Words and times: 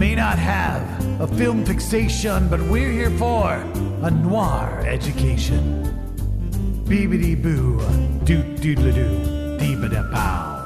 may 0.00 0.14
not 0.14 0.38
have 0.38 0.82
a 1.20 1.26
film 1.26 1.62
fixation, 1.62 2.48
but 2.48 2.58
we're 2.58 2.90
here 2.90 3.10
for 3.18 3.52
a 4.02 4.10
noir 4.10 4.82
education. 4.86 5.62
Beebity 6.86 7.36
boo, 7.36 7.78
doot 8.24 8.62
doodle 8.62 8.92
doo, 8.92 9.58
dee 9.58 9.76
da 9.76 10.02
pow. 10.10 10.59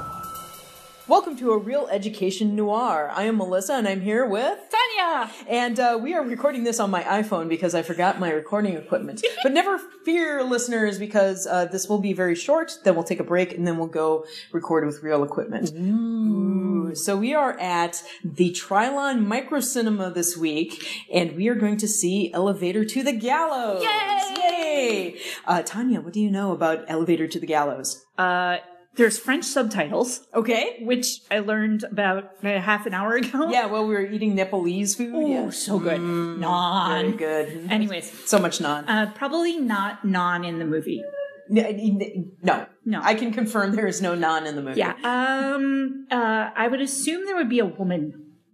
Welcome 1.06 1.36
to 1.36 1.52
a 1.52 1.58
Reel 1.58 1.86
Education 1.92 2.56
noir. 2.56 3.10
I 3.12 3.24
am 3.24 3.36
Melissa 3.36 3.74
and 3.74 3.86
I'm 3.86 4.00
here 4.00 4.24
with 4.24 4.58
Tanya! 4.70 5.30
And 5.46 5.78
uh, 5.78 5.98
we 6.00 6.14
are 6.14 6.24
recording 6.24 6.64
this 6.64 6.80
on 6.80 6.90
my 6.90 7.02
iPhone 7.02 7.46
because 7.46 7.74
I 7.74 7.82
forgot 7.82 8.18
my 8.18 8.30
recording 8.30 8.74
equipment. 8.74 9.22
but 9.42 9.52
never 9.52 9.76
fear, 10.06 10.42
listeners, 10.42 10.98
because 10.98 11.46
uh, 11.46 11.66
this 11.66 11.90
will 11.90 11.98
be 11.98 12.14
very 12.14 12.34
short. 12.34 12.78
Then 12.84 12.94
we'll 12.94 13.04
take 13.04 13.20
a 13.20 13.24
break 13.24 13.52
and 13.52 13.66
then 13.66 13.76
we'll 13.76 13.86
go 13.86 14.24
record 14.52 14.86
with 14.86 15.02
real 15.02 15.22
equipment. 15.22 15.72
Ooh. 15.76 16.94
So 16.94 17.18
we 17.18 17.34
are 17.34 17.58
at 17.60 18.02
the 18.24 18.52
Trilon 18.52 19.26
Micro 19.26 19.60
Cinema 19.60 20.10
this 20.10 20.38
week, 20.38 21.04
and 21.12 21.32
we 21.32 21.48
are 21.48 21.54
going 21.54 21.76
to 21.78 21.88
see 21.88 22.32
Elevator 22.32 22.82
to 22.82 23.02
the 23.02 23.12
Gallows. 23.12 23.82
Yay! 23.82 24.34
Yay! 24.38 25.20
Uh, 25.46 25.60
Tanya, 25.60 26.00
what 26.00 26.14
do 26.14 26.20
you 26.20 26.30
know 26.30 26.52
about 26.52 26.86
Elevator 26.88 27.28
to 27.28 27.38
the 27.38 27.46
Gallows? 27.46 28.06
Uh, 28.16 28.58
there's 28.96 29.18
French 29.18 29.44
subtitles, 29.44 30.26
Okay. 30.34 30.78
which 30.82 31.20
I 31.30 31.38
learned 31.40 31.84
about 31.84 32.24
uh, 32.44 32.60
half 32.60 32.86
an 32.86 32.94
hour 32.94 33.14
ago. 33.16 33.50
Yeah, 33.56 33.66
well, 33.66 33.86
we 33.86 33.94
were 33.94 34.06
eating 34.06 34.34
Nepalese 34.34 34.94
food. 34.94 35.12
Oh, 35.14 35.26
yeah. 35.26 35.50
so 35.50 35.78
good. 35.78 36.00
Very 36.00 36.38
Naan. 36.44 37.18
good. 37.18 37.66
Anyways, 37.70 38.06
So 38.28 38.38
much 38.38 38.58
naan. 38.60 38.84
uh, 38.88 39.10
probably 39.14 39.58
not 39.58 40.02
naan 40.06 40.46
in 40.46 40.58
the 40.58 40.64
movie. 40.64 41.02
No. 41.48 42.66
No. 42.86 43.00
I 43.02 43.14
can 43.14 43.30
confirm 43.32 43.76
there 43.76 43.86
is 43.86 44.00
no 44.00 44.14
naan 44.16 44.46
in 44.46 44.56
the 44.56 44.62
movie. 44.62 44.78
Yeah. 44.78 44.94
Um. 45.04 46.06
Uh. 46.10 46.50
I 46.56 46.68
would 46.68 46.80
assume 46.80 47.26
there 47.26 47.36
would 47.36 47.50
be 47.50 47.58
a 47.58 47.66
woman, 47.66 48.04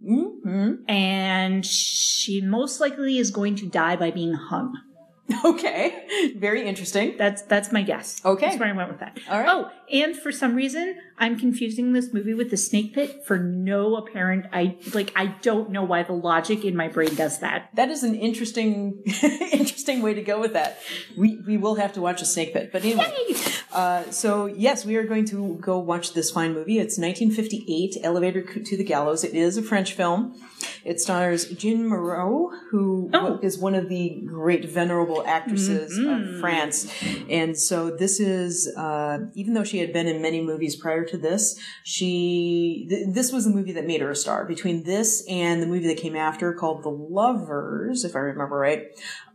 Mm-hmm. 0.03 0.89
and 0.89 1.63
she 1.65 2.41
most 2.41 2.81
likely 2.81 3.17
is 3.19 3.29
going 3.31 3.55
to 3.57 3.67
die 3.67 3.95
by 3.95 4.09
being 4.11 4.33
hung. 4.33 4.73
Okay. 5.45 6.33
Very 6.37 6.67
interesting. 6.67 7.15
That's 7.17 7.41
that's 7.43 7.71
my 7.71 7.81
guess. 7.81 8.21
Okay. 8.23 8.45
That's 8.47 8.59
where 8.59 8.69
I 8.69 8.73
went 8.73 8.89
with 8.89 8.99
that. 8.99 9.17
All 9.29 9.39
right. 9.39 9.47
Oh, 9.49 9.71
and 9.91 10.15
for 10.15 10.31
some 10.31 10.55
reason, 10.55 10.99
I'm 11.21 11.37
confusing 11.39 11.93
this 11.93 12.11
movie 12.11 12.33
with 12.33 12.49
the 12.49 12.57
Snake 12.57 12.95
Pit 12.95 13.23
for 13.25 13.37
no 13.37 13.95
apparent. 13.95 14.47
I 14.51 14.77
like. 14.93 15.13
I 15.15 15.27
don't 15.43 15.69
know 15.69 15.83
why 15.83 16.01
the 16.01 16.13
logic 16.13 16.65
in 16.65 16.75
my 16.75 16.87
brain 16.87 17.13
does 17.13 17.39
that. 17.39 17.69
That 17.75 17.89
is 17.89 18.01
an 18.03 18.15
interesting, 18.15 19.03
interesting 19.53 20.01
way 20.01 20.15
to 20.15 20.21
go 20.23 20.39
with 20.39 20.53
that. 20.53 20.79
We 21.15 21.37
we 21.45 21.57
will 21.57 21.75
have 21.75 21.93
to 21.93 22.01
watch 22.01 22.21
a 22.23 22.25
snake 22.25 22.53
pit, 22.53 22.71
but 22.73 22.83
anyway. 22.83 23.13
Uh, 23.71 24.03
so 24.11 24.47
yes, 24.47 24.83
we 24.83 24.95
are 24.97 25.03
going 25.03 25.25
to 25.25 25.57
go 25.61 25.77
watch 25.77 26.13
this 26.13 26.31
fine 26.31 26.53
movie. 26.53 26.79
It's 26.79 26.97
1958, 26.97 27.97
Elevator 28.03 28.41
to 28.41 28.75
the 28.77 28.83
Gallows. 28.83 29.23
It 29.23 29.33
is 29.35 29.55
a 29.57 29.61
French 29.63 29.93
film. 29.93 30.35
It 30.83 30.99
stars 30.99 31.45
Jeanne 31.49 31.87
Moreau, 31.87 32.51
who 32.71 33.09
Oh. 33.13 33.39
is 33.41 33.57
one 33.57 33.75
of 33.75 33.87
the 33.89 34.21
great 34.25 34.65
venerable 34.69 35.23
actresses 35.25 35.97
of 35.97 36.39
France. 36.39 36.91
And 37.29 37.57
so 37.57 37.91
this 37.95 38.19
is, 38.19 38.67
uh, 38.75 39.19
even 39.35 39.53
though 39.53 39.63
she 39.63 39.77
had 39.77 39.93
been 39.93 40.07
in 40.07 40.21
many 40.21 40.41
movies 40.41 40.75
prior 40.75 41.05
to 41.05 41.10
this, 41.17 41.59
she 41.83 42.85
th- 42.89 43.07
this 43.09 43.31
was 43.31 43.45
the 43.45 43.51
movie 43.51 43.73
that 43.73 43.85
made 43.85 44.01
her 44.01 44.11
a 44.11 44.15
star. 44.15 44.45
Between 44.45 44.83
this 44.83 45.23
and 45.29 45.61
the 45.61 45.67
movie 45.67 45.87
that 45.87 45.97
came 45.97 46.15
after 46.15 46.53
called 46.53 46.83
The 46.83 46.89
Lovers, 46.89 48.03
if 48.03 48.15
I 48.15 48.19
remember 48.19 48.57
right, 48.57 48.87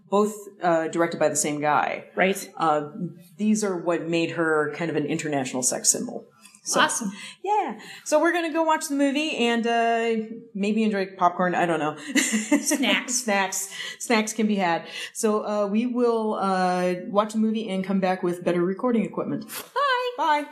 both 0.08 0.34
uh, 0.62 0.88
directed 0.88 1.19
by 1.19 1.28
the 1.28 1.36
same 1.36 1.60
guy. 1.60 2.04
Right. 2.14 2.48
Uh, 2.56 2.91
these 3.36 3.64
are 3.64 3.77
what 3.77 4.02
made 4.08 4.32
her 4.32 4.72
kind 4.77 4.91
of 4.91 4.97
an 4.97 5.06
international 5.06 5.62
sex 5.62 5.91
symbol. 5.91 6.27
So, 6.66 6.80
Awesome. 6.80 7.12
Yeah. 7.44 7.78
So 8.04 8.20
we're 8.20 8.32
gonna 8.32 8.52
go 8.52 8.64
watch 8.64 8.88
the 8.88 8.97
movie 8.97 9.36
and 9.36 9.64
uh, 9.64 10.36
maybe 10.52 10.82
enjoy 10.82 11.06
popcorn. 11.16 11.54
I 11.54 11.64
don't 11.64 11.78
know. 11.78 11.97
Snacks. 12.16 13.14
snacks. 13.14 13.72
Snacks 14.00 14.32
can 14.32 14.48
be 14.48 14.56
had. 14.56 14.84
So 15.12 15.47
uh, 15.47 15.66
we 15.69 15.86
will 15.86 16.34
uh, 16.34 16.94
watch 17.06 17.34
the 17.34 17.38
movie 17.38 17.70
and 17.70 17.84
come 17.84 18.00
back 18.00 18.25
with 18.25 18.42
better 18.42 18.65
recording 18.65 19.04
equipment. 19.04 19.47
Bye. 19.47 20.10
Bye. 20.19 20.47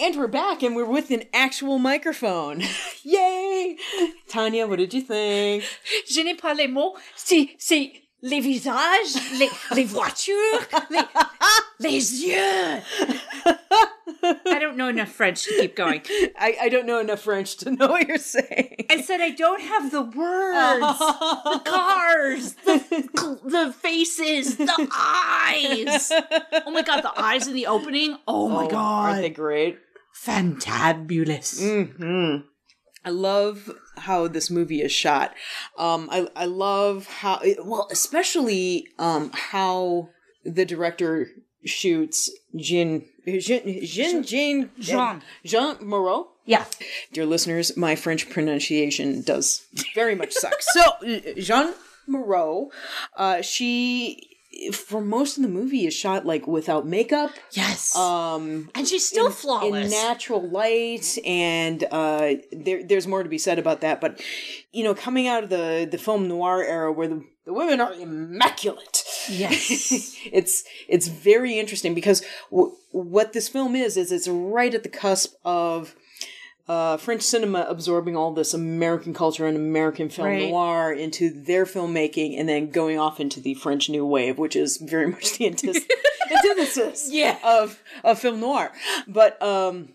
And 0.00 0.16
we're 0.16 0.28
back, 0.28 0.62
and 0.62 0.74
we're 0.74 0.86
with 0.86 1.10
an 1.10 1.24
actual 1.34 1.78
microphone. 1.78 2.62
Yay! 3.02 3.76
Tanya, 4.28 4.66
what 4.66 4.78
did 4.78 4.94
you 4.94 5.02
think? 5.02 5.62
Je 6.08 6.22
n'ai 6.22 6.36
pas 6.36 6.56
les 6.56 6.68
mots. 6.68 6.96
C'est 7.14 7.50
c'est 7.58 7.92
les 8.22 8.40
visages, 8.40 9.14
les 9.38 9.50
les 9.74 9.84
voitures, 9.84 10.60
les 10.88 11.02
les 11.80 12.24
yeux. 12.24 12.82
I 14.22 14.58
don't 14.58 14.76
know 14.76 14.88
enough 14.88 15.10
French 15.10 15.44
to 15.44 15.50
keep 15.50 15.76
going. 15.76 16.02
I, 16.38 16.56
I 16.62 16.68
don't 16.68 16.86
know 16.86 16.98
enough 16.98 17.20
French 17.20 17.56
to 17.58 17.70
know 17.70 17.88
what 17.88 18.08
you're 18.08 18.18
saying. 18.18 18.86
I 18.90 19.02
said 19.02 19.20
I 19.20 19.30
don't 19.30 19.60
have 19.60 19.90
the 19.90 20.02
words, 20.02 20.98
the 20.98 21.62
cars, 21.66 22.54
the 22.64 23.38
the 23.44 23.72
faces, 23.72 24.56
the 24.56 24.88
eyes. 24.92 26.10
Oh 26.66 26.70
my 26.70 26.82
god, 26.82 27.02
the 27.02 27.12
eyes 27.20 27.46
in 27.46 27.54
the 27.54 27.66
opening. 27.66 28.16
Oh 28.26 28.48
my 28.48 28.64
oh, 28.64 28.68
god, 28.68 29.10
Aren't 29.10 29.22
they 29.22 29.30
great? 29.30 29.78
Fantabulous. 30.26 31.60
hmm 31.60 32.46
I 33.02 33.08
love 33.08 33.70
how 33.96 34.28
this 34.28 34.50
movie 34.50 34.82
is 34.82 34.92
shot. 34.92 35.34
Um, 35.78 36.08
I 36.12 36.28
I 36.36 36.44
love 36.44 37.06
how 37.06 37.40
well, 37.64 37.88
especially 37.90 38.86
um 38.98 39.30
how 39.32 40.10
the 40.44 40.66
director 40.66 41.28
shoots 41.64 42.30
Jean 42.56 43.06
Jean 43.26 43.82
Jean 43.84 44.22
Jean 44.22 44.70
Jean. 44.78 45.22
Jeanne 45.44 45.76
Moreau. 45.80 46.28
Yeah. 46.44 46.64
Dear 47.12 47.24
listeners, 47.26 47.74
my 47.76 47.96
French 47.96 48.28
pronunciation 48.28 49.22
does 49.22 49.66
very 49.94 50.14
much 50.14 50.32
suck. 50.32 50.54
So 50.60 51.32
Jeanne 51.38 51.72
Moreau, 52.06 52.70
uh, 53.16 53.40
she 53.40 54.29
for 54.72 55.00
most 55.00 55.36
of 55.36 55.42
the 55.42 55.48
movie 55.48 55.86
is 55.86 55.94
shot 55.94 56.26
like 56.26 56.46
without 56.46 56.86
makeup. 56.86 57.30
Yes. 57.52 57.94
Um, 57.96 58.70
and 58.74 58.86
she's 58.86 59.06
still 59.06 59.26
in 59.26 59.32
flawless. 59.32 59.84
In 59.84 59.90
natural 59.90 60.48
light, 60.48 61.18
and 61.24 61.84
uh, 61.90 62.34
there, 62.52 62.84
there's 62.84 63.06
more 63.06 63.22
to 63.22 63.28
be 63.28 63.38
said 63.38 63.58
about 63.58 63.80
that. 63.82 64.00
But 64.00 64.20
you 64.72 64.82
know, 64.82 64.94
coming 64.94 65.28
out 65.28 65.44
of 65.44 65.50
the 65.50 65.88
the 65.90 65.98
film 65.98 66.26
noir 66.28 66.64
era, 66.64 66.92
where 66.92 67.08
the, 67.08 67.24
the 67.46 67.52
women 67.52 67.80
are 67.80 67.92
immaculate, 67.94 69.04
yes. 69.28 70.16
it's 70.32 70.64
it's 70.88 71.06
very 71.08 71.58
interesting 71.58 71.94
because 71.94 72.22
w- 72.50 72.74
what 72.90 73.32
this 73.32 73.48
film 73.48 73.76
is 73.76 73.96
is 73.96 74.10
it's 74.10 74.28
right 74.28 74.74
at 74.74 74.82
the 74.82 74.88
cusp 74.88 75.34
of. 75.44 75.94
Uh, 76.70 76.96
French 76.96 77.22
cinema 77.22 77.66
absorbing 77.68 78.16
all 78.16 78.32
this 78.32 78.54
American 78.54 79.12
culture 79.12 79.44
and 79.44 79.56
American 79.56 80.08
film 80.08 80.28
Right. 80.28 80.48
noir 80.50 80.92
into 80.92 81.28
their 81.30 81.64
filmmaking, 81.64 82.38
and 82.38 82.48
then 82.48 82.70
going 82.70 82.96
off 82.96 83.18
into 83.18 83.40
the 83.40 83.54
French 83.54 83.90
New 83.90 84.06
Wave, 84.06 84.38
which 84.38 84.54
is 84.54 84.76
very 84.76 85.06
much 85.14 85.36
the 85.36 85.46
antithesis, 85.48 85.84
antithesis 86.30 87.08
Yeah. 87.10 87.38
of 87.42 87.82
of 88.04 88.20
film 88.20 88.38
noir. 88.38 88.70
But 89.08 89.42
um, 89.42 89.88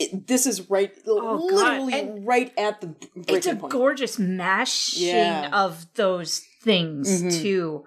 it, 0.00 0.26
this 0.26 0.46
is 0.46 0.68
right, 0.68 0.90
Oh, 1.06 1.48
literally 1.48 2.20
right 2.24 2.52
at 2.58 2.80
the 2.80 2.88
it's 3.28 3.46
a 3.46 3.54
point. 3.54 3.70
gorgeous 3.72 4.18
mashing 4.18 5.06
Yeah. 5.06 5.48
of 5.52 5.86
those 5.94 6.42
things 6.64 7.22
Mhm. 7.22 7.40
too. 7.40 7.84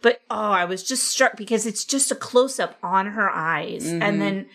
But 0.00 0.20
oh, 0.30 0.36
I 0.36 0.64
was 0.64 0.84
just 0.84 1.08
struck 1.08 1.36
because 1.36 1.66
it's 1.66 1.84
just 1.84 2.12
a 2.12 2.14
close 2.14 2.60
up 2.60 2.76
on 2.84 3.06
her 3.18 3.28
eyes, 3.30 3.84
Mhm. 3.86 4.00
and 4.00 4.22
then 4.22 4.46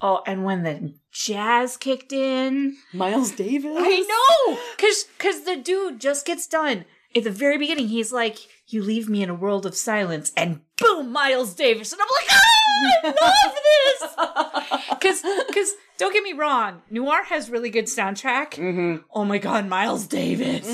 oh, 0.00 0.22
and 0.26 0.44
when 0.44 0.62
the 0.62 0.94
jazz 1.10 1.76
kicked 1.76 2.12
in, 2.12 2.76
Miles 2.92 3.32
Davis. 3.32 3.76
I 3.78 4.00
know, 4.48 4.58
cause 4.78 5.06
cause 5.18 5.44
the 5.44 5.56
dude 5.56 6.00
just 6.00 6.26
gets 6.26 6.46
done 6.46 6.84
at 7.16 7.24
the 7.24 7.30
very 7.30 7.58
beginning. 7.58 7.88
He's 7.88 8.12
like, 8.12 8.38
"You 8.68 8.82
leave 8.82 9.08
me 9.08 9.22
in 9.22 9.30
a 9.30 9.34
world 9.34 9.66
of 9.66 9.74
silence," 9.76 10.32
and 10.36 10.60
boom, 10.80 11.12
Miles 11.12 11.54
Davis, 11.54 11.92
and 11.92 12.00
I'm 12.02 12.08
like, 12.08 12.28
"Ah!" 12.30 12.38
I 13.04 13.08
love 13.20 13.54
this!" 13.54 14.88
Because, 15.02 15.22
because 15.48 15.70
don't 15.98 16.12
get 16.12 16.22
me 16.22 16.32
wrong, 16.32 16.82
Noir 16.90 17.24
has 17.24 17.50
really 17.50 17.70
good 17.70 17.86
soundtrack. 17.86 18.50
Mm-hmm. 18.52 19.02
Oh 19.12 19.24
my 19.24 19.38
God, 19.38 19.66
Miles 19.68 20.06
Davis. 20.06 20.64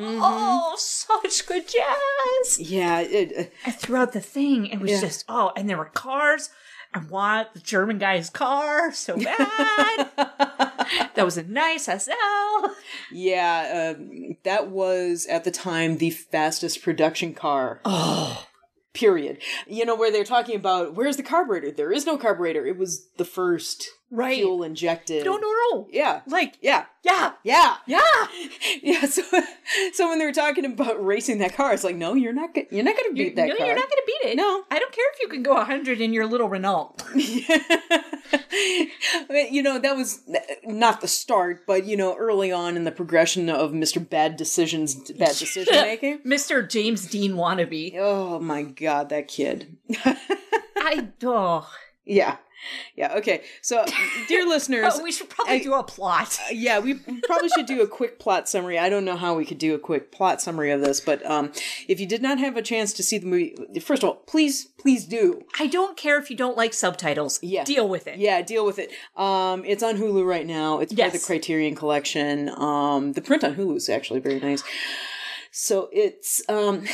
Oh, 0.00 0.74
such 0.78 1.46
good 1.46 1.64
jazz. 1.68 2.58
Yeah, 2.60 3.00
it, 3.00 3.32
uh, 3.36 3.50
And 3.66 3.74
throughout 3.74 4.12
the 4.12 4.20
thing, 4.20 4.66
it 4.66 4.80
was 4.80 4.90
Yeah. 4.92 5.00
just 5.00 5.24
oh, 5.28 5.50
and 5.56 5.68
there 5.68 5.76
were 5.76 5.86
cars. 5.86 6.50
I 6.94 7.00
want 7.00 7.52
the 7.54 7.60
German 7.60 7.98
guy's 7.98 8.30
car 8.30 8.92
so 8.92 9.16
bad. 9.22 10.08
that 10.16 11.24
was 11.24 11.36
a 11.36 11.42
nice 11.42 11.84
SL. 11.84 12.68
yeah, 13.12 13.94
um, 13.96 14.36
that 14.44 14.70
was 14.70 15.26
at 15.26 15.44
the 15.44 15.50
time 15.50 15.98
the 15.98 16.10
fastest 16.10 16.82
production 16.82 17.34
car. 17.34 17.80
Oh, 17.84 18.46
Period. 18.94 19.38
You 19.66 19.84
know 19.84 19.94
where 19.94 20.10
they're 20.10 20.24
talking 20.24 20.56
about 20.56 20.94
where's 20.94 21.16
the 21.18 21.22
carburetor? 21.22 21.70
There 21.70 21.92
is 21.92 22.06
no 22.06 22.16
carburetor. 22.16 22.66
It 22.66 22.78
was 22.78 23.06
the 23.16 23.24
first 23.24 23.88
right. 24.10 24.36
fuel 24.38 24.62
injected. 24.62 25.24
No, 25.24 25.36
no, 25.36 25.52
no. 25.72 25.88
Yeah. 25.90 26.20
Like, 26.26 26.56
Yeah. 26.60 26.86
yeah, 27.04 27.32
Yeah. 27.44 27.76
yeah. 27.86 28.00
Yeah. 28.82 29.06
So, 29.06 29.22
so 29.92 30.08
when 30.08 30.18
they 30.18 30.24
were 30.24 30.32
talking 30.32 30.64
about 30.64 31.04
racing 31.04 31.38
that 31.38 31.54
car, 31.54 31.72
it's 31.74 31.84
like, 31.84 31.96
no, 31.96 32.14
you're 32.14 32.32
not. 32.32 32.54
go- 32.54 32.64
You're 32.70 32.84
not 32.84 32.96
going 32.96 33.10
to 33.10 33.14
beat 33.14 33.28
You- 33.30 33.34
that 33.36 33.48
no, 33.48 33.56
car. 33.56 33.66
you're 33.66 33.74
not 33.76 33.88
going 33.88 34.02
to 34.02 34.06
beat 34.06 34.30
it. 34.30 34.36
No. 34.36 34.64
I 34.70 34.78
don't 34.78 34.92
care 34.92 35.04
if 35.14 35.20
you 35.20 35.28
can 35.28 35.42
go 35.42 35.54
100 35.54 36.00
in 36.00 36.12
your 36.12 36.26
little 36.26 36.48
Renault. 36.48 36.96
you 39.50 39.62
know, 39.62 39.78
that 39.78 39.96
was 39.96 40.20
not 40.64 41.00
the 41.00 41.08
start, 41.08 41.66
but 41.66 41.84
you 41.84 41.96
know, 41.96 42.14
early 42.16 42.50
on 42.52 42.76
in 42.76 42.84
the 42.84 42.92
progression 42.92 43.48
of 43.48 43.72
Mr. 43.72 44.06
Bad 44.08 44.36
Decisions, 44.36 44.94
bad 45.12 45.36
decision 45.38 45.74
making. 45.74 46.18
Mr. 46.20 46.68
James 46.68 47.06
Dean 47.06 47.32
wannabe. 47.32 47.94
Oh 47.98 48.38
my 48.40 48.62
god, 48.62 49.08
that 49.10 49.28
kid. 49.28 49.76
I 50.76 51.08
oh. 51.24 51.68
yeah. 52.04 52.36
Yeah, 52.96 53.14
okay. 53.16 53.44
So, 53.62 53.84
dear 54.26 54.46
listeners, 54.48 54.94
Oh, 54.96 55.02
we 55.02 55.12
should 55.12 55.28
probably 55.30 55.54
I- 55.54 55.62
do 55.62 55.74
a 55.74 55.82
plot. 55.82 56.38
yeah, 56.50 56.78
we 56.80 56.94
probably 57.24 57.48
should 57.50 57.66
do 57.66 57.80
a 57.82 57.86
quick 57.86 58.18
plot 58.18 58.48
summary. 58.48 58.78
I 58.78 58.88
don't 58.88 59.04
know 59.04 59.16
how 59.16 59.34
we 59.34 59.44
could 59.44 59.58
do 59.58 59.74
a 59.74 59.78
quick 59.78 60.10
plot 60.12 60.42
summary 60.42 60.70
of 60.70 60.80
this, 60.80 61.00
but 61.00 61.24
um, 61.24 61.52
if 61.86 62.00
you 62.00 62.06
did 62.06 62.20
not 62.22 62.38
have 62.38 62.56
a 62.56 62.62
chance 62.62 62.92
to 62.94 63.02
see 63.02 63.18
the 63.18 63.26
movie, 63.26 63.54
first 63.80 64.02
of 64.02 64.08
all, 64.08 64.16
please, 64.26 64.64
please 64.78 65.06
do. 65.06 65.44
I 65.58 65.66
don't 65.66 65.96
care 65.96 66.18
if 66.18 66.30
you 66.30 66.36
don't 66.36 66.56
like 66.56 66.74
subtitles. 66.74 67.38
Yeah. 67.42 67.64
Deal 67.64 67.88
with 67.88 68.06
it. 68.06 68.18
Yeah, 68.18 68.42
deal 68.42 68.66
with 68.66 68.78
it. 68.78 68.90
Um, 69.16 69.64
it's 69.64 69.82
on 69.82 69.96
Hulu 69.96 70.26
right 70.26 70.46
now. 70.46 70.80
It's 70.80 70.92
part 70.92 71.06
of 71.08 71.12
the 71.20 71.24
Criterion 71.26 71.74
Collection. 71.76 72.48
Um, 72.50 73.12
the 73.12 73.20
print 73.22 73.44
on 73.44 73.54
Hulu 73.54 73.76
is 73.76 73.88
actually 73.88 74.20
very 74.20 74.40
nice. 74.40 74.62
So 75.50 75.88
it's 75.92 76.42
um, 76.48 76.84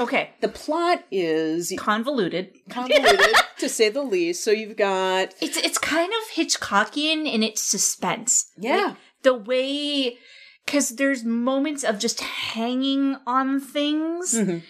Okay. 0.00 0.30
the 0.40 0.48
plot 0.48 1.04
is 1.10 1.72
Convoluted. 1.78 2.50
convoluted 2.70 3.34
to 3.58 3.68
say 3.68 3.88
the 3.90 4.02
least. 4.02 4.42
So 4.42 4.50
you've 4.50 4.76
got 4.76 5.34
It's 5.40 5.56
it's 5.56 5.78
kind 5.78 6.10
of 6.12 6.34
Hitchcockian 6.34 7.32
in 7.32 7.42
its 7.42 7.62
suspense. 7.62 8.50
Yeah. 8.58 8.76
Like, 8.88 8.96
the 9.22 9.34
way 9.34 10.18
because 10.66 10.90
there's 10.96 11.24
moments 11.24 11.84
of 11.84 11.98
just 11.98 12.20
hanging 12.20 13.16
on 13.26 13.60
things 13.60 14.34
Mhm. 14.34 14.62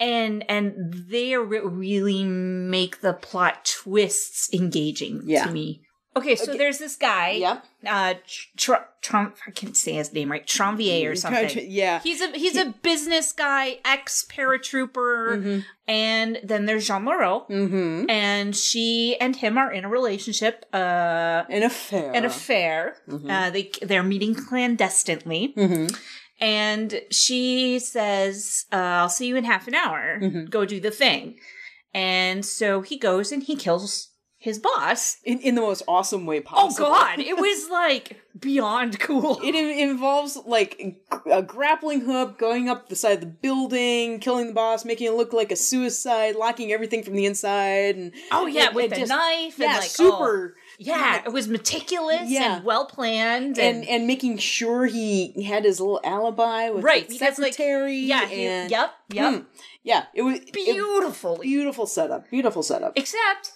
and 0.00 0.44
and 0.50 0.72
they 1.10 1.36
re- 1.36 1.60
really 1.60 2.24
make 2.24 3.00
the 3.02 3.12
plot 3.12 3.64
twists 3.82 4.48
engaging 4.52 5.22
Yeah. 5.26 5.46
to 5.46 5.52
me. 5.52 5.82
Okay, 6.16 6.34
so 6.34 6.50
Okay. 6.50 6.58
there's 6.58 6.78
this 6.78 6.96
guy, 6.96 7.30
Yep. 7.32 7.64
uh, 7.86 8.14
Tr- 8.56 8.74
Trump. 9.00 9.36
I 9.46 9.52
can't 9.52 9.76
say 9.76 9.92
his 9.92 10.12
name 10.12 10.30
right, 10.32 10.44
Tromvier 10.44 11.12
or 11.12 11.14
something. 11.14 11.66
Yeah. 11.70 12.00
He's 12.02 12.20
a 12.20 12.30
he's 12.36 12.56
a 12.56 12.74
business 12.82 13.32
guy, 13.32 13.78
ex 13.84 14.24
paratrooper, 14.28 15.62
and 15.86 16.40
then 16.42 16.66
there's 16.66 16.86
Jeanne 16.88 17.04
Moreau, 17.04 17.46
Mm-hmm. 17.48 18.10
and 18.10 18.56
she 18.56 19.16
and 19.20 19.36
him 19.36 19.56
are 19.56 19.72
in 19.72 19.84
a 19.84 19.88
relationship, 19.88 20.66
uh, 20.72 21.44
An 21.48 21.62
affair. 21.62 22.12
an 22.12 22.24
affair. 22.24 22.96
Uh, 23.28 23.50
they 23.50 23.70
they're 23.80 24.02
meeting 24.02 24.34
clandestinely, 24.34 25.54
Mm-hmm. 25.56 25.94
and 26.40 27.00
she 27.10 27.78
says, 27.78 28.66
uh, 28.72 28.76
"I'll 28.76 29.08
see 29.08 29.26
you 29.26 29.36
in 29.36 29.44
half 29.44 29.68
an 29.68 29.74
hour. 29.74 30.18
Go 30.50 30.64
do 30.64 30.80
the 30.80 30.90
thing." 30.90 31.38
And 31.92 32.44
so 32.46 32.82
he 32.82 32.96
goes 32.98 33.32
and 33.32 33.42
he 33.42 33.56
kills 33.56 34.09
his 34.42 34.58
boss. 34.58 35.18
In, 35.24 35.38
in 35.40 35.54
the 35.54 35.60
most 35.60 35.82
awesome 35.86 36.24
way 36.26 36.40
possible. 36.40 36.86
Oh. 36.88 36.94
God! 36.94 37.18
It 37.20 37.36
was 37.38 37.68
like 37.70 38.20
beyond 38.38 38.98
cool. 38.98 39.38
It 39.44 39.54
in- 39.54 39.90
involves 39.90 40.36
like 40.46 40.98
a 41.30 41.42
grappling 41.42 42.00
hook 42.00 42.38
going 42.38 42.68
up 42.70 42.88
the 42.88 42.96
side 42.96 43.12
of 43.12 43.20
the 43.20 43.26
building, 43.26 44.18
killing 44.18 44.46
the 44.48 44.52
boss, 44.54 44.84
making 44.84 45.08
it 45.08 45.12
look 45.14 45.32
like 45.34 45.52
a 45.52 45.56
suicide, 45.56 46.36
locking 46.36 46.72
everything 46.72 47.02
from 47.02 47.14
the 47.14 47.26
inside, 47.26 47.96
and 47.96 48.12
Oh 48.32 48.46
yeah, 48.46 48.68
and- 48.68 48.74
with 48.76 48.92
a 48.92 49.06
knife 49.06 49.58
yeah, 49.58 49.66
and 49.66 49.74
like 49.78 49.90
super. 49.90 50.54
oh, 50.56 50.60
yeah, 50.78 51.22
it 51.26 51.32
was 51.32 51.46
meticulous 51.46 52.22
Yeah. 52.30 52.56
and 52.56 52.64
well 52.64 52.86
planned 52.86 53.58
and 53.58 53.80
and, 53.80 53.88
and 53.88 54.06
making 54.06 54.38
sure 54.38 54.86
he 54.86 55.42
had 55.42 55.64
his 55.66 55.78
little 55.80 56.00
alibi 56.02 56.70
with 56.70 56.82
right 56.82 57.06
the 57.06 57.12
because 57.18 57.38
like 57.38 57.52
secretary. 57.52 57.96
yeah, 57.98 58.26
he, 58.26 58.46
and, 58.46 58.70
yep, 58.70 58.94
yep, 59.12 59.34
Hmm. 59.34 59.40
yeah, 59.82 60.04
it 60.14 60.22
was 60.22 60.40
beautiful. 60.52 61.36
beautiful 61.36 61.84
setup. 61.86 62.30
Beautiful 62.30 62.62
setup. 62.62 62.94
Except 62.96 63.52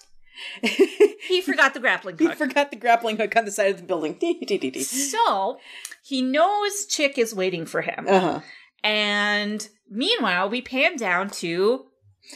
he 0.63 1.41
forgot 1.41 1.75
the 1.75 1.81
grappling 1.81 2.17
hook. 2.19 2.31
he 2.31 2.35
forgot 2.37 2.71
the 2.71 2.77
grappling 2.77 3.17
hook 3.17 3.37
on 3.37 3.45
the 3.45 3.51
side 3.51 3.71
of 3.71 3.77
the 3.79 3.83
building. 3.85 4.19
so 4.83 5.59
he 6.03 6.23
knows 6.23 6.87
Chick 6.87 7.19
is 7.19 7.35
waiting 7.35 7.67
for 7.67 7.83
him, 7.83 8.07
uh 8.09 8.21
huh. 8.21 8.41
and 8.83 9.69
meanwhile 9.91 10.49
we 10.49 10.61
pan 10.63 10.97
down 10.97 11.31
to 11.31 11.87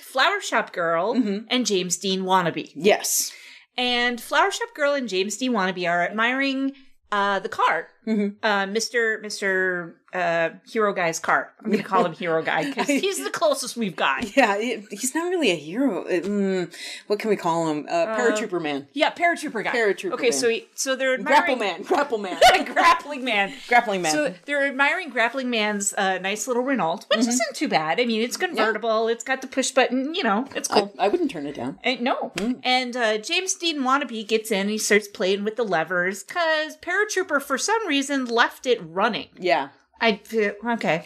Flower 0.03 0.41
Shop 0.41 0.73
Girl 0.73 1.15
Mhm. 1.15 1.47
and 1.49 1.65
James 1.67 1.97
Dean 1.97 2.23
Wannabe. 2.23 2.73
Yes. 2.75 3.33
And 3.77 4.21
Flower 4.21 4.50
Shop 4.50 4.69
Girl 4.75 4.93
and 4.95 5.09
James 5.09 5.37
Dean 5.37 5.53
Wannabe 5.53 5.89
are 5.89 6.03
admiring 6.03 6.73
uh, 7.11 7.39
the 7.39 7.49
car, 7.49 7.89
Mhm. 8.06 8.37
uh, 8.43 8.67
Mister 8.67 9.19
Mister 9.23 10.00
uh, 10.15 10.51
Hero 10.67 10.93
Guy's 10.93 11.19
car. 11.19 11.53
I'm 11.61 11.67
going 11.71 11.79
to 11.83 11.89
call 11.89 12.05
him 12.05 12.13
Hero 12.19 12.43
Guy 12.43 12.65
because 12.69 12.87
he's 12.89 13.23
the 13.23 13.31
closest 13.31 13.77
we've 13.77 13.97
got. 13.97 14.37
Yeah, 14.37 14.57
he's 14.59 15.15
not 15.15 15.29
really 15.29 15.51
a 15.51 15.55
hero. 15.57 16.05
Uh, 16.05 16.11
mm, 16.21 16.75
what 17.09 17.19
can 17.19 17.29
we 17.31 17.37
call 17.37 17.69
him? 17.71 17.87
Uh, 17.89 18.07
paratrooper 18.17 18.61
man. 18.63 18.89
Yeah, 18.93 19.11
paratrooper 19.11 19.63
guy. 19.65 19.71
Paratrooper 19.73 20.13
Okay, 20.13 20.31
man. 20.31 20.33
so 20.33 20.49
he, 20.49 20.67
so 20.75 20.97
they're 20.97 21.15
admiring 21.15 21.57
Grapple 21.57 21.57
man. 21.57 21.83
Grapple 21.83 22.19
man. 22.19 22.41
grappling 22.73 23.25
man. 23.25 23.53
Grappling 23.69 24.03
man. 24.03 24.13
So 24.13 24.35
they're 24.47 24.67
admiring 24.67 25.11
Grappling 25.11 25.51
Man's 25.51 25.93
uh, 25.95 26.19
nice 26.19 26.47
little 26.49 26.63
Renault, 26.63 27.05
which 27.09 27.21
Mm-hmm. 27.21 27.29
isn't 27.31 27.57
too 27.57 27.69
bad. 27.69 28.01
I 28.01 28.05
mean, 28.07 28.23
it's 28.23 28.37
convertible. 28.37 29.09
It's 29.09 29.25
got 29.25 29.43
the 29.43 29.47
push 29.49 29.71
button. 29.73 30.15
You 30.15 30.23
know, 30.23 30.47
it's 30.55 30.71
I, 30.71 30.81
cool. 30.81 30.95
I 30.99 31.09
wouldn't 31.09 31.31
turn 31.31 31.47
it 31.47 31.55
down. 31.57 31.79
And, 31.85 32.01
no. 32.01 32.33
Mm. 32.37 32.61
And 32.63 32.97
uh, 32.97 33.19
James 33.19 33.55
Dean 33.55 33.81
Wannabe 33.81 34.27
gets 34.27 34.51
in 34.51 34.61
and 34.63 34.71
he 34.71 34.79
starts 34.79 35.09
playing 35.09 35.45
with 35.45 35.57
the 35.57 35.65
levers 35.65 36.23
because 36.25 36.77
Paratrooper, 36.79 37.41
for 37.43 37.59
some 37.59 37.87
reason, 37.87 38.25
left 38.27 38.67
it 38.67 38.79
running. 38.83 39.29
Yeah. 39.38 39.69
I 40.00 40.17
feel 40.17 40.55
okay. 40.64 41.05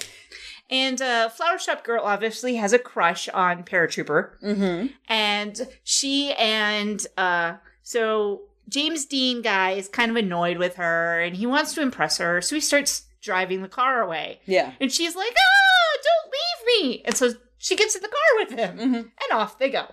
And 0.71 1.01
uh, 1.03 1.29
Flower 1.29 1.59
Shop 1.59 1.85
Girl 1.85 2.03
obviously 2.05 2.57
has 2.57 2.73
a 2.73 2.79
crush 2.79 3.29
on 3.29 3.63
Paratrooper. 3.63 4.41
Mm-hmm. 4.43 4.87
And 5.09 5.69
she 5.85 6.33
and 6.33 7.07
uh, 7.19 7.55
so 7.83 8.43
James 8.69 9.05
Dean 9.05 9.43
guy 9.43 9.73
is 9.73 9.89
kind 9.89 10.11
of 10.11 10.17
annoyed 10.17 10.57
with 10.57 10.77
her 10.77 11.21
and 11.21 11.37
he 11.37 11.45
wants 11.47 11.75
to 11.75 11.83
impress 11.83 12.19
her. 12.19 12.41
So 12.41 12.55
he 12.55 12.61
starts 12.61 13.03
driving 13.21 13.61
the 13.63 13.69
car 13.69 14.01
away. 14.03 14.41
Yeah. 14.47 14.73
And 14.81 14.91
she's 14.91 15.15
like, 15.15 15.35
ah, 15.37 15.99
don't 16.03 16.33
leave 16.33 16.83
me. 16.97 17.03
And 17.05 17.15
so 17.17 17.33
she 17.59 17.77
gets 17.77 17.95
in 17.95 18.03
the 18.03 18.09
car 18.09 18.19
with 18.39 18.51
him 18.59 18.79
Mhm. 18.79 18.95
and 18.97 19.33
off 19.33 19.59
they 19.59 19.71
go. 19.71 19.87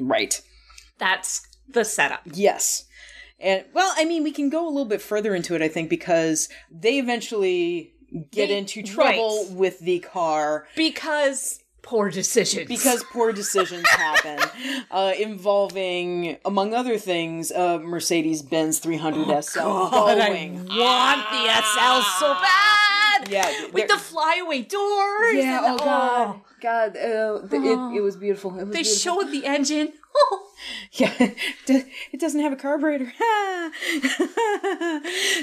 Right. 0.00 0.40
That's 0.98 1.46
the 1.68 1.84
setup. 1.84 2.22
Yes. 2.32 2.84
And 3.40 3.64
well, 3.72 3.92
I 3.96 4.04
mean, 4.04 4.22
we 4.22 4.30
can 4.32 4.48
go 4.48 4.64
a 4.66 4.68
little 4.70 4.84
bit 4.84 5.00
further 5.02 5.34
into 5.34 5.54
it, 5.54 5.62
I 5.62 5.68
think, 5.68 5.88
because 5.90 6.48
they 6.70 6.98
eventually 6.98 7.93
get 8.30 8.48
They- 8.48 8.58
into 8.58 8.82
trouble 8.82 9.44
right. 9.48 9.50
with 9.56 9.80
the 9.80 9.98
car 10.00 10.66
Because 10.76 11.60
poor 11.82 12.10
decisions. 12.10 12.66
because 12.68 13.04
poor 13.12 13.32
decisions 13.32 13.86
happen, 13.88 14.38
uh, 14.90 15.12
involving, 15.18 16.38
among 16.44 16.72
other 16.74 16.96
things, 16.98 17.50
a 17.50 17.78
Mercedes 17.78 18.42
Benz 18.42 18.78
300 18.78 19.26
SL 19.44 19.58
Oh, 19.62 19.90
God, 19.90 20.18
I 20.18 20.30
Gullwing. 20.30 20.54
want 20.78 21.30
the 21.30 21.52
SL 21.62 22.02
so 22.20 22.34
bad. 22.34 23.28
Yeah, 23.30 23.66
With 23.72 23.88
the 23.88 23.96
flyaway 23.98 24.62
doors. 24.62 25.34
Yeah, 25.34 25.58
and 25.58 25.66
oh 25.66 25.76
the- 25.78 25.84
god. 25.84 26.40
God, 26.60 26.96
uh, 26.96 27.40
th- 27.48 27.62
it, 27.62 27.96
it 27.96 28.00
was 28.00 28.16
beautiful. 28.16 28.58
It 28.58 28.64
was 28.66 28.74
They 28.74 28.82
beautiful. 28.82 29.22
showed 29.22 29.30
the 29.32 29.44
engine. 29.46 29.92
Yeah, 30.96 31.12
it 31.18 32.20
doesn't 32.20 32.40
have 32.40 32.52
a 32.52 32.56
carburetor. 32.56 33.12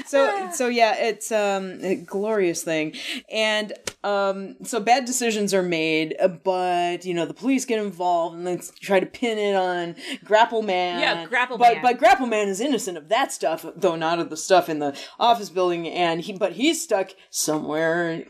so 0.06 0.50
so 0.52 0.68
yeah, 0.68 0.96
it's 0.96 1.30
um 1.30 1.78
a 1.82 1.96
glorious 1.96 2.62
thing, 2.62 2.94
and 3.30 3.74
um 4.02 4.56
so 4.64 4.80
bad 4.80 5.04
decisions 5.04 5.52
are 5.52 5.62
made, 5.62 6.16
but 6.42 7.04
you 7.04 7.12
know 7.12 7.26
the 7.26 7.34
police 7.34 7.66
get 7.66 7.84
involved 7.84 8.36
and 8.36 8.46
they 8.46 8.58
try 8.80 8.98
to 8.98 9.04
pin 9.04 9.36
it 9.36 9.54
on 9.54 9.94
Grapple 10.24 10.62
Man. 10.62 11.00
Yeah, 11.00 11.26
Grapple 11.26 11.58
but, 11.58 11.74
Man. 11.74 11.82
But 11.82 11.98
Grapple 11.98 12.26
Man 12.26 12.48
is 12.48 12.60
innocent 12.60 12.96
of 12.96 13.10
that 13.10 13.30
stuff, 13.30 13.66
though 13.76 13.96
not 13.96 14.18
of 14.18 14.30
the 14.30 14.38
stuff 14.38 14.70
in 14.70 14.78
the 14.78 14.98
office 15.20 15.50
building, 15.50 15.86
and 15.86 16.22
he 16.22 16.32
but 16.32 16.52
he's 16.52 16.82
stuck 16.82 17.10
somewhere. 17.28 18.24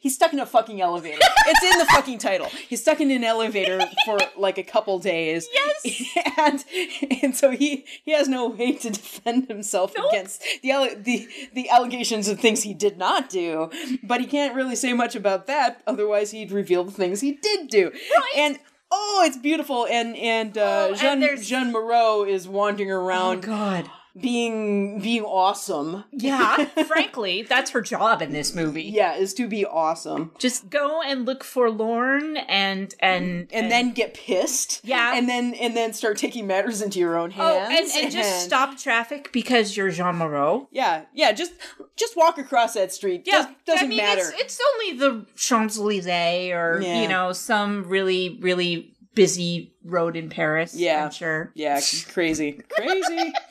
He's 0.00 0.14
stuck 0.14 0.34
in 0.34 0.40
a 0.40 0.46
fucking 0.46 0.80
elevator. 0.80 1.18
it's 1.20 1.62
in 1.62 1.78
the 1.78 1.86
fucking 1.86 2.18
title. 2.18 2.48
He's 2.68 2.82
stuck 2.82 3.00
in 3.00 3.10
an 3.10 3.24
elevator 3.24 3.80
for 4.04 4.18
like 4.36 4.58
a 4.58 4.62
couple 4.62 4.98
days. 4.98 5.48
Yes. 5.52 6.35
And 6.38 6.64
and 7.22 7.34
so 7.36 7.50
he 7.50 7.84
he 8.04 8.12
has 8.12 8.28
no 8.28 8.48
way 8.48 8.72
to 8.72 8.90
defend 8.90 9.48
himself 9.48 9.94
against 9.96 10.42
the 10.62 10.96
the 11.00 11.28
the 11.54 11.70
allegations 11.70 12.28
of 12.28 12.38
things 12.40 12.62
he 12.62 12.74
did 12.74 12.98
not 12.98 13.28
do. 13.28 13.70
But 14.02 14.20
he 14.20 14.26
can't 14.26 14.54
really 14.54 14.76
say 14.76 14.92
much 14.92 15.14
about 15.16 15.46
that. 15.46 15.82
Otherwise, 15.86 16.30
he'd 16.32 16.52
reveal 16.52 16.84
the 16.84 16.92
things 16.92 17.20
he 17.20 17.32
did 17.32 17.68
do. 17.68 17.92
And. 18.36 18.58
Oh, 18.88 19.24
it's 19.26 19.36
beautiful, 19.36 19.84
and 19.90 20.16
and 20.16 20.56
uh, 20.56 20.90
Oh, 20.90 20.96
and 21.02 21.20
Jean 21.20 21.42
Jeanne 21.42 21.72
Moreau 21.72 22.24
is 22.24 22.46
wandering 22.46 22.92
around, 22.92 23.38
Oh 23.38 23.48
God. 23.48 23.90
Being 24.20 25.00
being 25.00 25.24
awesome. 25.24 26.04
Yeah, 26.12 26.64
frankly, 26.86 27.42
that's 27.42 27.70
her 27.72 27.82
job 27.82 28.22
in 28.22 28.32
this 28.32 28.54
movie. 28.54 28.84
Yeah, 28.84 29.14
is 29.16 29.34
to 29.34 29.46
be 29.46 29.66
awesome, 29.66 30.32
Just 30.38 30.70
go 30.70 31.02
and 31.02 31.26
look 31.26 31.44
forlorn 31.44 32.36
and 32.36 32.94
and 33.00 33.48
and 33.52 33.70
then 33.70 33.92
get 33.92 34.14
pissed. 34.14 34.80
Yeah. 34.84 35.16
and 35.16 35.28
then 35.28 35.54
and 35.54 35.76
then 35.76 35.92
start 35.92 36.16
taking 36.16 36.46
matters 36.46 36.80
into 36.80 36.98
your 36.98 37.16
own 37.18 37.32
oh, 37.36 37.60
hands. 37.60 37.92
and, 37.94 38.04
and 38.04 38.12
just 38.12 38.44
stop 38.44 38.78
traffic 38.78 39.30
because 39.32 39.76
you're 39.76 39.90
Jeanne 39.90 40.16
Moreau. 40.16 40.68
Yeah, 40.70 41.02
yeah, 41.12 41.32
just 41.32 41.52
just 41.96 42.16
walk 42.16 42.38
across 42.38 42.74
that 42.74 42.92
street. 42.92 43.22
Yeah, 43.26 43.32
Just 43.42 43.64
doesn't 43.66 43.84
I 43.84 43.88
mean, 43.88 43.98
matter. 43.98 44.32
It's, 44.34 44.58
it's 44.58 44.60
only 44.74 44.98
the 44.98 45.26
Champs 45.36 45.78
Elysees 45.78 46.52
or 46.52 46.80
Yeah. 46.82 47.02
you 47.02 47.08
know 47.08 47.32
some 47.32 47.84
really 47.84 48.38
really 48.40 48.96
busy 49.16 49.74
road 49.82 50.14
in 50.14 50.28
Paris. 50.28 50.76
Yeah. 50.76 51.06
I'm 51.06 51.10
sure. 51.10 51.50
Yeah, 51.54 51.80
crazy, 52.12 52.60
crazy. 52.68 53.32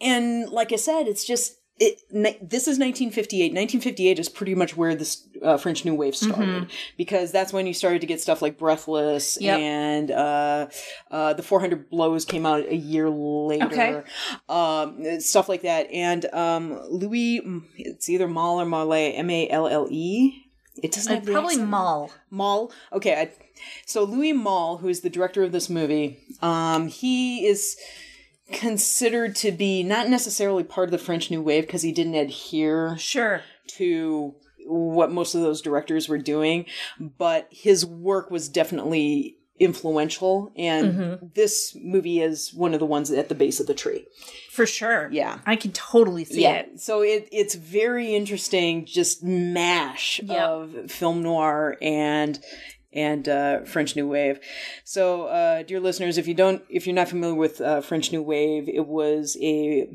and 0.00 0.48
like 0.50 0.72
I 0.72 0.76
said, 0.76 1.06
it's 1.08 1.24
just 1.24 1.54
it. 1.80 2.00
This 2.10 2.62
is 2.66 2.76
1958. 2.78 3.52
1958 3.52 4.18
is 4.18 4.28
pretty 4.28 4.54
much 4.56 4.76
where 4.76 4.96
this 4.96 5.28
uh, 5.44 5.56
French 5.56 5.84
New 5.84 5.94
Wave 5.94 6.16
started 6.16 6.66
because 6.96 7.30
that's 7.30 7.52
when 7.52 7.68
you 7.68 7.72
started 7.74 8.00
to 8.00 8.06
get 8.08 8.20
stuff 8.20 8.42
like 8.42 8.58
Breathless 8.58 9.36
Mm-hmm. 9.36 9.44
Yep. 9.44 9.58
and 9.60 10.10
uh, 10.10 10.66
uh, 11.12 11.34
the 11.34 11.42
400 11.44 11.88
Blows 11.88 12.24
came 12.24 12.44
out 12.46 12.66
a 12.66 12.74
year 12.74 13.08
later. 13.08 13.66
Okay. 13.66 14.02
Um, 14.48 15.20
stuff 15.20 15.48
like 15.48 15.62
that. 15.62 15.88
And 15.92 16.24
um, 16.34 16.80
Louis, 16.90 17.40
it's 17.76 18.08
either 18.08 18.26
Mal 18.26 18.60
or 18.60 18.66
Mallet, 18.66 19.14
M 19.16 19.30
A 19.30 19.48
L 19.48 19.68
L 19.68 19.86
E. 19.90 20.44
It 20.82 20.92
doesn't 20.92 21.12
Uh, 21.12 21.16
have 21.16 21.24
probably 21.26 21.54
accent. 21.54 21.68
Mall. 21.70 22.10
Maul. 22.30 22.72
Okay, 22.92 23.14
I, 23.14 23.32
so 23.86 24.04
Louis 24.04 24.32
Maul, 24.32 24.78
who 24.78 24.88
is 24.88 25.00
the 25.00 25.10
director 25.10 25.42
of 25.44 25.50
this 25.52 25.68
movie, 25.68 26.18
um, 26.42 26.86
he 26.88 27.46
is 27.46 27.76
considered 28.52 29.36
to 29.36 29.52
be 29.52 29.82
not 29.82 30.08
necessarily 30.08 30.64
part 30.64 30.88
of 30.88 30.92
the 30.92 30.98
French 30.98 31.30
New 31.30 31.42
Wave 31.42 31.66
because 31.66 31.82
he 31.82 31.92
didn't 31.92 32.14
adhere 32.14 32.96
Sure. 32.98 33.42
to 33.76 34.34
what 34.66 35.10
most 35.10 35.34
of 35.34 35.40
those 35.40 35.62
directors 35.62 36.08
were 36.08 36.18
doing, 36.18 36.66
but 36.98 37.48
his 37.50 37.84
work 37.86 38.30
was 38.30 38.48
definitely 38.48 39.36
influential, 39.60 40.52
and 40.56 40.94
mm-hmm. 40.94 41.26
this 41.34 41.76
movie 41.82 42.20
is 42.20 42.54
one 42.54 42.74
of 42.74 42.80
the 42.80 42.86
ones 42.86 43.10
at 43.10 43.28
the 43.28 43.34
base 43.34 43.58
of 43.60 43.66
the 43.66 43.74
tree. 43.74 44.06
For 44.52 44.66
sure. 44.66 45.08
Yeah. 45.10 45.40
I 45.46 45.56
can 45.56 45.72
totally 45.72 46.24
see 46.24 46.42
Yeah, 46.42 46.58
it. 46.60 46.80
so 46.80 47.02
it 47.02 47.28
it's 47.32 47.54
very 47.56 48.14
interesting, 48.14 48.84
just 48.86 49.22
mash 49.24 50.20
Yep. 50.22 50.38
of 50.38 50.90
film 50.90 51.22
noir 51.22 51.76
and 51.82 52.38
and 52.92 53.28
uh, 53.28 53.60
French 53.64 53.96
New 53.96 54.08
Wave. 54.08 54.40
So, 54.84 55.24
uh, 55.24 55.62
dear 55.62 55.80
listeners, 55.80 56.18
if 56.18 56.26
you 56.26 56.34
don't, 56.34 56.62
if 56.70 56.86
you're 56.86 56.94
not 56.94 57.08
familiar 57.08 57.34
with 57.34 57.60
uh, 57.60 57.80
French 57.80 58.12
New 58.12 58.22
Wave, 58.22 58.68
it 58.68 58.86
was 58.86 59.36
a 59.40 59.88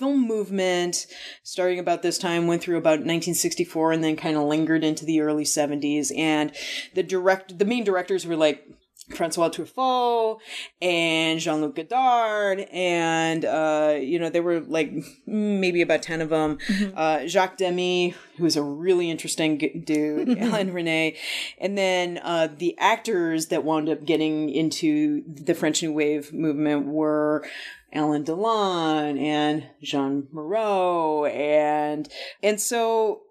film 0.00 0.26
movement 0.26 1.06
starting 1.42 1.78
about 1.78 2.00
this 2.00 2.16
time 2.16 2.46
went 2.46 2.62
through 2.62 2.78
about 2.78 3.00
1964 3.00 3.92
and 3.92 4.02
then 4.02 4.16
kind 4.16 4.34
of 4.34 4.44
lingered 4.44 4.82
into 4.82 5.04
the 5.04 5.20
early 5.20 5.44
70s 5.44 6.10
and 6.16 6.52
the 6.94 7.02
direct 7.02 7.58
the 7.58 7.66
main 7.66 7.84
directors 7.84 8.26
were 8.26 8.36
like 8.36 8.66
Francois 9.10 9.48
Truffaut 9.48 10.38
and 10.80 11.40
Jean-Luc 11.40 11.76
Godard 11.76 12.60
and 12.72 13.44
uh 13.44 13.96
you 14.00 14.18
know 14.18 14.30
there 14.30 14.42
were 14.42 14.60
like 14.60 14.92
maybe 15.26 15.82
about 15.82 16.02
10 16.02 16.20
of 16.20 16.28
them. 16.30 16.58
Uh 16.94 17.26
Jacques 17.26 17.56
Demy 17.56 18.14
who 18.36 18.44
was 18.44 18.56
a 18.56 18.62
really 18.62 19.10
interesting 19.10 19.58
g- 19.58 19.68
dude 19.78 20.28
Alain 20.38 20.72
Resnais 20.72 21.16
and 21.58 21.76
then 21.76 22.18
uh 22.22 22.48
the 22.56 22.76
actors 22.78 23.46
that 23.46 23.64
wound 23.64 23.88
up 23.88 24.04
getting 24.04 24.48
into 24.50 25.22
the 25.26 25.54
French 25.54 25.82
New 25.82 25.92
Wave 25.92 26.32
movement 26.32 26.86
were 26.86 27.44
Alain 27.92 28.24
Delon 28.24 29.20
and 29.20 29.66
Jeanne 29.82 30.28
Moreau 30.32 31.24
and 31.24 32.08
and 32.42 32.60
so 32.60 33.22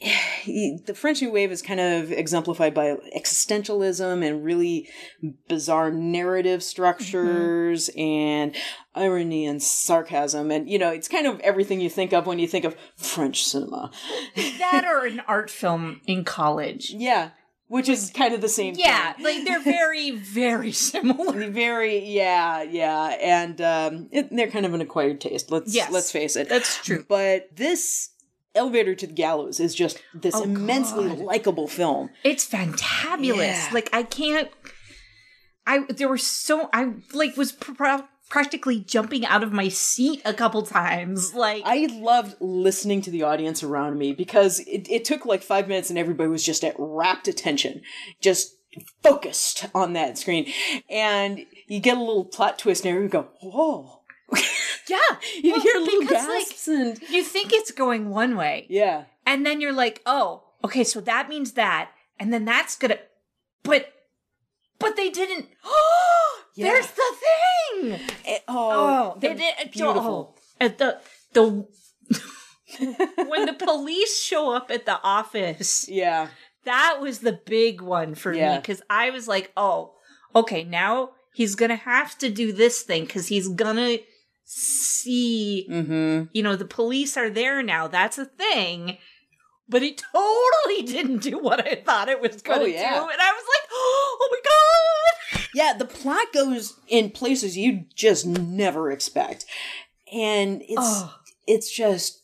the 0.46 0.94
French 0.94 1.20
New 1.20 1.30
Wave 1.30 1.52
is 1.52 1.62
kind 1.62 1.80
of 1.80 2.10
exemplified 2.10 2.72
by 2.74 2.96
existentialism 3.16 4.26
and 4.26 4.44
really 4.44 4.88
bizarre 5.48 5.90
narrative 5.90 6.62
structures 6.62 7.90
and 7.96 8.56
irony 8.94 9.46
and 9.46 9.62
sarcasm. 9.62 10.50
And, 10.50 10.68
you 10.68 10.78
know, 10.78 10.90
it's 10.90 11.08
kind 11.08 11.26
of 11.26 11.38
everything 11.40 11.80
you 11.80 11.90
think 11.90 12.12
of 12.12 12.26
when 12.26 12.38
you 12.38 12.46
think 12.48 12.64
of 12.64 12.76
French 12.96 13.44
cinema. 13.44 13.90
That 14.58 14.84
or 14.86 15.04
an 15.06 15.20
art 15.26 15.50
film 15.50 16.00
in 16.06 16.24
college. 16.24 16.90
Yeah. 16.90 17.30
Which 17.68 17.88
is 17.88 18.10
kind 18.10 18.34
of 18.34 18.40
the 18.40 18.48
same 18.48 18.74
Yeah, 18.76 19.12
thing. 19.12 19.24
like 19.24 19.44
they're 19.44 19.60
very, 19.78 20.10
very 20.10 20.72
similar. 20.72 21.48
Very, 21.50 22.04
yeah, 22.04 22.62
yeah, 22.62 23.16
and 23.20 23.60
um, 23.60 24.08
it, 24.10 24.28
they're 24.34 24.50
kind 24.50 24.66
of 24.66 24.74
an 24.74 24.80
acquired 24.80 25.20
taste. 25.20 25.52
Let's 25.52 25.72
Yes, 25.72 25.90
let's 25.92 26.10
face 26.10 26.34
it. 26.34 26.48
that's 26.48 26.82
true. 26.84 27.04
But 27.08 27.54
this 27.54 28.10
elevator 28.54 28.94
to 28.94 29.06
the 29.06 29.12
gallows 29.12 29.60
is 29.60 29.74
just 29.74 30.02
this 30.14 30.34
Oh, 30.34 30.42
immensely 30.42 31.08
God. 31.08 31.18
likable 31.18 31.68
film. 31.68 32.10
It's 32.24 32.48
fantabulous. 32.48 33.36
Yeah. 33.38 33.70
Like 33.72 33.90
I 33.92 34.02
can't. 34.02 34.48
I 35.66 35.84
there 35.88 36.08
were 36.08 36.18
so 36.18 36.68
I 36.72 36.94
like 37.12 37.36
was 37.36 37.52
pr- 37.52 37.74
practically 38.28 38.80
jumping 38.80 39.26
out 39.26 39.42
of 39.42 39.52
my 39.52 39.68
seat 39.68 40.22
a 40.24 40.32
couple 40.34 40.62
times. 40.62 41.34
Like 41.34 41.62
I 41.66 41.86
loved 41.92 42.36
listening 42.40 43.02
to 43.02 43.10
the 43.10 43.22
audience 43.24 43.62
around 43.62 43.98
me 43.98 44.12
because 44.12 44.60
it, 44.60 44.88
it 44.90 45.04
took 45.04 45.26
like 45.26 45.42
five 45.42 45.68
minutes 45.68 45.90
and 45.90 45.98
everybody 45.98 46.28
was 46.30 46.44
just 46.44 46.64
at 46.64 46.74
rapt 46.78 47.28
attention, 47.28 47.82
just 48.20 48.56
focused 49.02 49.66
on 49.74 49.92
that 49.94 50.16
screen. 50.18 50.50
And 50.88 51.44
you 51.66 51.80
get 51.80 51.96
a 51.96 52.00
little 52.00 52.24
plot 52.24 52.58
twist 52.58 52.84
and 52.84 52.94
everybody 52.94 53.24
go, 53.24 53.28
whoa. 53.42 54.00
yeah, 54.90 55.16
You 55.42 55.52
Well, 55.52 55.60
hear 55.60 55.74
little 55.80 56.00
because, 56.00 56.26
like, 56.28 56.48
gasps 56.48 56.68
and 56.68 57.00
you 57.08 57.22
think 57.22 57.52
it's 57.52 57.70
going 57.70 58.10
one 58.10 58.36
way, 58.36 58.66
yeah. 58.68 59.04
and 59.24 59.46
then 59.46 59.60
you're 59.60 59.72
like, 59.84 60.02
oh, 60.06 60.42
okay, 60.64 60.84
so 60.84 61.00
that 61.02 61.28
means 61.28 61.52
that, 61.52 61.90
and 62.18 62.32
then 62.32 62.44
that's 62.44 62.76
gonna, 62.76 62.98
but. 63.62 63.92
But 64.78 64.96
they 64.96 65.10
didn't. 65.10 65.46
Oh, 65.64 66.42
Yeah. 66.54 66.68
there's 66.68 66.86
the 66.90 67.10
thing. 67.24 68.00
It- 68.24 68.42
oh, 68.48 68.70
Oh, 69.14 69.18
they're 69.20 69.32
it, 69.32 69.40
it, 69.40 69.72
beautiful. 69.72 70.34
oh, 70.36 70.40
at 70.58 70.78
the 70.78 70.98
the 71.34 71.66
when 73.28 73.46
the 73.46 73.52
police 73.52 74.22
show 74.22 74.54
up 74.54 74.70
at 74.70 74.86
the 74.86 75.00
office, 75.02 75.86
Yeah. 75.88 76.28
that 76.64 76.98
was 77.00 77.18
the 77.20 77.32
big 77.44 77.80
one 77.80 78.14
for 78.14 78.32
me 78.32 78.56
because 78.56 78.82
I 78.88 79.10
was 79.10 79.28
like, 79.28 79.52
oh, 79.56 79.94
okay, 80.34 80.64
now 80.64 81.10
he's 81.34 81.54
gonna 81.54 81.76
have 81.76 82.16
to 82.18 82.30
do 82.30 82.52
this 82.52 82.82
thing 82.82 83.04
because 83.04 83.28
he's 83.28 83.48
gonna 83.48 83.98
see, 84.54 85.66
Mm-hmm. 85.70 86.24
you 86.32 86.42
know, 86.42 86.56
the 86.56 86.64
police 86.64 87.16
are 87.16 87.30
there 87.30 87.62
now. 87.62 87.86
That's 87.86 88.18
a 88.18 88.24
thing. 88.26 88.98
But 89.68 89.82
it 89.84 90.02
totally 90.12 90.82
didn't 90.92 91.18
do 91.22 91.38
what 91.38 91.66
I 91.66 91.76
thought 91.76 92.08
it 92.08 92.20
was 92.20 92.42
going 92.42 92.58
to 92.58 92.64
Oh, 92.64 92.68
yeah. 92.68 92.94
do. 92.98 93.08
And 93.08 93.20
I 93.20 93.32
was 93.32 93.44
like, 93.48 93.68
oh 93.72 94.28
my 94.32 94.40
God. 94.44 95.46
Yeah, 95.54 95.72
the 95.78 95.84
plot 95.84 96.32
goes 96.34 96.74
in 96.88 97.10
places 97.10 97.56
you 97.56 97.84
just 97.94 98.26
never 98.26 98.90
expect. 98.90 99.44
And 100.12 100.62
it's 100.62 100.74
Oh. 100.78 101.14
it's 101.46 101.70
just 101.70 102.22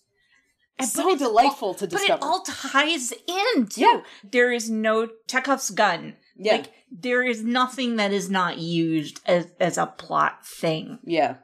And- 0.78 0.88
so 0.88 1.09
it's 1.11 1.23
delightful 1.23 1.68
all- 1.68 1.75
to 1.75 1.87
But 1.87 1.90
discover. 1.99 2.18
it 2.18 2.23
all 2.23 2.42
ties 2.42 3.12
in 3.12 3.66
too. 3.68 3.80
Yeah. 3.83 4.00
There 4.25 4.52
is 4.52 4.68
no 4.68 5.09
Chekhov's 5.28 5.71
gun. 5.71 6.16
Yeah. 6.37 6.52
Like 6.56 6.73
there 6.90 7.23
is 7.23 7.42
nothing 7.45 7.97
that 7.97 8.12
is 8.12 8.28
not 8.28 8.59
used 8.59 9.21
as 9.26 9.47
as 9.61 9.78
a 9.78 9.87
plot 9.87 10.45
thing. 10.45 10.99
yeah. 11.04 11.37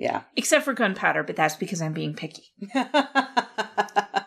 Yeah. 0.00 0.22
Except 0.34 0.64
for 0.64 0.72
gunpowder, 0.72 1.22
but 1.24 1.36
that's 1.36 1.56
because 1.56 1.82
I'm 1.82 1.92
being 1.92 2.14
picky. 2.14 2.44
I 2.74 4.24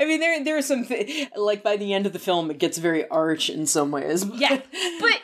mean, 0.00 0.18
there 0.18 0.42
there 0.42 0.56
are 0.58 0.62
some 0.62 0.84
th- 0.84 1.28
like 1.36 1.62
by 1.62 1.76
the 1.76 1.92
end 1.94 2.06
of 2.06 2.12
the 2.12 2.18
film, 2.18 2.50
it 2.50 2.58
gets 2.58 2.78
very 2.78 3.06
arch 3.08 3.48
in 3.48 3.66
some 3.66 3.92
ways. 3.92 4.24
but- 4.24 4.40
Yeah. 4.40 4.60
But 5.00 5.20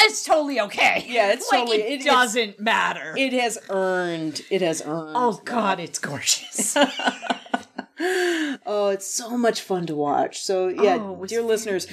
it's 0.00 0.24
totally 0.24 0.58
okay. 0.60 1.04
Yeah, 1.06 1.32
it's 1.32 1.50
like, 1.52 1.60
totally- 1.66 1.82
it, 1.82 2.00
it- 2.00 2.04
doesn't 2.06 2.58
matter. 2.60 3.14
it 3.16 3.34
has 3.34 3.58
earned. 3.68 4.40
It 4.50 4.62
has 4.62 4.80
earned. 4.82 5.12
oh 5.16 5.40
god, 5.44 5.80
it's 5.80 5.98
gorgeous. 5.98 6.76
Oh, 8.68 8.90
it's 8.90 9.06
so 9.06 9.38
much 9.38 9.62
fun 9.62 9.86
to 9.86 9.96
watch. 9.96 10.40
So 10.42 10.68
yeah, 10.68 10.98
Oh, 11.00 11.24
dear 11.24 11.40
listeners, 11.40 11.86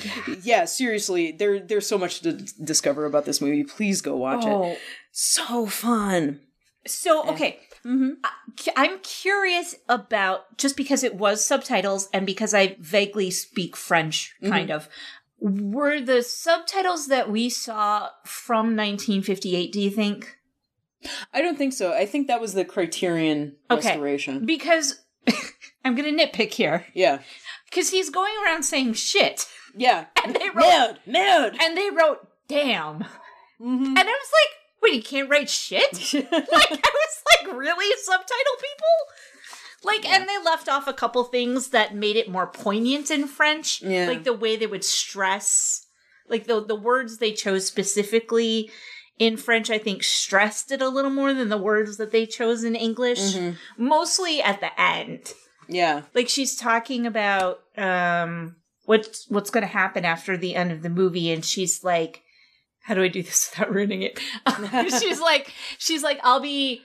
yeah, 0.44 0.66
seriously, 0.66 1.32
there 1.32 1.62
there's 1.62 1.88
so 1.88 1.98
much 1.98 2.20
to 2.22 2.34
d- 2.34 2.46
discover 2.62 3.06
about 3.06 3.24
this 3.24 3.40
movie. 3.40 3.64
Please 3.64 4.02
go 4.02 4.18
watch 4.18 4.44
Oh. 4.46 4.64
it. 4.72 4.80
So 5.14 5.66
fun. 5.66 6.42
So 6.86 7.28
okay, 7.30 7.60
Mm-hmm. 7.86 8.12
I- 8.24 8.72
I'm 8.78 9.00
curious 9.00 9.76
about 9.90 10.58
just 10.58 10.78
because 10.78 11.04
it 11.04 11.16
was 11.16 11.44
subtitles 11.46 12.08
and 12.14 12.26
because 12.26 12.54
I 12.54 12.78
vaguely 12.80 13.30
speak 13.32 13.76
French, 13.76 14.34
Mm-hmm. 14.42 14.52
kind 14.52 14.72
of. 14.72 14.88
Were 15.40 16.00
the 16.00 16.22
subtitles 16.24 17.08
that 17.08 17.30
we 17.30 17.50
saw 17.50 18.10
from 18.26 18.78
1958? 18.78 19.72
Do 19.74 19.82
you 19.82 19.90
think? 19.92 20.38
I 21.34 21.42
don't 21.42 21.58
think 21.58 21.74
so. 21.74 21.92
I 21.94 22.06
think 22.06 22.28
that 22.28 22.40
was 22.40 22.54
the 22.54 22.64
Criterion 22.64 23.58
Okay. 23.70 23.90
restoration. 23.90 24.46
Because 24.46 25.02
I'm 25.84 25.96
gonna 25.96 26.12
nitpick 26.14 26.54
here 26.54 26.86
Yeah. 26.94 27.20
because 27.70 27.90
he's 27.90 28.10
going 28.10 28.34
around 28.46 28.64
saying 28.64 28.94
shit, 28.94 29.46
Yeah. 29.76 30.06
and 30.24 30.34
they 30.34 30.50
wrote 30.50 30.56
Mad, 30.64 31.00
mad. 31.06 31.58
and 31.62 31.78
they 31.78 31.90
wrote 31.90 32.26
damn, 32.48 33.00
Mhm. 33.60 33.86
and 33.88 34.00
I 34.00 34.04
was 34.04 34.32
like, 34.32 34.52
wait, 34.84 34.94
you 34.96 35.02
can't 35.04 35.30
write 35.30 35.50
shit? 35.50 35.92
like 36.14 36.32
I 36.32 36.92
was 36.94 37.24
like, 37.48 37.56
really 37.58 37.96
subtitle 38.04 38.58
people? 38.60 39.86
Like, 39.86 40.06
and 40.06 40.28
they 40.30 40.38
left 40.44 40.70
off 40.70 40.88
a 40.88 40.94
couple 40.94 41.24
things 41.26 41.70
that 41.70 41.94
made 41.96 42.16
it 42.16 42.30
more 42.30 42.48
poignant 42.48 43.12
in 43.12 43.28
French, 43.28 43.82
Yeah. 43.82 44.08
like 44.08 44.24
the 44.24 44.34
way 44.34 44.56
they 44.56 44.68
would 44.68 44.84
stress, 44.86 45.86
like 46.30 46.46
the 46.48 46.64
the 46.64 46.76
words 46.76 47.18
they 47.18 47.34
chose 47.34 47.68
specifically 47.68 48.72
in 49.20 49.36
French. 49.38 49.70
I 49.70 49.78
think 49.78 50.04
stressed 50.04 50.72
it 50.72 50.82
a 50.82 50.88
little 50.90 51.12
more 51.12 51.34
than 51.34 51.50
the 51.50 51.58
words 51.58 51.98
that 51.98 52.12
they 52.12 52.26
chose 52.26 52.64
in 52.64 52.76
English. 52.76 53.36
Mostly 53.78 54.42
at 54.42 54.62
the 54.62 54.80
end, 54.82 55.34
Yeah. 55.68 56.04
like 56.14 56.30
she's 56.30 56.56
talking 56.56 57.06
about 57.06 57.60
um 57.78 58.56
what's 58.86 59.28
what's 59.30 59.50
going 59.50 59.64
to 59.64 59.68
happen 59.82 60.06
after 60.06 60.38
the 60.38 60.56
end 60.56 60.72
of 60.72 60.82
the 60.82 60.90
movie, 60.90 61.30
and 61.32 61.44
she's 61.44 61.84
like, 61.84 62.24
"How 62.84 62.94
do 62.94 63.04
I 63.04 63.08
do 63.08 63.24
this 63.24 63.50
without 63.56 63.74
ruining 63.74 64.02
it?" 64.04 64.20
she's 65.02 65.20
like, 65.20 65.52
she's 65.78 66.04
like, 66.04 66.20
"I'll 66.24 66.40
be." 66.42 66.82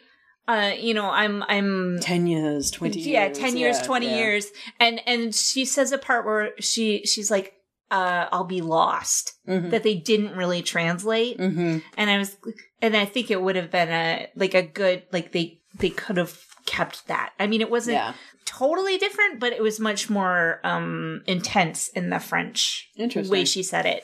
Uh, 0.47 0.73
you 0.81 0.95
know, 0.95 1.11
I'm, 1.11 1.43
I'm, 1.43 1.99
Ten 2.01 2.27
years, 2.27 2.71
twenty 2.71 3.01
yeah, 3.03 3.27
years. 3.27 3.39
10 3.39 3.59
years, 3.59 3.77
yeah, 3.81 3.85
20 3.85 4.07
yeah. 4.07 4.17
years. 4.17 4.47
And, 4.81 4.99
and 5.07 5.35
she 5.35 5.67
says 5.67 5.93
a 5.93 5.99
part 5.99 6.25
where 6.25 6.53
she, 6.59 7.05
she's 7.05 7.31
like, 7.31 7.53
uh, 7.91 8.29
I'll 8.33 8.45
be 8.45 8.63
lost 8.63 9.35
Mhm. 9.47 9.69
that 9.69 9.83
they 9.83 9.95
didn't 9.95 10.35
really 10.37 10.63
translate. 10.63 11.37
Mhm. 11.37 11.83
And 11.99 12.09
I 12.09 12.17
was, 12.17 12.35
and 12.81 12.97
I 12.97 13.05
think 13.05 13.31
it 13.31 13.43
would 13.43 13.57
have 13.57 13.71
been 13.71 13.91
a, 13.91 14.29
like 14.37 14.55
a 14.55 14.63
good, 14.63 15.03
like 15.13 15.33
they, 15.33 15.61
they 15.75 15.91
could 15.91 16.17
have 16.17 16.39
kept 16.65 17.07
that. 17.09 17.35
I 17.39 17.47
mean, 17.47 17.61
it 17.61 17.71
wasn't 17.71 17.97
Yeah. 17.97 18.15
totally 18.47 18.97
different, 18.97 19.41
but 19.41 19.53
it 19.53 19.63
was 19.63 19.79
much 19.79 20.09
more, 20.09 20.61
um, 20.65 21.23
intense 21.27 21.89
in 21.89 22.09
the 22.09 22.21
French 22.21 22.89
way 22.97 23.45
she 23.45 23.63
said 23.63 23.85
it. 23.85 24.03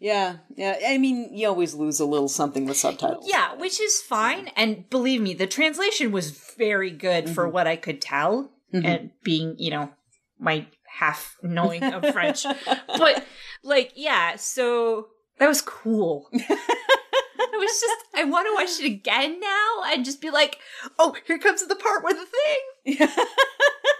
Yeah. 0.00 0.38
Yeah. 0.56 0.78
I 0.86 0.96
mean, 0.98 1.36
you 1.36 1.46
always 1.46 1.74
lose 1.74 2.00
a 2.00 2.06
little 2.06 2.28
something 2.28 2.64
with 2.66 2.78
subtitles. 2.78 3.26
Yeah, 3.28 3.54
which 3.54 3.80
is 3.80 4.00
fine. 4.00 4.48
And 4.56 4.88
believe 4.90 5.20
me, 5.20 5.34
the 5.34 5.46
translation 5.46 6.10
was 6.10 6.30
very 6.56 6.90
good 6.90 7.28
for 7.28 7.44
Mm-hmm. 7.44 7.52
what 7.52 7.66
I 7.66 7.76
could 7.76 8.00
tell, 8.00 8.50
and 8.72 9.10
being, 9.22 9.56
you 9.58 9.70
know, 9.70 9.90
my 10.38 10.66
half 10.88 11.36
knowing 11.42 11.82
of 11.84 12.12
French. 12.12 12.44
but 12.98 13.24
like, 13.62 13.92
yeah, 13.94 14.36
so 14.36 15.08
that 15.38 15.48
was 15.48 15.60
cool. 15.60 16.28
I 16.34 17.56
was 17.58 17.80
just, 17.80 18.04
I 18.14 18.24
want 18.24 18.46
to 18.46 18.54
watch 18.54 18.80
it 18.80 18.86
again 18.86 19.38
now 19.40 19.82
and 19.86 20.04
just 20.04 20.20
be 20.22 20.30
like, 20.30 20.58
oh, 20.98 21.14
here 21.26 21.38
comes 21.38 21.66
the 21.66 21.76
part 21.76 22.02
with 22.04 22.16
the 22.16 22.26
thing. 22.26 22.96
Yeah, 23.00 23.24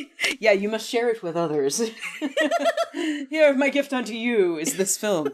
you 0.40 0.68
must 0.68 0.88
share 0.88 1.08
it 1.08 1.22
with 1.22 1.36
others. 1.36 1.82
Here, 3.30 3.54
my 3.54 3.68
gift 3.68 3.92
unto 3.92 4.12
you 4.12 4.58
is 4.58 4.76
this 4.76 4.96
film. 4.96 5.28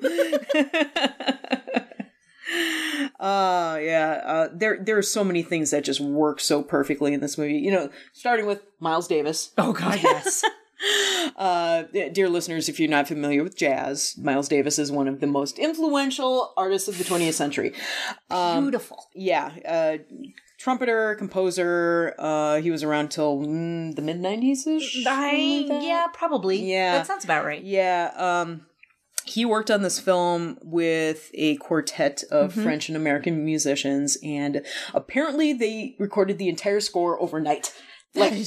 Uh 3.20 3.78
yeah, 3.82 4.22
uh, 4.24 4.48
there 4.52 4.78
there 4.82 4.96
are 4.96 5.02
so 5.02 5.24
many 5.24 5.42
things 5.42 5.70
that 5.70 5.84
just 5.84 6.00
work 6.00 6.40
so 6.40 6.62
perfectly 6.62 7.12
in 7.12 7.20
this 7.20 7.36
movie. 7.36 7.58
You 7.58 7.70
know, 7.70 7.90
starting 8.12 8.46
with 8.46 8.62
Miles 8.80 9.08
Davis. 9.08 9.50
Oh, 9.58 9.72
God, 9.72 10.00
yes. 10.02 10.44
Uh, 11.36 11.82
dear 12.12 12.28
listeners, 12.28 12.68
if 12.68 12.78
you're 12.78 12.88
not 12.88 13.08
familiar 13.08 13.42
with 13.42 13.56
jazz, 13.56 14.16
Miles 14.16 14.48
Davis 14.48 14.78
is 14.78 14.92
one 14.92 15.08
of 15.08 15.20
the 15.20 15.26
most 15.26 15.58
influential 15.58 16.52
artists 16.56 16.88
of 16.88 16.98
the 16.98 17.04
20th 17.04 17.32
century. 17.34 17.72
Beautiful. 18.30 19.06
Yeah, 19.14 19.50
uh, 19.66 19.98
trumpeter, 20.58 21.14
composer. 21.14 22.14
Uh, 22.18 22.60
he 22.60 22.70
was 22.70 22.82
around 22.82 23.10
till 23.10 23.38
mm, 23.38 23.94
the 23.94 24.02
mid 24.02 24.20
90s 24.20 24.66
ish. 24.66 25.04
Yeah, 25.82 26.06
probably. 26.12 26.70
Yeah. 26.70 26.98
That 26.98 27.06
sounds 27.06 27.24
about 27.24 27.44
right. 27.44 27.62
Yeah, 27.62 28.10
um, 28.16 28.66
he 29.24 29.44
worked 29.44 29.70
on 29.70 29.82
this 29.82 30.00
film 30.00 30.58
with 30.62 31.30
a 31.34 31.56
quartet 31.56 32.24
of 32.30 32.52
Mm-hmm. 32.52 32.62
French 32.62 32.88
and 32.88 32.96
American 32.96 33.44
musicians, 33.44 34.16
and 34.22 34.64
apparently 34.94 35.52
they 35.52 35.96
recorded 35.98 36.38
the 36.38 36.48
entire 36.48 36.80
score 36.80 37.20
overnight. 37.20 37.72
Like, 38.14 38.30
that 38.32 38.38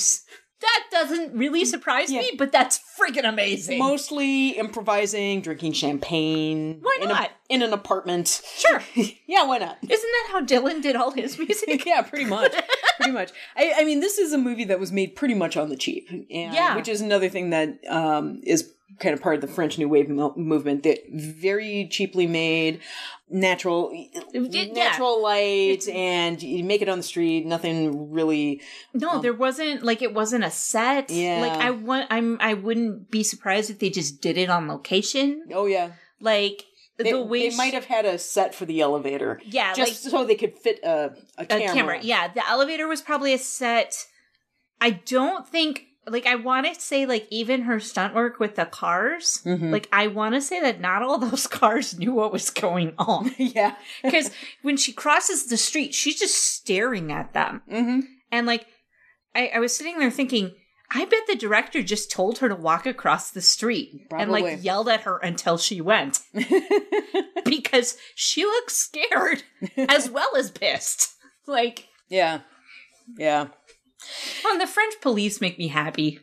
doesn't 0.91 1.33
really 1.35 1.65
surprise 1.65 2.11
me, 2.11 2.31
but 2.37 2.51
that's 2.51 2.79
freaking 2.99 3.27
amazing. 3.27 3.79
Mostly 3.79 4.49
improvising, 4.49 5.41
drinking 5.41 5.73
champagne. 5.73 6.79
Why 6.81 6.97
in 7.01 7.09
a- 7.09 7.13
not? 7.13 7.31
in 7.49 7.61
an 7.61 7.73
apartment. 7.73 8.41
Sure. 8.55 8.81
yeah, 9.27 9.45
why 9.45 9.57
not? 9.57 9.77
Isn't 9.81 9.89
that 9.89 10.29
how 10.31 10.45
Dylan 10.45 10.81
did 10.81 10.95
all 10.95 11.11
his 11.11 11.37
music? 11.37 11.85
yeah, 11.87 12.01
pretty 12.01 12.25
much. 12.25 12.53
pretty 12.97 13.11
much. 13.11 13.31
I, 13.55 13.73
I 13.79 13.85
mean, 13.85 13.99
this 13.99 14.17
is 14.17 14.31
a 14.33 14.37
movie 14.37 14.65
that 14.65 14.79
was 14.79 14.91
made 14.91 15.15
pretty 15.15 15.33
much 15.33 15.57
on 15.57 15.69
the 15.69 15.75
cheap. 15.75 16.09
And, 16.09 16.25
Yeah. 16.29 16.75
Which 16.75 16.87
is 16.87 17.01
another 17.01 17.29
thing 17.29 17.49
that 17.49 17.79
um, 17.89 18.41
is 18.43 18.71
kind 18.99 19.13
of 19.13 19.21
part 19.21 19.35
of 19.35 19.41
the 19.41 19.47
French 19.47 19.77
New 19.77 19.87
Wave 19.89 20.09
mo- 20.09 20.33
movement 20.35 20.83
that 20.83 20.99
very 21.11 21.87
cheaply 21.89 22.27
made 22.27 22.81
natural 23.29 23.91
yeah. 24.33 24.65
natural 24.73 25.21
light 25.23 25.87
and 25.87 26.41
you 26.43 26.63
make 26.63 26.81
it 26.81 26.89
on 26.89 26.97
the 26.97 27.03
street 27.03 27.45
nothing 27.45 28.11
really 28.11 28.61
No, 28.93 29.11
um, 29.11 29.21
there 29.21 29.33
wasn't 29.33 29.83
like 29.83 30.01
it 30.01 30.13
wasn't 30.13 30.43
a 30.43 30.51
set. 30.51 31.09
Yeah. 31.09 31.39
Like 31.41 31.53
I 31.53 31.71
want 31.71 32.07
I'm 32.09 32.37
I 32.41 32.53
wouldn't 32.55 33.09
be 33.09 33.23
surprised 33.23 33.69
if 33.69 33.79
they 33.79 33.89
just 33.89 34.21
did 34.21 34.37
it 34.37 34.49
on 34.49 34.67
location. 34.67 35.45
oh 35.53 35.65
yeah 35.65 35.91
Like 36.19 36.65
they, 36.97 37.11
the 37.13 37.23
they 37.25 37.55
might 37.55 37.73
have 37.73 37.85
had 37.85 38.05
a 38.05 38.17
set 38.19 38.53
for 38.53 38.65
the 38.65 38.81
elevator 38.81 39.39
Yeah, 39.45 39.73
just 39.73 40.03
like- 40.05 40.11
so 40.11 40.25
they 40.25 40.35
could 40.35 40.57
fit 40.57 40.79
a, 40.83 41.11
a, 41.37 41.43
a 41.43 41.45
camera. 41.45 41.73
camera. 41.73 41.99
Yeah, 42.03 42.27
the 42.27 42.47
elevator 42.47 42.87
was 42.87 43.01
probably 43.01 43.33
a 43.33 43.37
set. 43.39 44.05
I 44.79 44.91
don't 44.91 45.47
think 45.47 45.85
like 46.07 46.25
I 46.25 46.35
want 46.35 46.65
to 46.65 46.79
say 46.79 47.05
like 47.05 47.27
even 47.29 47.63
her 47.63 47.79
stunt 47.79 48.15
work 48.15 48.39
with 48.39 48.55
the 48.55 48.65
cars. 48.65 49.41
Mm-hmm. 49.45 49.71
Like 49.71 49.87
I 49.91 50.07
want 50.07 50.35
to 50.35 50.41
say 50.41 50.59
that 50.61 50.81
not 50.81 51.03
all 51.03 51.17
those 51.17 51.47
cars 51.47 51.97
knew 51.97 52.13
what 52.13 52.31
was 52.31 52.49
going 52.49 52.93
on. 52.97 53.31
yeah 53.37 53.75
because 54.03 54.31
when 54.61 54.77
she 54.77 54.93
crosses 54.93 55.45
the 55.45 55.57
street, 55.57 55.93
she's 55.93 56.19
just 56.19 56.35
staring 56.35 57.11
at 57.11 57.33
them. 57.33 57.61
mm-hmm. 57.69 57.99
And 58.31 58.47
like, 58.47 58.65
I, 59.35 59.51
I 59.55 59.59
was 59.59 59.75
sitting 59.75 59.99
there 59.99 60.11
thinking, 60.11 60.51
I 60.93 61.05
bet 61.05 61.27
the 61.27 61.35
director 61.35 61.83
just 61.83 62.11
told 62.11 62.39
her 62.39 62.49
to 62.49 62.55
walk 62.55 62.85
across 62.85 63.31
the 63.31 63.41
street 63.41 64.07
and 64.11 64.31
like 64.31 64.63
yelled 64.63 64.89
at 64.89 65.01
her 65.01 65.17
until 65.17 65.57
she 65.57 65.79
went 65.79 66.19
because 67.45 67.97
she 68.15 68.43
looks 68.43 68.75
scared 68.75 69.43
as 69.77 70.09
well 70.09 70.35
as 70.35 70.51
pissed. 70.51 71.15
Like, 71.47 71.87
yeah 72.09 72.41
yeah 73.17 73.47
well, 74.43 74.57
the 74.57 74.67
French 74.67 74.95
police 75.01 75.41
make 75.41 75.57
me 75.57 75.67
happy. 75.67 76.19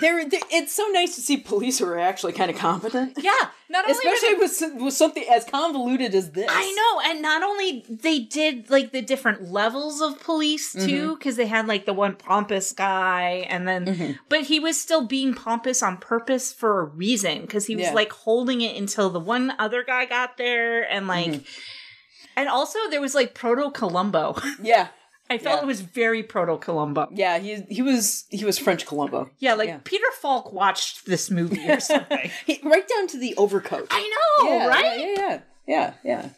They're, 0.00 0.26
they 0.26 0.40
it's 0.50 0.72
so 0.72 0.86
nice 0.92 1.14
to 1.16 1.20
see 1.20 1.36
police 1.36 1.78
who 1.78 1.84
are 1.84 1.98
actually 1.98 2.32
kind 2.32 2.50
of 2.50 2.56
competent. 2.56 3.18
Yeah, 3.20 3.34
not 3.68 3.84
only 3.84 3.92
Especially 3.92 4.34
they- 4.34 4.40
with, 4.40 4.82
with 4.82 4.94
something 4.94 5.24
as 5.30 5.44
convoluted 5.44 6.14
as 6.14 6.30
this. 6.30 6.46
I 6.48 6.72
know, 6.72 7.10
and 7.10 7.20
not 7.20 7.42
only 7.42 7.84
they 7.90 8.20
did 8.20 8.70
like 8.70 8.92
the 8.92 9.02
different 9.02 9.50
levels 9.50 10.00
of 10.00 10.22
police 10.22 10.74
mm-hmm. 10.74 10.86
too, 10.86 11.16
because 11.16 11.36
they 11.36 11.46
had 11.46 11.68
like 11.68 11.84
the 11.84 11.92
one 11.92 12.16
pompous 12.16 12.72
guy, 12.72 13.46
and 13.50 13.68
then 13.68 13.84
mm-hmm. 13.84 14.12
but 14.30 14.44
he 14.44 14.58
was 14.58 14.80
still 14.80 15.06
being 15.06 15.34
pompous 15.34 15.82
on 15.82 15.98
purpose 15.98 16.50
for 16.50 16.80
a 16.80 16.84
reason, 16.84 17.42
because 17.42 17.66
he 17.66 17.76
was 17.76 17.86
Yeah. 17.86 17.92
like 17.92 18.12
holding 18.12 18.62
it 18.62 18.76
until 18.78 19.10
the 19.10 19.20
one 19.20 19.52
other 19.58 19.84
guy 19.84 20.06
got 20.06 20.38
there, 20.38 20.90
and 20.90 21.06
like, 21.06 21.30
mm-hmm. 21.30 22.38
and 22.38 22.48
also 22.48 22.78
there 22.88 23.02
was 23.02 23.14
like 23.14 23.34
proto 23.34 23.70
Columbo. 23.70 24.36
Yeah. 24.62 24.88
I 25.30 25.38
felt 25.38 25.58
Yeah. 25.58 25.62
it 25.62 25.66
was 25.66 25.80
very 25.80 26.22
proto 26.22 26.58
Columbo. 26.58 27.08
Yeah, 27.12 27.38
he 27.38 27.62
he 27.70 27.82
was 27.82 28.24
he 28.30 28.44
was 28.44 28.58
French 28.58 28.86
Columbo. 28.86 29.30
Yeah, 29.38 29.54
like 29.54 29.68
Yeah. 29.68 29.78
Peter 29.82 30.04
Falk 30.20 30.52
watched 30.52 31.06
this 31.06 31.30
movie 31.30 31.66
or 31.68 31.80
something. 31.92 32.30
He, 32.46 32.60
right 32.62 32.86
down 32.86 33.06
to 33.08 33.18
the 33.18 33.34
overcoat. 33.36 33.88
I 33.90 34.10
know, 34.42 34.50
yeah, 34.50 34.66
right? 34.66 34.98
Yeah, 34.98 35.06
yeah, 35.06 35.14
yeah. 35.16 35.40
Yeah, 35.66 35.94
yeah. 36.04 36.28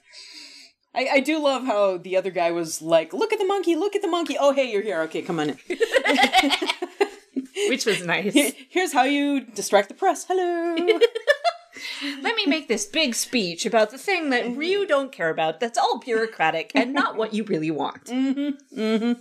I, 0.95 1.09
I 1.15 1.21
do 1.21 1.43
love 1.43 1.65
how 1.65 1.97
the 1.99 2.17
other 2.17 2.31
guy 2.31 2.53
was 2.53 2.81
like, 2.81 3.13
"Look 3.13 3.33
at 3.33 3.39
the 3.41 3.45
monkey! 3.45 3.75
Look 3.77 3.97
at 3.97 4.03
the 4.03 4.09
monkey! 4.09 4.37
Oh, 4.39 4.53
hey, 4.53 4.71
you're 4.71 4.83
here. 4.83 5.01
Okay, 5.03 5.21
come 5.21 5.41
on 5.41 5.51
in. 5.51 5.59
Which 7.69 7.85
was 7.87 8.07
nice. 8.07 8.35
Here's 8.71 8.93
how 8.93 9.03
you 9.03 9.41
distract 9.41 9.89
the 9.89 9.95
press. 9.95 10.25
Hello." 10.29 10.77
Let 12.23 12.37
me 12.37 12.47
make 12.47 12.69
this 12.69 12.87
big 12.87 13.15
speech 13.15 13.67
about 13.67 13.91
the 13.91 13.99
thing 13.99 14.31
that 14.31 14.45
mm-hmm. 14.45 14.63
you 14.63 14.87
don't 14.87 15.13
care 15.13 15.31
about, 15.31 15.61
that's 15.61 15.79
all 15.79 15.99
bureaucratic 15.99 16.73
and 16.75 16.93
not 16.93 17.17
what 17.17 17.35
you 17.35 17.45
really 17.45 17.71
want. 17.71 18.05
Mm-hmm. 18.17 18.81
Mm-hmm. 18.81 19.13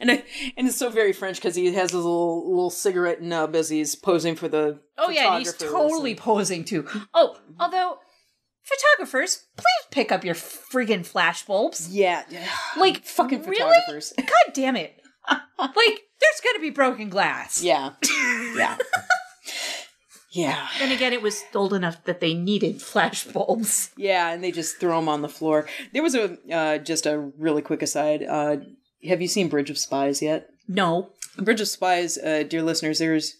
And 0.00 0.10
I, 0.10 0.22
and 0.56 0.68
it's 0.68 0.76
so 0.76 0.90
very 0.90 1.12
French 1.12 1.36
because 1.36 1.54
he 1.54 1.72
has 1.72 1.90
his 1.90 1.94
little 1.94 2.48
little 2.48 2.70
cigarette 2.70 3.22
nub 3.22 3.54
as 3.54 3.70
he's 3.70 3.94
posing 3.94 4.36
for 4.36 4.48
the. 4.48 4.80
Oh 4.98 5.08
yeah, 5.08 5.34
and 5.34 5.38
he's 5.38 5.54
totally 5.54 6.14
posing 6.14 6.64
too. 6.64 6.86
Oh, 7.14 7.38
although 7.58 7.98
photographers, 8.62 9.46
please 9.56 9.86
pick 9.90 10.12
up 10.12 10.24
your 10.24 10.34
friggin' 10.34 11.06
flash 11.06 11.44
bulbs. 11.44 11.88
yeah, 11.88 12.24
Like 12.76 12.98
fucking 13.04 13.42
really? 13.42 13.56
photographers. 13.56 14.12
God 14.16 14.52
damn 14.54 14.76
it! 14.76 15.00
like 15.58 16.02
there's 16.20 16.40
gonna 16.44 16.60
be 16.60 16.70
broken 16.70 17.08
glass. 17.08 17.62
Yeah, 17.62 17.90
yeah, 18.56 18.76
yeah, 20.32 20.66
Then 20.78 20.90
again, 20.92 21.12
it 21.12 21.22
was 21.22 21.44
old 21.54 21.72
enough 21.74 22.02
that 22.04 22.20
they 22.20 22.34
needed 22.34 22.80
flash 22.82 23.24
bulbs. 23.24 23.90
yeah. 23.96 24.32
And 24.32 24.42
they 24.42 24.50
just 24.50 24.78
throw 24.80 24.98
them 24.98 25.08
on 25.08 25.22
the 25.22 25.28
floor. 25.28 25.66
There 25.92 26.02
was 26.02 26.14
a 26.14 26.36
uh, 26.50 26.78
just 26.78 27.06
a 27.06 27.18
really 27.38 27.62
quick 27.62 27.82
aside. 27.82 28.22
Uh, 28.22 28.56
have 29.08 29.20
you 29.20 29.28
seen 29.28 29.48
Bridge 29.48 29.70
of 29.70 29.78
Spies 29.78 30.22
yet? 30.22 30.48
No, 30.66 31.10
Bridge 31.36 31.60
of 31.60 31.68
Spies, 31.68 32.18
uh, 32.18 32.44
dear 32.48 32.62
listeners, 32.62 32.98
there's. 32.98 33.36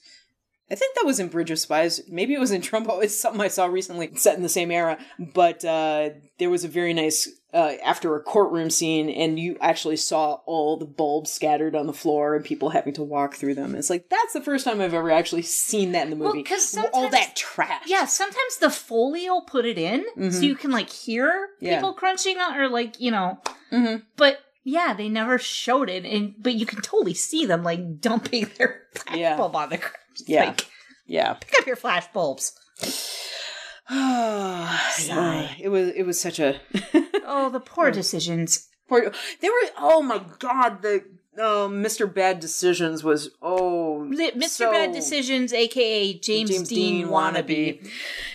I 0.72 0.74
think 0.74 0.94
that 0.96 1.04
was 1.04 1.20
in 1.20 1.28
Bridge 1.28 1.50
of 1.50 1.58
Spies. 1.58 2.00
Maybe 2.08 2.32
it 2.32 2.40
was 2.40 2.50
in 2.50 2.62
Trumbo. 2.68 3.02
It's 3.04 3.18
something 3.20 3.40
I 3.42 3.48
saw 3.48 3.66
recently, 3.66 4.14
set 4.16 4.37
in 4.37 4.42
the 4.42 4.48
same 4.48 4.70
era. 4.70 4.96
But 5.18 5.64
uh, 5.64 6.11
there 6.38 6.48
was 6.48 6.64
a 6.64 6.68
very 6.68 6.94
nice 6.94 7.28
uh, 7.52 7.74
after 7.85 8.16
a 8.16 8.22
courtroom 8.22 8.70
scene, 8.70 9.11
and 9.11 9.38
you 9.38 9.58
actually 9.61 9.96
saw 9.98 10.38
all 10.46 10.78
the 10.78 10.87
bulbs 10.87 11.30
scattered 11.30 11.76
on 11.76 11.87
the 11.87 11.92
floor 11.92 12.35
and 12.35 12.42
people 12.42 12.70
having 12.70 12.94
to 12.94 13.02
walk 13.02 13.35
through 13.35 13.54
them. 13.54 13.74
It's 13.74 13.90
like 13.90 14.08
that's 14.08 14.32
the 14.32 14.40
first 14.40 14.64
time 14.64 14.80
I've 14.80 14.94
ever 14.94 15.11
actually 15.11 15.42
seen 15.42 15.92
that 15.92 16.04
in 16.04 16.11
the 16.11 16.16
Well, 16.16 16.32
movie. 16.35 16.42
'cause 16.44 16.74
all 16.94 17.11
that 17.11 17.37
trash. 17.37 17.82
yeah. 17.87 18.06
Sometimes 18.06 18.56
the 18.58 18.70
foley 18.70 19.28
will 19.28 19.42
put 19.42 19.66
it 19.66 19.76
in, 19.76 20.06
so 20.32 20.40
you 20.40 20.54
can 20.54 20.70
like 20.70 20.88
hear 20.88 21.48
Yeah. 21.61 21.76
people 21.76 21.92
crunching 21.92 22.38
on, 22.38 22.56
or 22.58 22.68
like 22.70 22.98
you 22.98 23.11
know. 23.11 23.38
Mhm. 23.70 24.04
But 24.16 24.38
yeah, 24.64 24.94
they 24.94 25.11
never 25.11 25.38
showed 25.38 25.90
it, 25.90 26.06
and 26.06 26.35
but 26.38 26.54
you 26.54 26.64
can 26.64 26.80
totally 26.80 27.12
see 27.14 27.44
them 27.44 27.62
like 27.62 28.00
dumping 28.00 28.48
their 28.56 28.85
flash 28.94 29.18
Yeah. 29.18 29.37
bulb 29.37 29.54
on 29.54 29.68
the 29.68 29.76
ground. 29.76 29.96
Yeah. 30.27 30.46
like, 30.46 30.66
yeah. 31.07 31.35
pick 31.35 31.53
up 31.61 31.66
your 31.66 31.77
flash 31.77 32.07
bulbs. 32.12 32.53
Sigh. 33.88 35.57
It 35.61 35.68
was. 35.68 35.88
It 35.90 36.05
was 36.05 36.20
such 36.20 36.38
a. 36.38 36.61
Oh, 37.25 37.48
the 37.51 37.61
poor 37.61 37.90
decisions. 37.90 38.68
Poor, 38.88 39.11
they 39.40 39.48
were. 39.48 39.70
Oh 39.79 40.03
my 40.03 40.22
god! 40.38 40.83
The 40.83 41.05
uh, 41.38 41.68
Mr. 41.68 42.12
Bad 42.12 42.40
Decisions 42.40 43.03
was. 43.03 43.31
Oh, 43.40 44.07
Mr. 44.11 44.48
so- 44.48 44.70
Bad 44.72 44.92
Decisions, 44.92 45.53
aka 45.53 46.18
James, 46.18 46.68
Dean, 46.68 47.07
wannabe. 47.09 47.88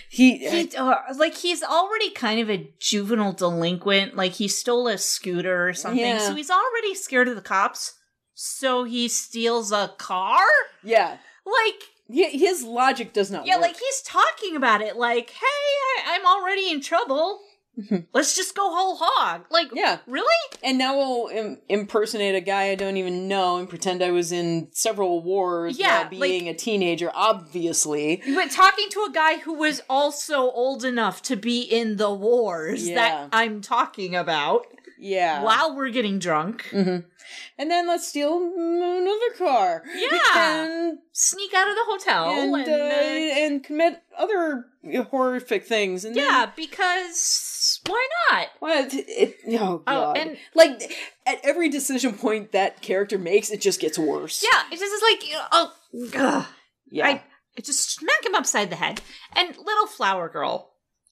He. 0.08 0.38
He, 0.38 0.74
uh, 0.76 0.96
like 1.16 1.36
he's 1.36 1.62
already 1.62 2.10
kind 2.10 2.40
of 2.40 2.50
a 2.50 2.72
juvenile 2.80 3.32
delinquent. 3.34 4.16
Like 4.16 4.32
he 4.32 4.48
stole 4.48 4.88
a 4.88 4.96
scooter 4.98 5.68
or 5.68 5.74
something, 5.74 6.00
Yeah. 6.00 6.18
so 6.26 6.34
he's 6.34 6.50
already 6.50 6.94
scared 6.94 7.28
of 7.28 7.36
the 7.36 7.42
cops. 7.42 7.94
So 8.34 8.84
he 8.84 9.06
steals 9.08 9.70
a 9.70 9.92
car. 9.98 10.44
yeah. 10.82 11.18
Like 11.48 11.82
his 12.30 12.62
logic 12.62 13.12
does 13.12 13.30
not. 13.30 13.46
yeah, 13.46 13.54
work. 13.56 13.62
like 13.62 13.76
he's 13.78 14.00
talking 14.02 14.56
about 14.56 14.80
it. 14.80 14.96
Like, 14.96 15.30
hey, 15.30 15.44
I, 15.44 16.02
I'm 16.18 16.26
already 16.26 16.70
in 16.70 16.80
trouble. 16.80 17.40
Mm-hmm. 17.78 17.96
Let's 18.12 18.34
just 18.34 18.56
go 18.56 18.62
whole 18.74 18.96
hog. 19.00 19.42
Like, 19.50 19.68
Yeah. 19.72 19.98
really? 20.08 20.26
And 20.64 20.78
now 20.78 20.96
we'll 20.96 21.28
Im- 21.28 21.58
impersonate 21.68 22.34
a 22.34 22.40
guy 22.40 22.70
I 22.70 22.74
don't 22.74 22.96
even 22.96 23.28
know 23.28 23.58
and 23.58 23.68
pretend 23.68 24.02
I 24.02 24.10
was 24.10 24.32
in 24.32 24.66
several 24.72 25.22
wars 25.22 25.78
Yeah, 25.78 26.00
while 26.00 26.10
being 26.10 26.48
a 26.48 26.54
teenager. 26.54 27.12
Obviously. 27.14 28.20
But 28.34 28.50
talking 28.50 28.88
to 28.90 29.06
a 29.08 29.12
guy 29.12 29.38
who 29.38 29.54
was 29.54 29.80
also 29.88 30.50
old 30.50 30.84
enough 30.84 31.22
to 31.22 31.36
be 31.36 31.60
in 31.62 31.98
the 31.98 32.12
wars 32.12 32.88
Yeah. 32.88 32.94
that 32.96 33.28
I'm 33.32 33.60
talking 33.60 34.16
about 34.16 34.66
Yeah. 35.00 35.42
while 35.42 35.74
we're 35.76 35.90
getting 35.90 36.18
drunk. 36.18 36.68
And 36.72 37.70
then 37.70 37.86
let's 37.86 38.06
steal 38.08 38.36
another 38.56 39.30
car. 39.36 39.82
Yeah. 39.94 40.64
And 40.64 40.98
Sneak 41.12 41.52
out 41.54 41.68
of 41.68 41.74
the 41.74 41.84
hotel 41.84 42.30
and, 42.30 42.54
and, 42.54 42.68
uh, 42.68 42.72
uh, 42.72 43.44
and 43.44 43.62
commit 43.64 44.02
other 44.16 44.64
horrific 45.10 45.64
things. 45.64 46.04
And 46.04 46.16
then- 46.16 46.24
yeah, 46.24 46.50
because 46.56 47.80
why 47.86 48.08
not? 48.30 48.46
What? 48.60 48.88
It, 48.94 49.36
oh, 49.58 49.82
God. 49.86 50.16
and- 50.16 50.38
like, 50.54 50.80
at 51.26 51.38
every 51.44 51.68
decision 51.68 52.14
point 52.14 52.52
that 52.52 52.80
character 52.80 53.18
makes, 53.18 53.50
it 53.50 53.60
just 53.60 53.80
gets 53.80 53.98
worse. 53.98 54.42
Yeah, 54.42 54.62
it's 54.72 54.80
just 54.80 55.02
like 55.02 55.48
oh, 55.52 55.72
ugh. 56.16 56.46
Yeah. 56.90 57.06
I, 57.06 57.10
I 57.58 57.60
just 57.60 57.90
smack 57.90 58.24
him 58.24 58.34
upside 58.34 58.70
the 58.70 58.76
head. 58.76 59.02
And 59.36 59.54
little 59.58 59.86
flower 59.86 60.28
girl, 60.28 60.70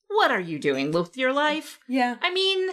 what 0.09 0.31
are 0.31 0.41
you 0.41 0.59
doing 0.59 0.93
with 0.93 1.17
your 1.17 1.33
life? 1.33 1.79
yeah. 1.89 2.17
I 2.23 2.33
mean, 2.33 2.71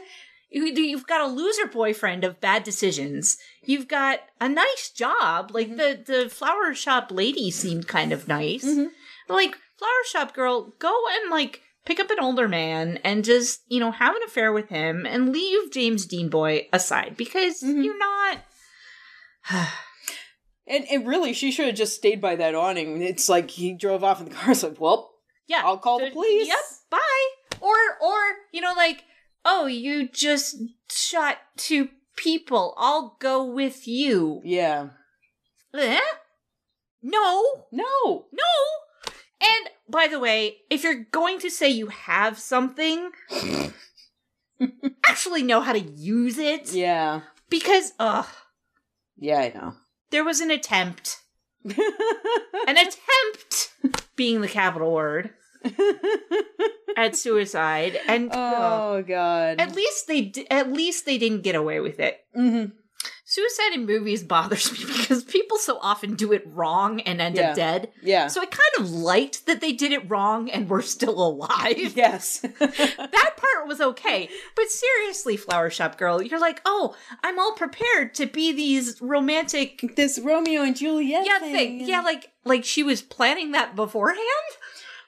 you've 0.54 1.08
got 1.08 1.22
a 1.22 1.32
loser 1.32 1.68
boyfriend 1.68 2.24
of 2.24 2.40
bad 2.40 2.64
decisions. 2.64 3.38
You've 3.64 3.88
got 3.88 4.20
a 4.40 4.48
nice 4.48 4.92
job. 4.92 5.52
Like 5.54 5.68
mm-hmm. 5.68 5.78
the 5.78 6.24
the 6.24 6.30
flower 6.30 6.74
shop 6.74 7.10
lady 7.12 7.52
seemed 7.52 7.88
kind 7.88 8.12
of 8.12 8.28
nice. 8.28 8.64
But 9.28 9.34
like 9.34 9.56
flower 9.78 10.04
shop 10.06 10.34
girl, 10.34 10.74
go 10.80 10.94
and 11.22 11.32
like 11.32 11.62
pick 11.86 12.00
up 12.00 12.12
an 12.12 12.20
older 12.20 12.48
man 12.48 13.00
and 13.04 13.26
just 13.26 13.62
you 13.68 13.80
know 13.80 13.92
have 13.92 14.16
an 14.16 14.22
affair 14.26 14.54
with 14.54 14.70
him 14.70 15.06
and 15.06 15.32
leave 15.32 15.72
James 15.72 16.06
Dean 16.06 16.30
boy 16.30 16.68
aside 16.72 17.16
because 17.18 17.62
mm-hmm. 17.62 17.82
you're 17.82 17.98
not. 17.98 18.38
And, 20.66 20.86
and 20.90 21.06
really, 21.06 21.34
she 21.34 21.52
should 21.52 21.68
have 21.68 21.76
just 21.76 21.98
stayed 21.98 22.22
by 22.22 22.38
that 22.38 22.56
awning. 22.56 23.02
It's 23.02 23.28
like 23.28 23.52
he 23.52 23.74
drove 23.74 24.02
off 24.02 24.22
in 24.22 24.30
the 24.30 24.34
car. 24.34 24.52
It's 24.52 24.64
like, 24.64 24.80
well, 24.80 25.12
Yeah, 25.46 25.62
I'll 25.62 25.78
call 25.78 26.00
the 26.00 26.10
police. 26.10 26.48
Yep, 26.48 26.58
bye. 26.90 27.28
Or 27.60 27.76
or 28.02 28.18
you 28.54 28.62
know 28.62 28.72
like 28.74 29.04
oh 29.46 29.66
you 29.66 30.08
just 30.08 30.58
shot 30.92 31.38
two 31.58 31.90
people. 32.16 32.74
I'll 32.78 33.18
go 33.20 33.44
with 33.46 33.88
you. 33.88 34.42
yeah. 34.44 34.90
Eh? 35.74 36.00
No, 37.02 37.66
No. 37.72 38.26
no. 38.32 39.12
And 39.42 39.70
by 39.90 40.08
the 40.08 40.20
way, 40.20 40.58
if 40.70 40.84
you're 40.84 41.04
going 41.12 41.40
to 41.40 41.50
say 41.50 41.68
you 41.70 41.88
have 41.88 42.38
something, 42.40 43.12
actually 45.08 45.44
know 45.44 45.60
how 45.62 45.74
to 45.74 45.80
use 45.82 46.38
it. 46.38 46.72
Yeah. 46.74 47.22
Because, 47.50 47.94
ugh, 48.00 48.28
Yeah, 49.18 49.40
I 49.40 49.50
know. 49.50 49.74
there 50.12 50.24
was 50.24 50.40
an 50.42 50.52
attempt. 50.52 51.18
An 51.66 52.78
attempt 52.78 53.74
being 54.16 54.42
the 54.42 54.48
capital 54.48 54.92
word 54.94 55.32
at 56.98 57.16
suicide. 57.16 58.00
And 58.08 58.30
oh, 58.34 59.04
God. 59.08 59.60
at 59.60 59.76
least 59.76 60.08
they 60.08 60.22
di- 60.22 60.50
at 60.52 60.72
least 60.72 61.06
they 61.06 61.18
didn't 61.18 61.42
get 61.42 61.56
away 61.56 61.80
with 61.80 62.00
it. 62.00 62.20
hmm 62.36 62.66
Suicide 63.26 63.74
in 63.74 63.86
movies 63.88 64.22
bothers 64.24 64.72
me 64.78 64.86
because 64.86 65.24
people 65.24 65.58
so 65.58 65.80
often 65.82 66.14
do 66.14 66.32
it 66.34 66.44
wrong 66.46 67.00
and 67.02 67.20
end 67.20 67.36
Yeah. 67.36 67.50
up 67.52 67.56
dead. 67.56 67.92
Yeah. 68.04 68.28
So 68.28 68.42
I 68.42 68.46
kind 68.46 68.62
of 68.80 68.92
liked 68.92 69.48
that 69.48 69.60
they 69.60 69.72
did 69.72 69.92
it 69.92 70.08
wrong 70.08 70.52
and 70.52 70.70
were 70.70 70.84
still 70.84 71.20
alive. 71.26 71.78
yes. 71.96 72.40
that 72.42 73.34
part 73.38 73.68
was 73.68 73.82
okay. 73.82 74.30
But 74.56 74.70
seriously, 74.70 75.36
Flower 75.38 75.72
Shop 75.72 75.98
Girl, 75.98 76.22
you're 76.22 76.40
like, 76.40 76.62
oh, 76.66 76.96
I'm 77.24 77.40
all 77.40 77.54
prepared 77.54 78.14
to 78.16 78.28
be 78.28 78.52
these 78.52 79.02
romantic 79.02 79.96
this 79.96 80.20
Romeo 80.20 80.62
and 80.62 80.76
Juliet 80.76 81.26
yeah 81.26 81.40
thing. 81.40 81.80
thing. 81.80 81.88
Yeah, 81.88 82.02
like 82.02 82.30
like 82.46 82.64
she 82.66 82.84
was 82.84 83.02
planning 83.02 83.54
that 83.54 83.76
beforehand. 83.76 84.20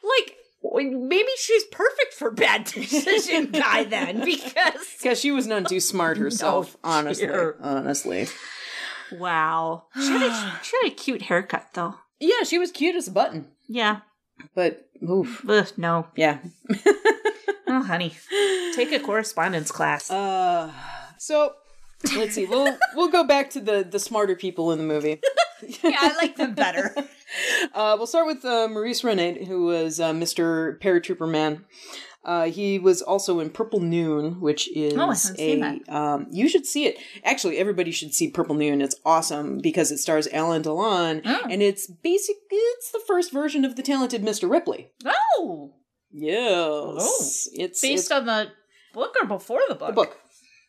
Like 0.03 0.35
maybe 0.73 1.29
she's 1.37 1.63
perfect 1.65 2.13
for 2.13 2.31
bad 2.31 2.63
decision 2.73 3.51
guy 3.51 3.83
then 3.83 4.23
because 4.23 4.95
Because 5.01 5.19
she 5.19 5.31
was 5.31 5.47
none 5.47 5.65
too 5.65 5.79
smart 5.79 6.17
herself, 6.25 6.75
No, 6.83 6.89
honestly. 6.91 7.29
Honestly. 7.61 8.27
wow, 9.11 9.83
she 9.95 10.07
had, 10.07 10.21
a, 10.23 10.59
she 10.63 10.77
had 10.83 10.91
a 10.91 10.95
cute 10.95 11.23
haircut 11.23 11.67
though. 11.73 11.95
Yeah, 12.19 12.43
she 12.43 12.57
was 12.57 12.71
cute 12.71 12.95
as 12.95 13.07
a 13.07 13.11
button. 13.11 13.47
Yeah, 13.67 13.99
But, 14.55 14.87
oof. 15.03 15.43
Ugh, 15.47 15.67
no, 15.77 16.07
Yeah. 16.15 16.39
oh 17.67 17.83
honey, 17.83 18.15
take 18.75 18.91
a 18.91 18.99
correspondence 18.99 19.71
class. 19.71 20.09
Uh, 20.09 20.71
so 21.17 21.53
let's 22.15 22.35
see. 22.35 22.45
We'll 22.45 22.77
we'll 22.95 23.09
go 23.09 23.23
back 23.23 23.49
to 23.51 23.59
the 23.61 23.83
the 23.89 23.99
smarter 23.99 24.35
people 24.35 24.71
in 24.71 24.77
the 24.77 24.83
movie. 24.85 25.21
yeah, 25.83 25.97
I 26.01 26.15
like 26.17 26.35
them 26.35 26.53
better. 26.53 26.95
Uh, 27.73 27.95
we'll 27.97 28.07
start 28.07 28.27
with 28.27 28.45
uh, 28.45 28.67
Maurice 28.69 29.01
Ronet, 29.01 29.45
who 29.47 29.65
was 29.65 29.99
uh, 29.99 30.13
Mr. 30.13 30.79
Paratrooper 30.79 31.29
Man. 31.29 31.65
Uh, 32.23 32.45
he 32.45 32.79
was 32.79 33.01
also 33.01 33.39
in 33.41 33.49
Purple 33.49 33.81
Noon, 33.81 34.39
which 34.39 34.69
is 34.73 34.93
Oh, 34.95 35.09
a. 35.09 35.15
seen 35.15 35.59
that. 35.59 35.89
Um, 35.89 36.27
you 36.31 36.47
should 36.47 36.65
see 36.65 36.85
it. 36.85 36.97
Actually, 37.25 37.57
everybody 37.57 37.91
should 37.91 38.13
see 38.13 38.29
Purple 38.29 38.55
Noon. 38.55 38.79
It's 38.81 38.95
awesome 39.05 39.57
because 39.57 39.91
it 39.91 39.97
stars 39.97 40.27
Alain 40.31 40.63
Delon, 40.63 41.23
Oh. 41.25 41.41
and 41.49 41.61
it's 41.61 41.87
basic. 41.87 42.37
It's 42.49 42.91
the 42.91 43.01
first 43.05 43.33
version 43.33 43.65
of 43.65 43.75
the 43.75 43.83
talented 43.83 44.21
Mr. 44.23 44.49
Ripley. 44.49 44.91
Oh, 45.37 45.73
Yes, 46.13 47.49
it's 47.53 47.81
based 47.81 48.03
it's 48.05 48.11
on 48.11 48.25
the 48.27 48.47
book 48.93 49.15
or 49.21 49.27
before 49.27 49.61
the 49.67 49.75
book? 49.75 49.87
the 49.89 49.93
book. 49.93 50.17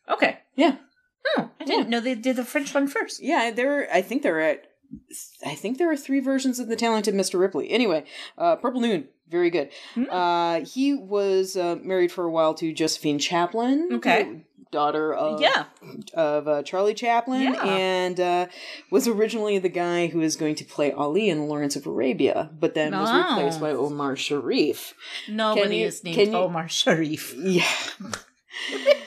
Okay. 0.09 0.39
Yeah, 0.55 0.77
Oh, 1.37 1.49
I 1.59 1.65
didn't 1.65 1.89
know 1.89 1.99
they 1.99 2.15
did 2.15 2.35
the 2.35 2.45
French 2.45 2.73
one 2.73 2.87
first. 2.87 3.21
yeah. 3.21 3.51
There, 3.51 3.87
I 3.93 4.01
think 4.01 4.21
there 4.23 4.37
are. 4.37 4.41
At, 4.41 4.63
I 5.45 5.53
think 5.55 5.77
there 5.77 5.91
are 5.91 5.97
three 5.97 6.19
versions 6.21 6.59
of 6.59 6.67
the 6.69 6.75
talented 6.77 7.13
Mr. 7.13 7.39
Ripley. 7.39 7.69
Anyway, 7.71 8.05
uh, 8.37 8.55
Purple 8.55 8.79
Noon, 8.81 9.09
very 9.29 9.49
good. 9.49 9.69
Hmm. 9.95 10.05
Uh, 10.09 10.59
he 10.61 10.93
was 10.93 11.57
uh, 11.57 11.75
married 11.81 12.11
for 12.11 12.23
a 12.23 12.31
while 12.31 12.53
to 12.55 12.71
Josephine 12.73 13.19
Chaplin. 13.19 13.89
Okay. 13.93 14.43
daughter 14.71 15.13
of 15.13 15.41
Yeah. 15.41 15.65
of 16.13 16.47
uh, 16.47 16.61
Charlie 16.63 16.93
Chaplin, 16.93 17.53
Yeah. 17.53 17.63
and 17.65 18.19
uh, 18.19 18.45
was 18.91 19.07
originally 19.07 19.59
the 19.59 19.69
guy 19.69 20.07
who 20.07 20.19
was 20.19 20.35
going 20.37 20.55
to 20.55 20.65
play 20.65 20.91
Ali 20.91 21.29
in 21.29 21.47
Lawrence 21.47 21.75
of 21.75 21.85
Arabia, 21.85 22.49
but 22.59 22.73
then 22.73 22.91
was 22.93 23.11
replaced 23.13 23.59
by 23.61 23.71
Omar 23.71 24.15
Sharif. 24.15 24.93
Nobody 25.29 25.77
you- 25.77 25.87
is 25.87 26.03
named 26.03 26.17
you- 26.17 26.33
Omar 26.35 26.67
Sharif. 26.69 27.33
Yeah. 27.37 27.67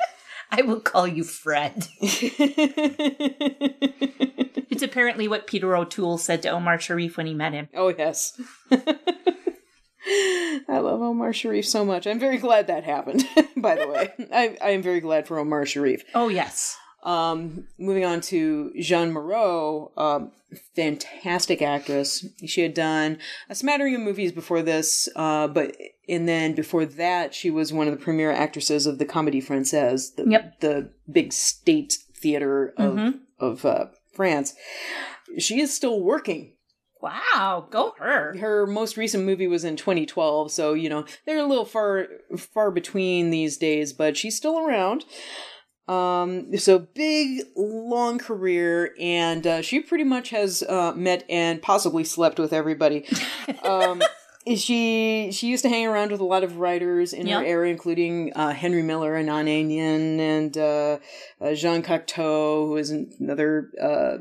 I 0.53 0.63
will 0.63 0.81
call 0.81 1.07
you 1.07 1.25
Fred. 1.25 1.87
It's 4.81 4.91
apparently 4.91 5.29
what 5.29 5.47
Peter 5.47 5.77
O'Toole 5.77 6.17
said 6.17 6.41
to 6.43 6.49
Omar 6.49 6.81
Sharif 6.81 7.19
when 7.19 7.27
he 7.27 7.35
met 7.35 7.53
him. 7.53 7.69
oh 7.75 7.89
yes. 7.89 8.41
I 8.73 10.79
love 10.79 11.03
Omar 11.03 11.35
Sharif 11.35 11.67
so 11.67 11.85
much. 11.85 12.07
I'm 12.07 12.19
very 12.19 12.39
glad 12.39 12.69
that 12.69 12.85
happened. 12.85 13.29
By 13.57 13.75
the 13.75 13.87
way, 13.87 14.11
I, 14.33 14.57
I 14.63 14.71
am 14.71 14.81
very 14.81 15.01
glad 15.01 15.29
for 15.29 15.39
Omar 15.39 15.67
Sharif. 15.67 16.03
Oh, 16.15 16.29
yes. 16.29 16.79
Um, 17.03 17.67
moving 17.79 18.05
on 18.05 18.21
to 18.23 18.73
Jeanne 18.79 19.13
Moreau, 19.13 19.91
um, 19.97 20.33
fantastic 20.77 21.63
actress. 21.63 22.27
She 22.47 22.61
had 22.63 22.75
done 22.75 23.19
a 23.49 23.55
smattering 23.55 23.95
of 23.95 24.01
movies 24.03 24.33
before 24.33 24.63
this, 24.63 25.09
uh, 25.17 25.49
but 25.49 25.77
and 26.09 26.29
then 26.29 26.55
before 26.55 26.85
that, 26.85 27.35
she 27.35 27.51
was 27.51 27.73
one 27.73 27.89
of 27.89 27.97
the 27.97 28.05
premier 28.05 28.31
actresses 28.31 28.87
of 28.87 28.99
the 28.99 29.07
Comédie 29.07 29.45
Française, 29.45 30.15
the, 30.17 30.25
Yep. 30.29 30.61
the 30.61 30.91
big 31.11 31.33
state 31.33 31.99
theater 32.15 32.75
of 32.77 33.15
of 33.39 33.65
uh, 33.65 33.87
France. 34.15 34.55
She 35.39 35.61
is 35.61 35.75
still 35.75 36.01
working. 36.03 36.53
Wow, 37.01 37.67
go 37.71 37.95
her. 37.99 38.37
Her 38.37 38.67
most 38.67 38.99
recent 38.99 39.25
movie 39.25 39.47
was 39.47 39.65
in 39.65 39.77
2012, 39.77 40.53
so 40.53 40.75
you 40.75 40.91
know 40.91 41.07
they're 41.25 41.39
a 41.39 41.47
little 41.47 41.65
far 41.65 42.09
far 42.37 42.71
between 42.71 43.31
these 43.31 43.57
days, 43.57 43.95
but 43.95 44.19
she's 44.19 44.37
still 44.37 44.59
around. 44.59 45.07
Um, 45.91 46.57
so 46.57 46.79
big, 46.79 47.43
long 47.57 48.19
career, 48.19 48.95
and 49.01 49.47
uh, 49.47 49.63
she 49.63 49.81
pretty 49.81 50.05
much 50.05 50.31
has 50.31 50.63
uh, 50.63 50.93
met 50.95 51.25
and 51.29 51.61
possibly 51.61 52.05
slept 52.05 52.39
with 52.39 52.53
everybody. 52.53 53.07
Um, 53.65 54.01
she 54.57 55.31
she 55.33 55.47
used 55.49 55.63
to 55.65 55.69
hang 55.69 55.87
around 55.87 56.11
with 56.13 56.21
a 56.21 56.25
lot 56.25 56.45
of 56.45 56.57
writers 56.57 57.13
in 57.13 57.27
her 57.27 57.41
Yep. 57.43 57.47
era, 57.49 57.69
including 57.69 58.33
uh, 58.35 58.53
Henry 58.53 58.83
Miller 58.83 59.15
and 59.17 59.29
Anaïs 59.29 59.67
Nin 59.67 60.19
and 60.21 60.57
uh, 60.59 60.99
uh, 61.41 61.55
Jean 61.55 61.83
Cocteau, 61.83 62.67
who 62.69 62.77
is 62.77 62.91
another. 62.91 63.71
Uh, 63.81 64.19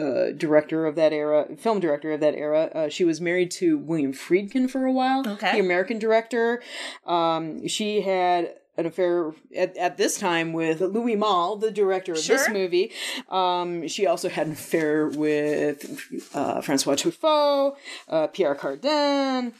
uh, 0.00 0.30
director 0.38 0.86
of 0.86 0.94
that 0.96 1.12
era, 1.12 1.46
film 1.58 1.78
director 1.78 2.12
of 2.12 2.20
that 2.20 2.34
era. 2.34 2.70
Uh, 2.74 2.88
she 2.88 3.04
was 3.04 3.20
married 3.20 3.50
to 3.50 3.76
William 3.76 4.14
Friedkin 4.14 4.70
for 4.70 4.86
a 4.86 4.90
while, 4.92 5.22
Okay. 5.28 5.52
the 5.52 5.58
American 5.58 5.98
director. 5.98 6.62
Um, 7.04 7.68
she 7.68 8.00
had 8.00 8.54
an 8.76 8.86
affair 8.86 9.32
at, 9.56 9.76
at 9.76 9.96
this 9.96 10.18
time 10.18 10.52
with 10.52 10.80
Louis 10.80 11.16
Malle, 11.16 11.56
the 11.56 11.70
director 11.70 12.12
of 12.12 12.26
this 12.26 12.48
movie. 12.48 12.90
Um, 13.28 13.86
she 13.88 14.06
also 14.06 14.28
had 14.28 14.46
an 14.46 14.54
affair 14.54 15.08
with 15.08 16.00
uh, 16.34 16.60
Francois 16.62 16.94
Truffaut, 16.94 17.76
uh, 18.08 18.28
Pierre 18.28 18.54
Cardin, 18.54 19.52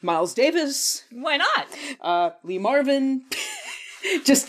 Miles 0.00 0.34
Davis, 0.34 1.04
Why 1.12 1.36
not? 1.36 1.68
uh, 2.00 2.30
Lee 2.42 2.58
Marvin. 2.58 3.24
Just 4.24 4.48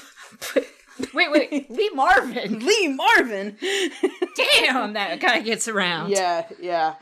Wait, 1.13 1.31
wait. 1.31 1.69
Lee 1.69 1.89
Marvin. 1.93 2.59
Lee 2.59 2.87
Marvin. 2.89 3.57
Damn, 4.35 4.93
that 4.93 5.19
guy 5.19 5.39
gets 5.41 5.67
around. 5.67 6.09
Yeah, 6.11 6.47
yeah. 6.59 6.95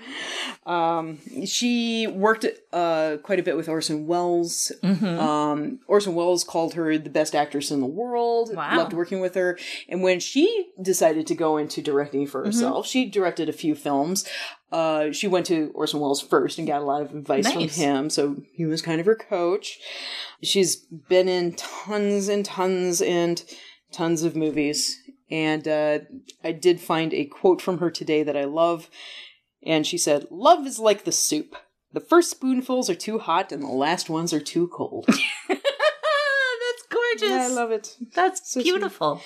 Um, 0.65 1.19
she 1.45 2.07
worked 2.07 2.45
uh, 2.73 3.17
quite 3.23 3.39
a 3.39 3.43
bit 3.43 3.55
with 3.57 3.69
Orson 3.69 4.07
Welles. 4.07 4.71
Mm-hmm. 4.83 5.05
Um, 5.19 5.79
Orson 5.87 6.13
Welles 6.15 6.43
called 6.43 6.73
her 6.73 6.97
the 6.97 7.09
best 7.09 7.33
actress 7.35 7.71
in 7.71 7.79
the 7.79 7.85
world. 7.85 8.53
Wow. 8.53 8.77
Loved 8.77 8.93
working 8.93 9.21
with 9.21 9.35
her. 9.35 9.57
And 9.87 10.03
when 10.03 10.19
she 10.19 10.71
decided 10.81 11.25
to 11.27 11.35
go 11.35 11.57
into 11.57 11.81
directing 11.81 12.27
for 12.27 12.41
Mm-hmm. 12.41 12.47
herself, 12.47 12.87
she 12.87 13.05
directed 13.05 13.49
a 13.49 13.53
few 13.53 13.75
films. 13.75 14.27
Uh, 14.71 15.11
she 15.11 15.27
went 15.27 15.45
to 15.45 15.69
Orson 15.75 15.99
Welles 15.99 16.21
first 16.21 16.57
and 16.57 16.67
got 16.67 16.81
a 16.81 16.85
lot 16.85 17.01
of 17.01 17.13
advice 17.13 17.51
from 17.51 17.67
him. 17.67 18.09
So 18.09 18.37
he 18.53 18.65
was 18.65 18.81
kind 18.81 18.99
of 18.99 19.05
her 19.05 19.15
coach. 19.15 19.79
She's 20.41 20.75
been 20.77 21.27
in 21.27 21.53
tons 21.53 22.27
and 22.29 22.43
tons 22.45 23.01
and 23.01 23.43
tons 23.91 24.23
of 24.23 24.35
movies. 24.35 25.01
And 25.29 25.67
uh, 25.67 25.99
I 26.43 26.51
did 26.51 26.81
find 26.81 27.13
a 27.13 27.25
quote 27.25 27.61
from 27.61 27.77
her 27.77 27.89
today 27.89 28.23
that 28.23 28.37
I 28.37 28.43
love. 28.43 28.89
And 29.63 29.87
she 29.87 29.97
said, 29.97 30.27
Love 30.29 30.65
is 30.65 30.79
like 30.79 31.03
the 31.03 31.11
soup. 31.11 31.55
The 31.93 31.99
first 31.99 32.31
spoonfuls 32.31 32.89
are 32.89 32.95
too 32.95 33.19
hot 33.19 33.51
and 33.51 33.63
the 33.63 33.67
last 33.67 34.09
ones 34.09 34.33
are 34.33 34.39
too 34.39 34.67
cold. 34.69 35.05
That's 35.47 36.83
gorgeous. 36.89 37.29
Yeah, 37.29 37.43
I 37.43 37.47
love 37.47 37.71
it. 37.71 37.97
That's 38.13 38.53
sweet. 38.53 38.63
beautiful. 38.63 39.21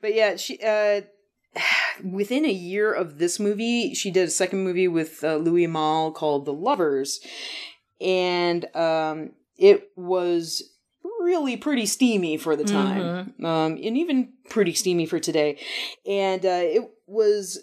But 0.00 0.14
yeah, 0.14 0.36
she 0.36 0.58
uh 0.60 1.02
within 2.04 2.44
a 2.44 2.52
year 2.52 2.92
of 2.92 3.18
this 3.18 3.38
movie, 3.38 3.94
she 3.94 4.10
did 4.10 4.28
a 4.28 4.30
second 4.30 4.64
movie 4.64 4.88
with 4.88 5.22
uh, 5.24 5.36
Louis 5.36 5.66
Malle 5.66 6.12
called 6.12 6.44
The 6.44 6.52
Lovers, 6.52 7.20
and 8.00 8.64
um, 8.74 9.32
it 9.56 9.90
was 9.96 10.62
really 11.26 11.56
pretty 11.56 11.86
steamy 11.86 12.36
for 12.36 12.54
the 12.54 12.64
time, 12.64 13.34
um, 13.44 13.72
and 13.72 13.98
even 13.98 14.32
pretty 14.48 14.72
steamy 14.72 15.06
for 15.06 15.18
today. 15.18 15.58
And 16.06 16.46
uh, 16.46 16.62
it 16.62 16.90
was 17.06 17.58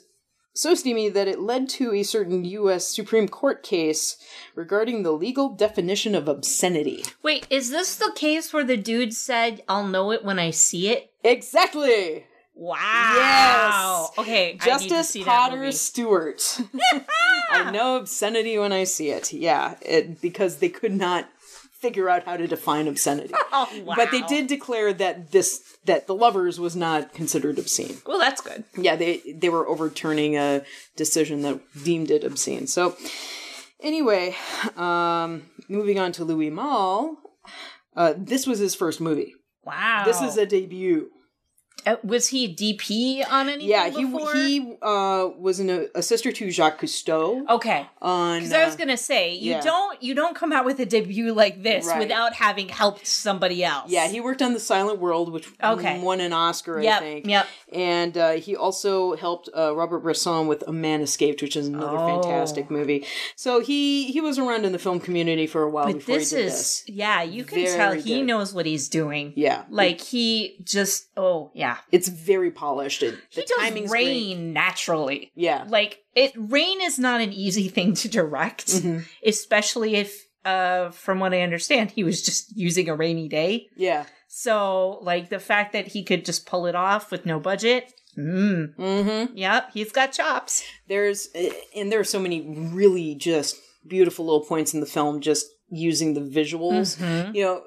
so 0.54 0.76
steamy 0.76 1.10
that 1.10 1.28
it 1.28 1.40
led 1.40 1.68
to 1.70 1.94
a 1.94 2.04
certain 2.04 2.46
U.S. 2.46 2.88
Supreme 2.88 3.28
Court 3.28 3.64
case 3.64 4.18
regarding 4.54 5.02
the 5.02 5.12
legal 5.12 5.50
definition 5.50 6.14
of 6.14 6.28
obscenity. 6.28 7.04
Wait, 7.24 7.48
is 7.50 7.72
this 7.72 7.96
the 7.96 8.12
case 8.16 8.54
where 8.54 8.64
the 8.64 8.78
dude 8.78 9.14
said, 9.14 9.64
I'll 9.68 9.88
know 9.88 10.12
it 10.12 10.24
when 10.24 10.38
I 10.38 10.52
see 10.52 10.90
it? 10.90 11.12
Exactly. 11.24 12.26
Wow. 12.56 14.10
Yes. 14.16 14.20
Okay. 14.20 14.50
I 14.50 14.52
need 14.52 14.60
to 14.60 14.90
Justice 14.90 15.24
Potter. 15.24 15.72
Stewart. 15.72 16.60
I 17.50 17.72
know 17.72 17.98
obscenity 17.98 18.58
when 18.60 18.72
I 18.72 18.84
see 18.84 19.10
it. 19.10 19.34
Yeah, 19.34 19.76
it, 19.82 20.22
because 20.22 20.58
they 20.58 20.70
could 20.70 20.94
not 20.94 21.30
figure 21.84 22.10
out 22.10 22.24
how 22.24 22.38
to 22.38 22.48
define 22.48 22.88
obscenity. 22.88 23.34
Oh, 23.56 23.70
wow. 23.86 23.94
But 23.96 24.10
they 24.10 24.22
did 24.24 24.48
declare 24.48 24.94
that 24.94 25.32
this 25.32 25.62
that 25.86 26.08
the 26.08 26.16
lovers 26.16 26.60
was 26.60 26.76
not 26.76 27.14
considered 27.14 27.60
obscene. 27.60 27.98
Well, 28.04 28.18
that's 28.18 28.42
good. 28.42 28.64
Yeah, 28.76 28.96
they 28.96 29.22
they 29.32 29.50
were 29.50 29.68
overturning 29.68 30.36
a 30.38 30.64
decision 30.96 31.44
that 31.44 31.60
deemed 31.84 32.10
it 32.10 32.24
obscene. 32.24 32.66
So 32.66 32.96
anyway, 33.80 34.36
um, 34.76 35.44
moving 35.70 36.00
on 36.00 36.14
to 36.14 36.24
Louis 36.24 36.50
Malle. 36.50 37.16
Uh, 37.96 38.16
this 38.18 38.48
was 38.48 38.58
his 38.58 38.74
first 38.74 39.00
movie. 39.00 39.36
Wow. 39.64 40.02
This 40.04 40.20
is 40.22 40.36
a 40.36 40.48
debut. 40.48 41.12
Uh, 41.86 41.96
was 42.04 42.28
he 42.30 42.46
a 42.46 42.50
DP 42.54 43.24
on 43.30 43.50
anything? 43.50 43.68
Yeah, 43.70 43.90
he 43.90 44.06
before? 44.06 44.34
he 44.34 44.76
uh, 44.82 45.30
was 45.38 45.60
an, 45.60 45.90
a 45.96 46.02
sister 46.02 46.32
to 46.32 46.52
Jacques 46.52 46.80
Cousteau 46.82 47.48
Okay. 47.50 47.86
on. 48.02 48.40
Because 48.40 48.54
I 48.54 48.66
was 48.66 48.76
uh, 48.76 48.78
gonna 48.78 48.98
say 48.98 49.34
you 49.34 49.52
yeah. 49.52 49.62
don't 49.62 50.02
you 50.02 50.16
don't 50.16 50.36
come 50.36 50.52
out 50.52 50.66
with 50.66 50.80
a 50.80 50.86
debut 50.86 51.34
like 51.34 51.62
this 51.64 51.86
Right. 51.88 52.00
without 52.00 52.34
having 52.34 52.70
helped 52.70 53.06
somebody 53.08 53.64
else. 53.64 53.90
yeah, 53.92 54.08
he 54.08 54.20
worked 54.22 54.42
on 54.42 54.54
The 54.54 54.60
Silent 54.60 55.00
World, 55.00 55.32
which 55.32 55.48
Okay. 55.64 56.00
won 56.00 56.20
an 56.22 56.34
Oscar, 56.34 56.80
I 56.80 56.84
Yep, 56.84 57.00
think. 57.02 57.28
yep. 57.28 57.48
And 57.72 58.18
uh, 58.18 58.32
he 58.34 58.56
also 58.56 59.16
helped 59.16 59.50
uh, 59.58 59.76
Robert 59.76 60.00
Bresson 60.00 60.48
with 60.48 60.64
A 60.68 60.72
Man 60.74 61.02
Escaped, 61.02 61.42
which 61.42 61.56
is 61.56 61.68
another 61.68 61.98
Oh. 61.98 62.08
fantastic 62.22 62.70
movie. 62.72 63.06
So 63.36 63.60
he 63.62 64.12
he 64.12 64.22
was 64.22 64.38
around 64.40 64.66
in 64.66 64.72
the 64.72 64.80
film 64.80 65.00
community 65.00 65.48
for 65.48 65.64
a 65.64 65.70
while 65.70 65.86
But 65.88 65.96
before 65.96 66.18
this 66.18 66.34
is 66.34 66.52
this. 66.54 66.84
yeah, 66.88 67.22
you 67.24 67.44
can 67.44 67.64
Very 67.64 67.78
tell 67.78 67.94
he 67.94 68.20
good. 68.20 68.26
knows 68.28 68.54
what 68.54 68.66
he's 68.66 68.88
doing. 68.90 69.34
Yeah, 69.36 69.64
Like 69.70 70.02
he 70.02 70.58
just 70.64 71.08
oh 71.18 71.52
yeah. 71.54 71.73
It's 71.92 72.08
very 72.08 72.52
polished. 72.52 73.04
It, 73.04 73.16
the 73.34 73.42
He 73.42 73.48
timing's 73.60 73.92
rain 73.92 74.38
great. 74.38 74.54
naturally. 74.54 75.32
Yeah, 75.36 75.66
Like 75.68 76.00
it 76.16 76.32
rain 76.38 76.82
is 76.82 76.98
not 77.00 77.22
an 77.22 77.34
easy 77.34 77.68
thing 77.70 77.94
to 77.96 78.08
direct, 78.08 78.68
Mm-hmm. 78.68 79.00
especially 79.26 79.96
if 79.96 80.26
uh 80.46 80.90
from 80.92 81.20
what 81.20 81.34
I 81.34 81.42
understand, 81.42 81.92
he 81.92 82.04
was 82.04 82.22
just 82.22 82.56
using 82.58 82.90
a 82.90 82.96
rainy 82.96 83.28
day. 83.28 83.68
yeah. 83.76 84.06
So 84.28 84.98
like 85.04 85.30
the 85.30 85.40
fact 85.40 85.74
that 85.74 85.88
he 85.88 86.04
could 86.04 86.26
just 86.26 86.46
pull 86.48 86.66
it 86.66 86.74
off 86.76 87.12
with 87.12 87.26
no 87.26 87.40
budget. 87.40 87.94
Mm. 88.18 88.76
Mm-hmm. 88.76 89.38
Yep, 89.38 89.70
he's 89.74 89.92
got 89.92 90.12
chops. 90.12 90.64
There's 90.88 91.30
and 91.76 91.92
there 91.92 92.00
are 92.00 92.04
so 92.04 92.20
many 92.20 92.42
really 92.42 93.16
just 93.16 93.56
beautiful 93.88 94.26
little 94.26 94.46
points 94.46 94.74
in 94.74 94.80
the 94.80 94.86
film 94.86 95.22
just 95.22 95.46
using 95.70 96.14
the 96.14 96.22
visuals. 96.22 96.98
Mm-hmm. 96.98 97.36
You 97.36 97.44
know, 97.44 97.64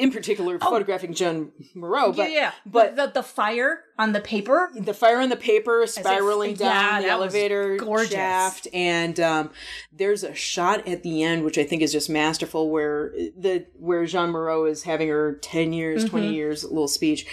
in 0.00 0.10
particular, 0.10 0.58
photographing 0.58 1.14
Joan 1.14 1.52
Moreau, 1.74 2.12
but 2.12 2.26
Oh. 2.28 2.32
yeah, 2.32 2.52
but 2.66 2.96
the, 2.96 3.06
the 3.06 3.22
fire 3.22 3.80
on 3.98 4.12
the 4.12 4.20
paper. 4.20 4.70
the 4.74 4.94
fire 4.94 5.20
on 5.20 5.28
the 5.28 5.36
paper 5.36 5.84
spiraling 5.86 6.54
down 6.54 6.72
yeah, 6.74 7.00
the 7.02 7.08
elevator 7.08 7.76
gorgeous. 7.76 8.10
shaft 8.12 8.66
and 8.72 9.20
um, 9.20 9.50
there's 9.92 10.24
a 10.24 10.34
shot 10.34 10.86
at 10.88 11.02
the 11.02 11.22
end 11.22 11.44
which 11.44 11.58
i 11.58 11.64
think 11.64 11.82
is 11.82 11.92
just 11.92 12.08
masterful 12.08 12.70
where 12.70 13.12
the 13.36 13.66
where 13.78 14.06
jeanne 14.06 14.30
moreau 14.30 14.64
is 14.64 14.84
having 14.84 15.08
her 15.08 15.34
10 15.42 15.72
years 15.74 16.04
Mm-hmm. 16.04 16.10
20 16.10 16.34
years 16.34 16.64
little 16.64 16.88
speech 16.88 17.26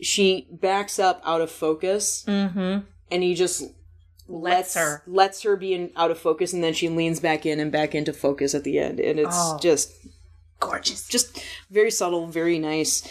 she 0.00 0.46
backs 0.52 0.98
up 0.98 1.20
out 1.24 1.40
of 1.40 1.50
focus 1.50 2.24
Mm-hmm. 2.28 2.86
and 3.10 3.22
he 3.22 3.34
just 3.34 3.64
Lets 4.26 4.74
her. 4.74 5.02
lets 5.06 5.42
her 5.42 5.54
be 5.54 5.74
in 5.74 5.90
out 5.96 6.10
of 6.10 6.18
focus 6.18 6.52
and 6.54 6.64
then 6.64 6.72
she 6.72 6.88
leans 6.88 7.20
back 7.20 7.44
in 7.44 7.60
and 7.60 7.70
back 7.70 7.94
into 7.94 8.10
focus 8.12 8.54
at 8.54 8.64
the 8.64 8.78
end 8.78 8.98
and 9.00 9.18
it's 9.18 9.36
Oh. 9.38 9.58
just 9.60 9.92
Gorgeous. 10.66 11.08
just 11.08 11.40
very 11.70 11.90
subtle 11.90 12.26
very 12.26 12.58
nice 12.58 13.06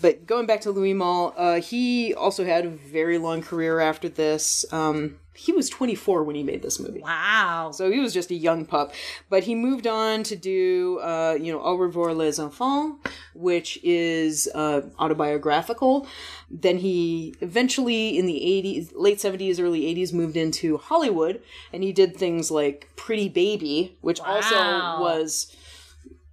but 0.00 0.26
going 0.26 0.46
back 0.46 0.60
to 0.62 0.70
Louis 0.70 0.94
Malle, 0.94 1.34
uh, 1.36 1.60
he 1.60 2.14
also 2.14 2.44
had 2.44 2.64
a 2.64 2.70
very 2.70 3.18
long 3.18 3.42
career 3.42 3.80
after 3.80 4.08
this. 4.08 4.64
Um, 4.72 5.18
he 5.34 5.52
was 5.52 5.68
24 5.70 6.24
when 6.24 6.36
he 6.36 6.42
made 6.42 6.62
this 6.62 6.78
movie. 6.78 7.00
Wow. 7.00 7.70
So 7.72 7.90
he 7.90 7.98
was 7.98 8.12
just 8.12 8.30
a 8.30 8.34
young 8.34 8.64
pup. 8.64 8.92
But 9.28 9.44
he 9.44 9.54
moved 9.54 9.86
on 9.86 10.22
to 10.24 10.36
do, 10.36 11.00
uh, 11.00 11.36
you 11.40 11.52
know, 11.52 11.60
Au 11.60 11.76
revoir 11.76 12.12
les 12.12 12.38
enfants, 12.38 12.98
which 13.34 13.78
is 13.82 14.48
uh, 14.54 14.82
autobiographical. 14.98 16.06
Then 16.50 16.78
he 16.78 17.34
eventually, 17.40 18.18
in 18.18 18.26
the 18.26 18.40
80s, 18.40 18.92
late 18.94 19.18
70s, 19.18 19.60
early 19.60 19.82
80s, 19.94 20.12
moved 20.12 20.36
into 20.36 20.78
Hollywood. 20.78 21.40
And 21.72 21.82
he 21.82 21.92
did 21.92 22.16
things 22.16 22.50
like 22.50 22.88
Pretty 22.94 23.28
Baby, 23.28 23.96
which 24.00 24.20
also 24.20 24.56
was. 25.00 25.54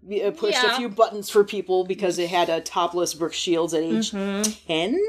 Uh, 0.06 0.32
Pushed 0.32 0.62
Yeah. 0.64 0.74
a 0.74 0.78
few 0.78 0.90
buttons 0.90 1.30
for 1.30 1.44
people 1.44 1.86
because 1.86 2.20
it 2.20 2.30
had 2.30 2.50
a 2.50 2.62
topless 2.62 3.14
Brooke 3.14 3.34
Shields 3.34 3.74
at 3.74 3.84
age 3.84 4.12
10, 4.12 5.00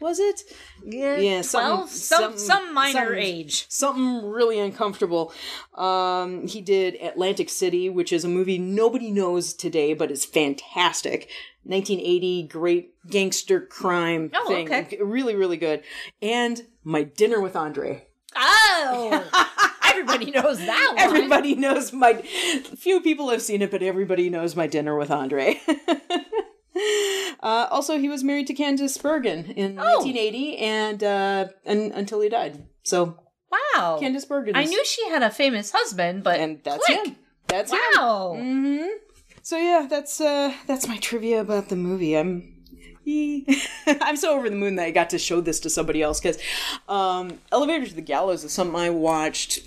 was 0.00 0.18
it? 0.18 0.42
Yeah, 0.84 1.42
something- 1.42 1.76
12? 1.76 1.90
Some, 1.90 2.20
something- 2.22 2.38
some 2.38 2.74
minor 2.74 3.14
age. 3.14 3.66
something 3.68 4.28
really 4.28 4.58
uncomfortable. 4.58 5.32
Um, 5.74 6.46
he 6.46 6.60
did 6.60 6.94
Atlantic 7.02 7.48
City, 7.50 7.88
which 7.88 8.12
is 8.12 8.24
a 8.24 8.28
movie 8.28 8.58
nobody 8.58 9.10
knows 9.10 9.52
today, 9.54 9.94
but 9.94 10.10
it's 10.10 10.24
fantastic. 10.24 11.28
1980, 11.64 12.44
great 12.44 12.94
gangster 13.08 13.60
crime 13.60 14.30
Oh, 14.34 14.48
thing. 14.48 14.66
okay. 14.72 14.98
Really, 15.00 15.34
really 15.36 15.58
good. 15.58 15.82
And 16.22 16.62
My 16.82 17.02
Dinner 17.02 17.40
with 17.40 17.54
Andre. 17.54 18.06
Oh! 18.34 19.24
Everybody 20.00 20.30
knows 20.30 20.58
that 20.58 20.92
one. 20.96 20.98
Everybody 21.04 21.54
knows 21.54 21.92
my. 21.92 22.14
Few 22.14 23.00
people 23.00 23.30
have 23.30 23.42
seen 23.42 23.62
it, 23.62 23.70
but 23.70 23.82
everybody 23.82 24.30
knows 24.30 24.56
My 24.56 24.66
Dinner 24.66 24.96
with 24.96 25.10
Andre. 25.10 25.60
Uh, 27.42 27.66
also, 27.70 27.98
he 27.98 28.08
was 28.08 28.22
married 28.22 28.46
to 28.46 28.54
Candice 28.54 29.00
Bergen 29.00 29.46
in 29.52 29.78
Oh. 29.78 29.98
1980, 29.98 30.58
and 30.58 31.02
uh, 31.02 31.46
un- 31.66 31.90
until 31.94 32.20
he 32.20 32.28
died. 32.28 32.66
So 32.82 33.18
Wow. 33.50 33.98
Candice 34.00 34.28
Bergen. 34.28 34.54
I 34.56 34.64
knew 34.64 34.82
she 34.84 35.08
had 35.08 35.22
a 35.22 35.30
famous 35.30 35.72
husband, 35.72 36.22
but 36.22 36.38
and 36.38 36.60
that's 36.62 36.84
click. 36.84 37.06
him. 37.06 37.16
That's 37.48 37.72
him. 37.72 37.78
Wow. 37.96 38.34
Mm-hmm. 38.38 38.86
So 39.42 39.56
yeah, 39.56 39.86
that's 39.90 40.20
uh 40.20 40.54
that's 40.66 40.86
my 40.86 40.98
trivia 40.98 41.40
about 41.40 41.68
the 41.70 41.76
movie. 41.76 42.16
I'm 42.16 42.56
I'm 43.86 44.16
so 44.16 44.36
over 44.36 44.48
the 44.50 44.56
moon 44.56 44.76
that 44.76 44.84
I 44.86 44.90
got 44.90 45.10
to 45.10 45.18
show 45.18 45.40
this 45.40 45.60
to 45.60 45.70
somebody 45.70 46.02
else 46.02 46.20
because 46.20 46.38
um, 46.88 47.38
Elevator 47.50 47.86
to 47.88 47.94
the 47.94 48.02
Gallows 48.02 48.44
is 48.44 48.52
something 48.52 48.76
I 48.78 48.90
watched. 48.90 49.60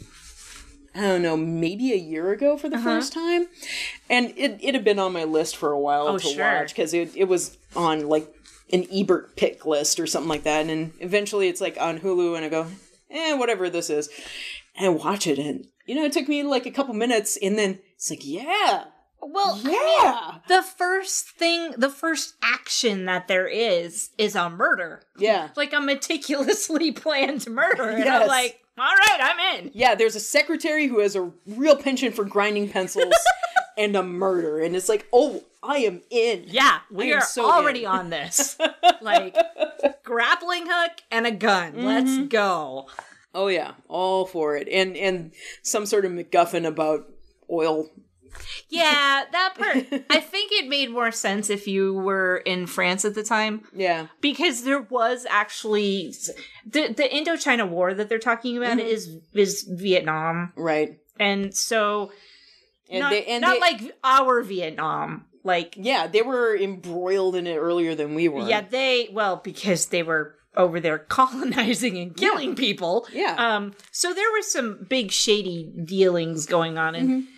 I 0.95 1.01
don't 1.01 1.21
know, 1.23 1.35
maybe 1.35 1.91
a 1.91 1.97
year 1.97 2.31
ago 2.31 2.55
for 2.57 2.69
the 2.69 2.75
Uh-huh. 2.75 2.83
first 2.83 3.13
time, 3.13 3.47
and 4.09 4.33
it 4.37 4.59
it 4.61 4.75
had 4.75 4.83
been 4.83 4.99
on 4.99 5.11
my 5.13 5.23
list 5.23 5.55
for 5.57 5.71
a 5.71 5.79
while 5.79 6.07
Oh, 6.07 6.17
to 6.17 6.27
sure. 6.27 6.43
watch 6.59 6.69
because 6.69 6.93
it 6.93 7.11
it 7.15 7.25
was 7.27 7.57
on 7.75 8.07
like 8.07 8.31
an 8.71 8.85
Ebert 8.91 9.35
pick 9.35 9.65
list 9.65 9.99
or 9.99 10.07
something 10.07 10.29
like 10.29 10.43
that, 10.43 10.61
and 10.61 10.69
then 10.69 10.93
eventually 10.99 11.47
it's 11.47 11.61
like 11.61 11.77
on 11.79 11.99
Hulu, 11.99 12.35
and 12.35 12.45
I 12.45 12.49
go, 12.49 12.67
eh, 13.09 13.33
whatever 13.35 13.69
this 13.69 13.89
is, 13.89 14.09
and 14.75 14.85
I 14.85 14.89
watch 14.89 15.25
it, 15.27 15.39
and 15.39 15.67
you 15.85 15.95
know, 15.95 16.05
it 16.05 16.11
took 16.13 16.27
me 16.27 16.43
like 16.43 16.65
a 16.65 16.71
couple 16.71 16.93
minutes, 16.93 17.37
and 17.41 17.57
then 17.57 17.79
it's 17.95 18.09
like, 18.09 18.21
yeah, 18.25 18.85
Well, 19.19 19.59
yeah, 19.63 20.39
the 20.47 20.61
first 20.63 21.27
thing, 21.29 21.71
the 21.77 21.89
first 21.89 22.35
action 22.43 23.05
that 23.05 23.27
there 23.27 23.47
is, 23.47 24.09
is 24.17 24.35
a 24.35 24.49
murder. 24.49 25.03
yeah. 25.17 25.49
Like 25.55 25.73
a 25.73 25.79
meticulously 25.81 26.91
planned 27.03 27.47
murder. 27.47 27.89
And 27.89 28.03
Yes. 28.05 28.21
I'm 28.21 28.27
like, 28.27 28.59
all 28.77 28.85
right, 28.85 29.19
I'm 29.21 29.59
in. 29.59 29.71
Yeah, 29.73 29.95
there's 29.95 30.15
a 30.15 30.19
secretary 30.19 30.87
who 30.87 30.99
has 30.99 31.15
a 31.15 31.31
real 31.45 31.75
penchant 31.75 32.15
for 32.15 32.25
grinding 32.25 32.69
pencils 32.69 33.13
and 33.77 33.95
a 33.95 34.03
murder, 34.03 34.59
and 34.59 34.75
it's 34.75 34.89
like, 34.89 35.07
oh, 35.13 35.43
I 35.61 35.77
am 35.77 36.01
in. 36.09 36.45
Yeah, 36.47 36.79
we 36.91 37.13
are 37.13 37.21
so 37.21 37.49
already 37.49 37.83
in. 37.83 37.89
on 37.89 38.09
this. 38.09 38.57
like, 39.01 39.35
grappling 40.03 40.65
hook 40.67 40.91
and 41.11 41.27
a 41.27 41.31
gun. 41.31 41.73
Mm-hmm. 41.73 41.85
Let's 41.85 42.17
go. 42.29 42.87
Oh 43.35 43.47
yeah, 43.47 43.73
all 43.87 44.25
for 44.25 44.55
it, 44.55 44.67
and 44.67 44.95
and 44.95 45.31
some 45.61 45.85
sort 45.85 46.05
of 46.05 46.11
MacGuffin 46.11 46.65
about 46.65 47.09
oil. 47.49 47.89
Yeah, 48.69 49.23
that 49.31 49.53
part. 49.57 50.03
I 50.09 50.19
think 50.33 50.51
it 50.51 50.67
made 50.67 50.89
more 50.91 51.11
sense 51.11 51.49
if 51.49 51.67
you 51.67 51.93
were 51.93 52.37
in 52.37 52.65
France 52.67 53.05
at 53.05 53.15
the 53.15 53.23
time 53.23 53.63
Yeah, 53.73 54.07
because 54.21 54.63
there 54.63 54.81
was 54.81 55.25
actually 55.29 56.13
the 56.65 56.87
the 56.93 57.03
Indochina 57.03 57.67
War 57.67 57.93
that 57.93 58.09
they're 58.09 58.19
talking 58.19 58.57
about 58.57 58.77
Mm-hmm. 58.77 58.87
is 58.87 59.09
is 59.33 59.63
Vietnam, 59.69 60.53
right. 60.55 60.97
and 61.19 61.55
so 61.55 62.11
And 62.89 62.99
not, 63.01 63.11
they 63.11 63.39
not 63.39 63.53
they- 63.55 63.59
like 63.59 63.95
our 64.03 64.41
Vietnam, 64.41 65.25
like 65.43 65.75
yeah, 65.77 66.07
they 66.07 66.21
were 66.21 66.55
embroiled 66.55 67.35
in 67.35 67.47
it 67.47 67.57
earlier 67.57 67.95
than 67.95 68.15
we 68.15 68.27
were. 68.29 68.47
yeah, 68.47 68.61
they 68.61 69.09
well 69.11 69.37
because 69.43 69.87
they 69.87 70.03
were 70.03 70.35
over 70.55 70.79
there 70.79 70.99
colonizing 71.09 71.97
and 71.97 72.15
killing 72.15 72.55
people. 72.55 73.07
Yeah. 73.11 73.35
Um. 73.37 73.73
So 73.91 74.13
there 74.13 74.31
was 74.31 74.51
some 74.51 74.85
big 74.89 75.11
shady 75.11 75.71
dealings 75.85 76.45
going 76.45 76.77
on, 76.77 76.95
and 76.95 77.09
Mm-hmm. 77.09 77.29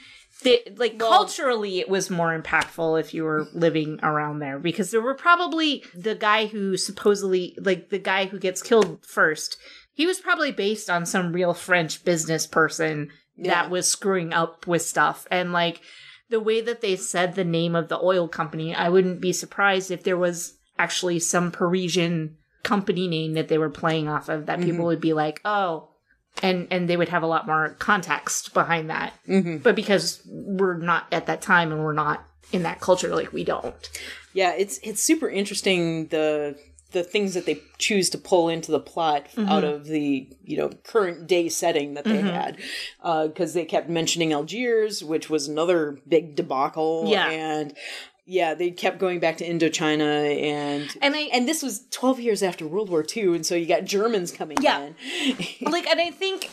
They, 0.44 0.74
like 0.76 1.00
culturally, 1.00 1.80
it 1.80 1.90
was 1.90 2.10
more 2.10 2.38
impactful 2.38 3.00
if 3.00 3.14
you 3.14 3.24
were 3.24 3.48
living 3.54 4.00
around 4.04 4.40
there 4.40 4.60
because 4.60 4.92
there 4.92 5.02
were 5.02 5.16
probably 5.16 5.84
the 5.94 6.16
guy 6.16 6.48
who 6.48 6.78
supposedly 6.78 7.58
like 7.60 7.90
the 7.90 8.00
guy 8.00 8.26
who 8.26 8.40
gets 8.40 8.62
killed 8.62 9.06
first. 9.06 9.58
He 9.94 10.06
was 10.06 10.20
probably 10.20 10.52
based 10.52 10.90
on 10.90 11.06
some 11.06 11.32
real 11.32 11.54
French 11.54 12.04
business 12.04 12.46
person 12.46 13.12
Yeah. 13.38 13.54
that 13.54 13.70
was 13.70 13.88
screwing 13.88 14.34
up 14.34 14.68
with 14.68 14.82
stuff, 14.82 15.26
and 15.32 15.54
like 15.54 15.82
the 16.30 16.40
way 16.40 16.60
that 16.62 16.82
they 16.82 16.96
said 16.96 17.36
the 17.36 17.46
name 17.46 17.76
of 17.76 17.88
the 17.88 18.00
oil 18.00 18.28
company, 18.28 18.76
I 18.76 18.90
wouldn't 18.90 19.22
be 19.22 19.32
surprised 19.32 19.92
if 19.92 20.04
there 20.04 20.18
was 20.18 20.58
actually 20.78 21.20
some 21.20 21.52
Parisian 21.52 22.38
company 22.64 23.08
name 23.08 23.34
that 23.34 23.48
they 23.48 23.58
were 23.58 23.70
playing 23.70 24.10
off 24.10 24.28
of 24.28 24.48
that 24.48 24.60
mm-hmm. 24.60 24.72
people 24.72 24.86
would 24.86 25.00
be 25.00 25.14
like, 25.14 25.40
oh, 25.46 25.90
and 26.44 26.68
and 26.72 26.90
they 26.90 26.98
would 26.98 27.10
have 27.10 27.24
a 27.24 27.28
lot 27.28 27.46
more 27.48 27.76
context 27.80 28.54
behind 28.54 28.90
that. 28.90 29.14
Mm-hmm. 29.28 29.58
But 29.58 29.76
because 29.76 30.22
we're 30.26 30.78
not 30.78 31.06
at 31.12 31.26
that 31.28 31.42
time 31.42 31.72
and 31.72 31.84
we're 31.84 31.94
not 31.94 32.26
in 32.52 32.64
that 32.64 32.80
culture, 32.80 33.14
like 33.16 33.34
we 33.34 33.44
don't. 33.44 33.90
yeah. 34.34 34.54
It's 34.54 34.80
it's 34.84 35.02
super 35.02 35.30
interesting 35.30 36.08
the 36.08 36.58
the 36.92 37.04
things 37.04 37.34
that 37.34 37.46
they 37.46 37.60
choose 37.78 38.10
to 38.12 38.18
pull 38.18 38.48
into 38.48 38.72
the 38.72 38.80
plot 38.80 39.28
Mm-hmm. 39.36 39.50
out 39.50 39.64
of 39.66 39.86
the 39.86 40.30
you 40.44 40.56
know 40.58 40.70
current 40.84 41.28
day 41.28 41.50
setting 41.50 41.96
that 41.96 42.06
they 42.06 42.22
had 42.22 42.58
because 43.28 43.54
they 43.54 43.66
kept 43.66 43.90
mentioning 43.90 44.32
Algiers, 44.32 45.04
which 45.04 45.30
was 45.30 45.48
another 45.48 46.00
big 46.08 46.36
debacle. 46.36 47.06
Yeah. 47.08 47.30
and 47.30 47.74
yeah, 48.26 48.54
they 48.56 48.72
kept 48.72 48.98
going 48.98 49.20
back 49.20 49.38
to 49.38 49.48
Indochina 49.48 50.42
and 50.42 50.96
And 51.02 51.16
I- 51.16 51.30
and 51.34 51.48
this 51.48 51.62
was 51.62 51.86
twelve 51.92 52.20
years 52.20 52.42
after 52.44 52.66
World 52.68 52.90
War 52.90 53.06
II, 53.16 53.36
and 53.36 53.46
so 53.46 53.56
you 53.56 53.66
got 53.66 53.86
Germans 53.86 54.32
coming 54.32 54.58
Yeah. 54.62 54.88
in. 54.88 55.38
like 55.62 55.88
and 55.88 56.00
i 56.02 56.10
think 56.12 56.50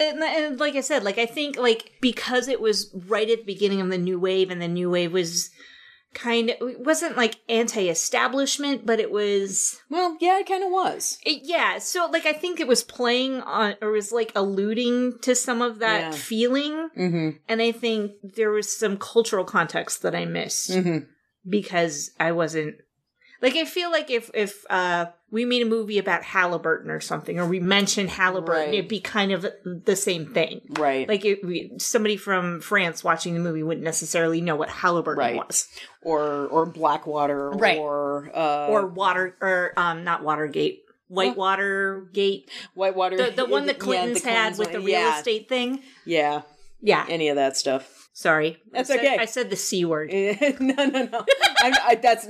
and, 0.00 0.20
and 0.22 0.58
like 0.58 0.74
i 0.74 0.80
said 0.80 1.04
like 1.04 1.18
i 1.18 1.26
think 1.26 1.56
like 1.56 1.92
because 2.00 2.48
it 2.48 2.60
was 2.60 2.90
right 3.06 3.30
at 3.30 3.38
the 3.38 3.44
beginning 3.44 3.80
of 3.80 3.88
the 3.90 3.98
new 3.98 4.18
wave 4.18 4.50
and 4.50 4.60
the 4.60 4.66
new 4.68 4.90
wave 4.90 5.12
was 5.12 5.50
kind 6.14 6.50
of 6.50 6.68
it 6.68 6.80
wasn't 6.80 7.16
like 7.16 7.36
anti-establishment 7.48 8.84
but 8.86 9.00
it 9.00 9.10
was 9.10 9.80
well, 9.90 10.16
yeah, 10.20 10.38
it 10.38 10.46
kind 10.46 10.64
of 10.64 10.70
was. 10.70 11.18
it, 11.24 11.40
yeah 11.44 11.78
so 11.78 12.08
like 12.10 12.26
i 12.26 12.32
think 12.32 12.60
it 12.60 12.68
was 12.68 12.82
playing 12.82 13.40
on 13.42 13.74
or 13.82 13.90
was 13.90 14.12
like 14.12 14.32
alluding 14.34 15.18
to 15.22 15.34
some 15.34 15.60
of 15.62 15.78
that 15.80 16.00
Yeah. 16.00 16.10
feeling 16.12 16.88
Mm-hmm. 16.96 17.30
and 17.48 17.62
i 17.62 17.72
think 17.72 18.12
there 18.22 18.50
was 18.50 18.76
some 18.76 18.96
cultural 18.96 19.44
context 19.44 20.02
that 20.02 20.14
i 20.14 20.24
missed 20.24 20.70
Mm-hmm. 20.70 20.98
because 21.48 22.10
i 22.20 22.32
wasn't 22.32 22.76
like 23.44 23.54
i 23.54 23.64
feel 23.64 23.90
like 23.92 24.10
if 24.10 24.30
if 24.34 24.64
uh 24.70 25.06
we 25.30 25.44
made 25.44 25.62
a 25.62 25.64
movie 25.68 25.98
about 25.98 26.22
halliburton 26.24 26.90
or 26.90 27.00
something 27.00 27.38
or 27.38 27.46
we 27.46 27.60
mentioned 27.60 28.08
halliburton 28.10 28.64
Right. 28.70 28.74
it'd 28.74 28.88
be 28.88 29.00
kind 29.00 29.30
of 29.32 29.46
the 29.64 29.94
same 29.96 30.26
thing 30.34 30.62
Right. 30.70 31.08
like 31.08 31.24
it, 31.24 31.44
we, 31.44 31.72
somebody 31.78 32.16
from 32.16 32.60
france 32.60 33.04
watching 33.04 33.34
the 33.34 33.40
movie 33.40 33.62
wouldn't 33.62 33.84
necessarily 33.84 34.40
know 34.40 34.56
what 34.56 34.70
halliburton 34.70 35.18
Right. 35.18 35.36
was 35.36 35.68
or 36.02 36.46
or 36.48 36.66
Blackwater 36.66 37.50
Right. 37.50 37.78
or 37.78 38.30
uh, 38.34 38.66
or 38.68 38.86
water 38.86 39.36
or 39.40 39.72
um 39.76 40.02
not 40.04 40.22
watergate 40.24 40.80
whitewater 41.08 42.08
gate 42.12 42.50
Whitewater. 42.74 43.16
the, 43.16 43.30
the 43.30 43.44
one 43.44 43.66
that 43.66 43.74
Yeah, 43.76 43.78
the 43.78 43.84
Clintons 44.20 44.22
had 44.24 44.58
with 44.58 44.72
the 44.72 44.78
real 44.80 44.88
yeah, 45.00 45.18
estate 45.18 45.48
thing 45.48 45.82
Yeah, 46.04 46.42
yeah 46.80 47.04
any 47.08 47.28
of 47.28 47.36
that 47.36 47.56
stuff. 47.56 48.03
Sorry 48.16 48.62
That's 48.70 48.90
I 48.90 48.94
said, 48.94 49.04
okay. 49.04 49.18
i 49.18 49.24
said 49.24 49.50
the 49.50 49.56
c 49.56 49.84
word 49.84 50.08
no, 50.12 50.74
no, 50.86 51.02
no. 51.02 51.26
I'm, 51.58 51.72
I, 51.82 51.98
that's 52.00 52.28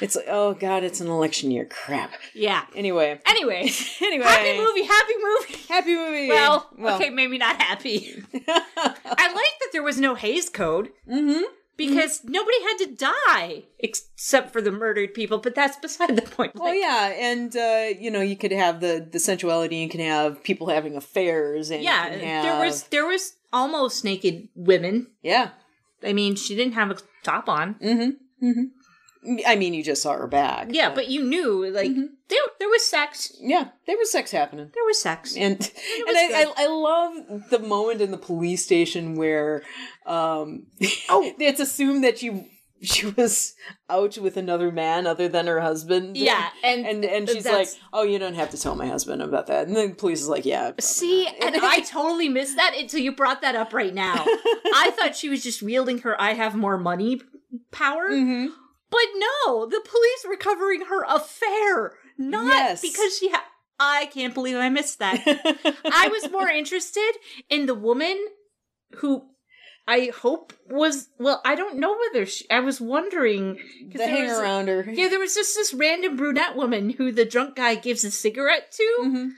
it's 0.00 0.16
oh 0.26 0.54
god, 0.54 0.84
it's 0.84 1.02
an 1.02 1.08
election 1.08 1.50
year. 1.50 1.66
Crap. 1.66 2.12
yeah 2.34 2.64
Anyway, 2.74 3.20
anyway 3.26 3.68
anyway, 4.00 4.24
happy 4.24 4.58
movie 4.58 4.82
happy 4.84 5.12
movie 5.22 5.60
happy 5.68 5.94
movie. 5.94 6.28
Well, 6.28 6.70
okay, 6.82 7.10
maybe 7.10 7.36
not 7.36 7.60
happy. 7.60 8.24
I 8.34 9.26
like 9.26 9.54
that 9.60 9.68
there 9.72 9.82
was 9.82 10.00
no 10.00 10.14
Hays 10.14 10.48
Code 10.48 10.88
mm-hmm. 11.06 11.42
because 11.76 12.22
nobody 12.24 12.62
had 12.62 12.76
to 12.78 12.94
die 12.94 13.64
except 13.78 14.50
for 14.50 14.62
the 14.62 14.72
murdered 14.72 15.12
people, 15.12 15.36
but 15.36 15.54
that's 15.54 15.76
beside 15.76 16.16
the 16.16 16.22
point. 16.22 16.54
Well, 16.54 16.74
yeah, 16.74 17.12
and 17.18 17.54
uh, 17.54 17.88
you 18.00 18.10
know, 18.10 18.22
you 18.22 18.36
could 18.36 18.52
have 18.52 18.80
the 18.80 19.06
the 19.10 19.18
sensuality. 19.18 19.76
You 19.76 19.90
can 19.90 20.00
have 20.00 20.42
people 20.42 20.68
having 20.68 20.96
affairs, 20.96 21.70
and 21.70 21.82
yeah, 21.82 22.08
have- 22.08 22.20
there 22.20 22.64
was 22.64 22.84
there 22.84 23.06
was 23.06 23.34
almost 23.52 24.04
naked 24.04 24.48
women. 24.54 25.08
yeah, 25.22 25.50
I 26.02 26.12
mean, 26.12 26.36
she 26.36 26.54
didn't 26.56 26.74
have 26.74 26.90
a 26.90 26.96
top 27.22 27.48
on. 27.48 27.74
mm-hmm, 27.74 28.46
mm-hmm. 28.46 28.64
I 29.46 29.56
mean, 29.56 29.74
you 29.74 29.82
just 29.82 30.02
saw 30.02 30.14
her 30.14 30.26
back. 30.26 30.68
Yeah, 30.70 30.94
but 30.94 31.08
you 31.08 31.22
knew 31.22 31.70
like 31.70 31.94
there 31.94 32.40
there 32.58 32.68
was 32.68 32.86
sex. 32.86 33.32
yeah, 33.38 33.68
there 33.86 33.98
was 33.98 34.10
sex 34.10 34.30
happening. 34.30 34.70
There 34.72 34.84
was 34.84 35.00
sex. 35.00 35.36
and 35.36 35.60
and 35.60 36.06
was 36.06 36.16
I. 36.16 36.46
I 36.56 36.64
I 36.64 36.66
love 36.68 37.50
the 37.50 37.58
moment 37.58 38.00
in 38.00 38.12
the 38.12 38.16
police 38.16 38.64
station 38.64 39.16
where 39.16 39.62
um 40.06 40.66
oh 41.10 41.34
it's 41.38 41.60
assumed 41.60 42.02
that 42.04 42.18
she 42.18 42.49
she 42.82 43.06
was 43.06 43.54
out 43.88 44.16
with 44.18 44.36
another 44.36 44.72
man 44.72 45.06
other 45.06 45.28
than 45.28 45.46
her 45.46 45.60
husband 45.60 46.16
Yeah, 46.16 46.48
and 46.64 46.86
and 46.86 47.04
and 47.04 47.28
she's 47.28 47.44
like 47.46 47.68
oh 47.92 48.02
you 48.02 48.18
don't 48.18 48.34
have 48.34 48.50
to 48.50 48.58
tell 48.58 48.74
my 48.74 48.86
husband 48.86 49.20
about 49.22 49.48
that 49.48 49.66
and 49.68 49.76
the 49.76 49.94
police 49.94 50.20
is 50.22 50.28
like 50.28 50.46
yeah 50.46 50.72
See, 50.80 51.26
and 51.42 51.56
I 51.56 51.80
totally 51.80 52.28
missed 52.28 52.56
that 52.56 52.74
until 52.78 53.00
you 53.00 53.12
brought 53.12 53.42
that 53.42 53.54
up 53.54 53.72
right 53.74 53.92
now. 53.94 54.24
I 54.26 54.90
thought 54.98 55.14
she 55.16 55.28
was 55.28 55.42
just 55.42 55.62
wielding 55.62 55.98
her 55.98 56.20
I 56.20 56.32
have 56.34 56.54
more 56.54 56.78
money 56.78 57.20
power. 57.70 58.08
Mhm. 58.10 58.48
But 58.90 59.06
no, 59.16 59.66
the 59.66 59.80
police 59.84 60.24
were 60.26 60.36
covering 60.36 60.82
her 60.86 61.04
affair, 61.08 61.94
not 62.18 62.46
Yes. 62.46 62.80
because 62.80 63.16
she 63.18 63.30
ha- 63.30 63.44
I 63.78 64.06
can't 64.06 64.34
believe 64.34 64.56
I 64.56 64.68
missed 64.68 64.98
that. 64.98 65.20
I 65.84 66.08
was 66.08 66.30
more 66.32 66.48
interested 66.48 67.12
in 67.48 67.66
the 67.66 67.74
woman 67.74 68.18
who 68.96 69.26
I 69.88 70.10
hope 70.14 70.52
was 70.68 71.08
well, 71.18 71.40
I 71.44 71.54
don't 71.56 71.78
know 71.78 71.96
whether 71.98 72.24
she 72.26 72.48
I 72.50 72.60
was 72.60 72.80
wondering 72.80 73.58
the 73.94 74.06
hang 74.06 74.28
was- 74.28 74.38
around 74.38 74.68
her 74.68 74.84
Yeah, 74.90 75.08
there 75.08 75.18
was 75.18 75.34
just 75.34 75.54
this 75.56 75.74
random 75.74 76.16
brunette 76.16 76.54
woman 76.56 76.90
who 76.90 77.10
the 77.12 77.24
drunk 77.24 77.56
guy 77.56 77.74
gives 77.74 78.04
a 78.04 78.10
cigarette 78.10 78.70
to. 78.72 78.96
Mhm. 79.00 79.30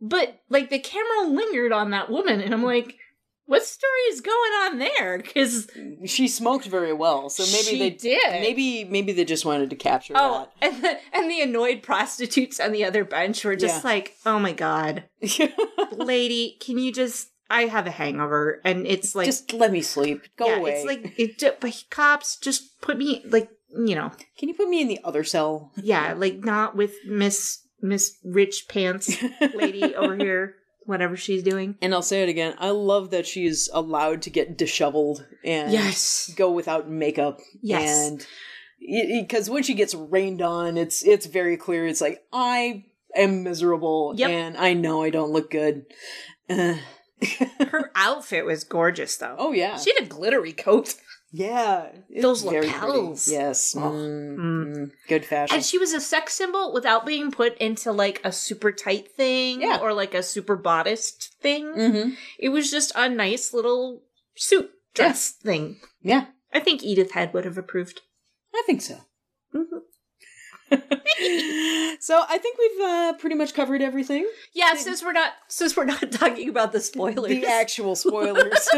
But 0.00 0.40
like 0.50 0.68
the 0.70 0.78
camera 0.78 1.28
lingered 1.28 1.72
on 1.72 1.90
that 1.90 2.10
woman, 2.10 2.40
and 2.42 2.52
I'm 2.52 2.62
like, 2.62 2.98
what 3.46 3.64
story 3.64 4.00
is 4.10 4.20
going 4.20 4.52
on 4.64 4.78
there? 4.78 5.18
Because 5.18 5.68
she 6.04 6.26
smoked 6.28 6.66
very 6.66 6.92
well 6.92 7.30
so 7.30 7.44
maybe 7.50 7.78
they 7.78 7.90
did. 7.90 8.40
maybe 8.42 8.84
maybe 8.84 9.12
they 9.12 9.24
just 9.24 9.44
wanted 9.46 9.70
to 9.70 9.76
capture 9.76 10.14
Oh, 10.16 10.48
and 10.60 10.82
the, 10.82 10.98
and 11.14 11.30
the 11.30 11.40
annoyed 11.40 11.82
prostitutes 11.82 12.60
on 12.60 12.72
the 12.72 12.84
other 12.84 13.04
bench 13.04 13.44
were 13.44 13.56
just 13.56 13.82
Yeah. 13.84 13.88
like, 13.90 14.16
"Oh 14.26 14.38
my 14.38 14.52
god, 14.52 15.04
lady, 15.92 16.58
can 16.60 16.78
you 16.78 16.92
just? 16.92 17.30
I 17.48 17.62
have 17.66 17.86
a 17.86 17.90
hangover, 17.90 18.60
and 18.64 18.86
it's 18.86 19.14
like, 19.14 19.26
just 19.26 19.52
let 19.52 19.70
me 19.72 19.80
sleep 19.82 20.22
go 20.36 20.46
yeah, 20.46 20.56
away 20.56 20.72
it's 20.72 20.84
like, 20.86 21.14
it, 21.18 21.60
but 21.60 21.84
cops 21.90 22.36
just 22.36 22.80
put 22.80 22.98
me 22.98 23.22
like, 23.26 23.48
you 23.70 23.94
know, 23.94 24.10
can 24.38 24.48
you 24.48 24.54
put 24.54 24.68
me 24.68 24.80
in 24.80 24.88
the 24.88 25.00
other 25.04 25.24
cell 25.24 25.72
yeah, 25.76 26.12
like 26.14 26.38
not 26.38 26.74
with 26.76 26.94
Miss 27.06 27.60
Miss 27.82 28.16
Rich 28.24 28.66
Pants 28.68 29.16
lady 29.54 29.94
over 29.94 30.16
here, 30.16 30.54
whatever 30.84 31.16
she's 31.16 31.42
doing. 31.42 31.76
And 31.82 31.92
I'll 31.94 32.02
say 32.02 32.22
it 32.22 32.28
again. 32.28 32.54
I 32.58 32.70
love 32.70 33.10
that 33.10 33.26
she's 33.26 33.68
allowed 33.72 34.22
to 34.22 34.30
get 34.30 34.56
disheveled 34.56 35.26
and 35.44 35.72
Yes. 35.72 36.32
go 36.36 36.50
without 36.50 36.88
makeup. 36.88 37.40
Yes. 37.62 38.08
And 38.08 38.26
because 39.22 39.50
when 39.50 39.62
she 39.62 39.74
gets 39.74 39.94
rained 39.94 40.42
on, 40.42 40.76
it's 40.76 41.04
it's 41.04 41.26
very 41.26 41.56
clear. 41.56 41.86
It's 41.86 42.00
like 42.00 42.22
I 42.32 42.84
am 43.14 43.42
miserable, 43.42 44.14
Yep. 44.16 44.30
and 44.30 44.56
I 44.56 44.74
know 44.74 45.02
I 45.02 45.10
don't 45.10 45.32
look 45.32 45.50
good. 45.50 45.86
Uh, 46.48 46.76
Her 47.70 47.90
outfit 47.94 48.44
was 48.44 48.64
gorgeous, 48.64 49.16
though. 49.16 49.36
oh 49.38 49.52
yeah, 49.52 49.76
She 49.78 49.92
had 49.94 50.04
a 50.04 50.06
glittery 50.08 50.52
coat. 50.52 50.94
yeah. 51.32 51.88
Those 52.20 52.44
lapels. 52.44 53.24
pretty. 53.26 53.36
Yes. 53.36 53.74
Mm, 53.74 54.36
mm. 54.36 54.90
good 55.08 55.24
fashion. 55.24 55.56
And 55.56 55.64
she 55.64 55.78
was 55.78 55.92
a 55.92 56.00
sex 56.00 56.34
symbol 56.34 56.72
without 56.72 57.04
being 57.06 57.30
put 57.30 57.56
into 57.58 57.92
like 57.92 58.20
a 58.24 58.32
super 58.32 58.70
tight 58.72 59.12
thing 59.12 59.60
Yeah. 59.62 59.78
or 59.80 59.92
like 59.92 60.14
a 60.14 60.22
super 60.22 60.56
bodiced 60.56 61.34
thing. 61.40 61.64
mm-hmm. 61.66 62.10
It 62.38 62.50
was 62.50 62.70
just 62.70 62.92
a 62.94 63.08
nice 63.08 63.52
little 63.54 64.02
suit 64.36 64.70
dress 64.94 65.30
thing. 65.30 65.80
Yeah, 66.02 66.26
I 66.52 66.60
think 66.60 66.82
Edith 66.82 67.12
Head 67.12 67.32
would 67.34 67.44
have 67.44 67.58
approved. 67.58 68.00
I 68.54 68.62
think 68.66 68.80
so. 68.82 68.98
So 71.98 72.22
I 72.28 72.36
think 72.38 72.58
we've 72.58 72.86
uh, 72.86 73.12
pretty 73.14 73.36
much 73.36 73.54
covered 73.54 73.80
everything. 73.80 74.28
Yeah, 74.52 74.74
since 74.74 75.02
we're 75.02 75.12
not 75.12 75.32
since 75.48 75.74
we're 75.76 75.86
not 75.86 76.12
talking 76.12 76.48
about 76.48 76.72
the 76.72 76.80
spoilers. 76.80 77.28
the 77.30 77.46
actual 77.46 77.96
spoilers. 77.96 78.68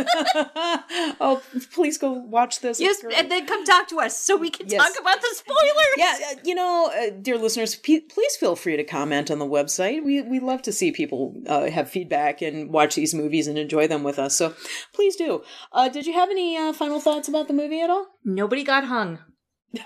oh, 1.21 1.43
please 1.73 1.99
go 1.99 2.13
watch 2.13 2.61
this. 2.61 2.79
yes, 2.81 3.03
and 3.17 3.31
then 3.31 3.45
come 3.47 3.65
talk 3.65 3.89
to 3.89 3.99
us 4.01 4.17
so 4.17 4.37
we 4.37 4.51
can 4.51 4.69
Yes. 4.69 4.81
talk 4.81 5.01
about 5.01 5.21
the 5.21 5.29
spoilers. 5.35 5.97
yeah, 5.97 6.17
uh, 6.31 6.35
you 6.45 6.55
know, 6.55 6.91
uh, 6.95 7.11
dear 7.21 7.37
listeners, 7.39 7.75
p- 7.75 8.01
please 8.01 8.37
feel 8.37 8.55
free 8.55 8.77
to 8.77 8.85
comment 8.85 9.31
on 9.33 9.39
the 9.41 9.47
website. 9.47 10.05
We 10.05 10.23
we 10.23 10.39
love 10.39 10.63
to 10.63 10.73
see 10.73 10.93
people 10.93 11.35
uh, 11.49 11.69
have 11.71 11.91
feedback 11.91 12.41
and 12.41 12.71
watch 12.71 12.95
these 12.95 13.15
movies 13.15 13.47
and 13.49 13.59
enjoy 13.59 13.89
them 13.89 14.05
with 14.05 14.19
us. 14.19 14.37
So 14.37 14.55
please 14.95 15.17
do. 15.17 15.43
Uh, 15.73 15.89
did 15.89 16.07
you 16.07 16.13
have 16.15 16.31
any 16.31 16.57
uh, 16.57 16.73
final 16.73 17.01
thoughts 17.01 17.27
about 17.29 17.49
the 17.49 17.55
movie 17.55 17.81
at 17.81 17.91
all? 17.91 18.07
Nobody 18.25 18.63
got 18.63 18.85
hung. 18.85 19.19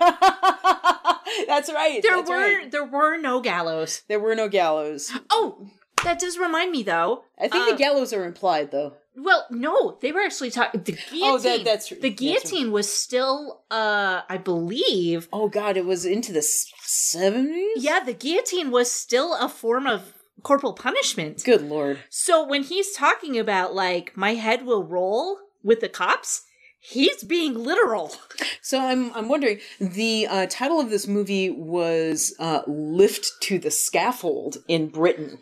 that's 1.47 1.71
right. 1.71 2.01
There 2.01 2.15
that's 2.17 2.29
were 2.29 2.35
right. 2.35 2.71
there 2.71 2.85
were 2.85 3.17
no 3.17 3.41
gallows. 3.41 4.01
there 4.07 4.19
were 4.19 4.35
no 4.35 4.47
gallows. 4.49 5.11
Oh, 5.29 5.67
that 6.03 6.19
does 6.19 6.37
remind 6.37 6.71
me 6.71 6.83
though. 6.83 7.23
I 7.39 7.47
think 7.47 7.67
Uh, 7.67 7.71
the 7.71 7.77
gallows 7.77 8.13
are 8.13 8.25
implied 8.25 8.71
though. 8.71 8.93
Well, 9.15 9.45
no, 9.51 9.99
they 10.01 10.11
were 10.11 10.21
actually 10.21 10.49
talking. 10.49 10.81
The 10.83 10.93
guillotine. 10.93 11.21
Oh, 11.23 11.37
that- 11.37 11.63
that's 11.63 11.89
the 11.89 11.95
that's 11.95 12.15
guillotine 12.15 12.71
was 12.71 12.91
still, 12.91 13.61
uh, 13.69 14.21
I 14.27 14.37
believe. 14.37 15.27
Oh 15.31 15.49
God, 15.49 15.77
it 15.77 15.85
was 15.85 16.03
into 16.05 16.31
the 16.33 16.41
seventies. 16.41 17.77
Yeah, 17.83 17.99
the 18.03 18.13
guillotine 18.13 18.71
was 18.71 18.91
still 18.91 19.35
a 19.35 19.47
form 19.49 19.87
of 19.87 20.13
corporal 20.41 20.73
punishment. 20.73 21.43
Good 21.43 21.61
lord. 21.61 21.99
So 22.09 22.43
when 22.45 22.63
he's 22.63 22.91
talking 22.93 23.37
about 23.39 23.73
like 23.75 24.15
my 24.17 24.33
head 24.33 24.65
will 24.65 24.83
roll 24.83 25.37
with 25.63 25.79
the 25.79 25.89
cops, 25.89 26.43
he's 26.83 27.23
being 27.23 27.53
literal. 27.55 28.13
So 28.61 28.79
I'm 28.79 29.13
I'm 29.13 29.29
wondering 29.29 29.59
the 29.79 30.27
uh, 30.27 30.45
title 30.49 30.79
of 30.79 30.89
this 30.89 31.07
movie 31.07 31.49
was 31.49 32.35
uh, 32.39 32.61
"Lift 32.67 33.31
to 33.43 33.57
the 33.59 33.71
Scaffold" 33.71 34.57
in 34.67 34.89
Britain. 34.89 35.39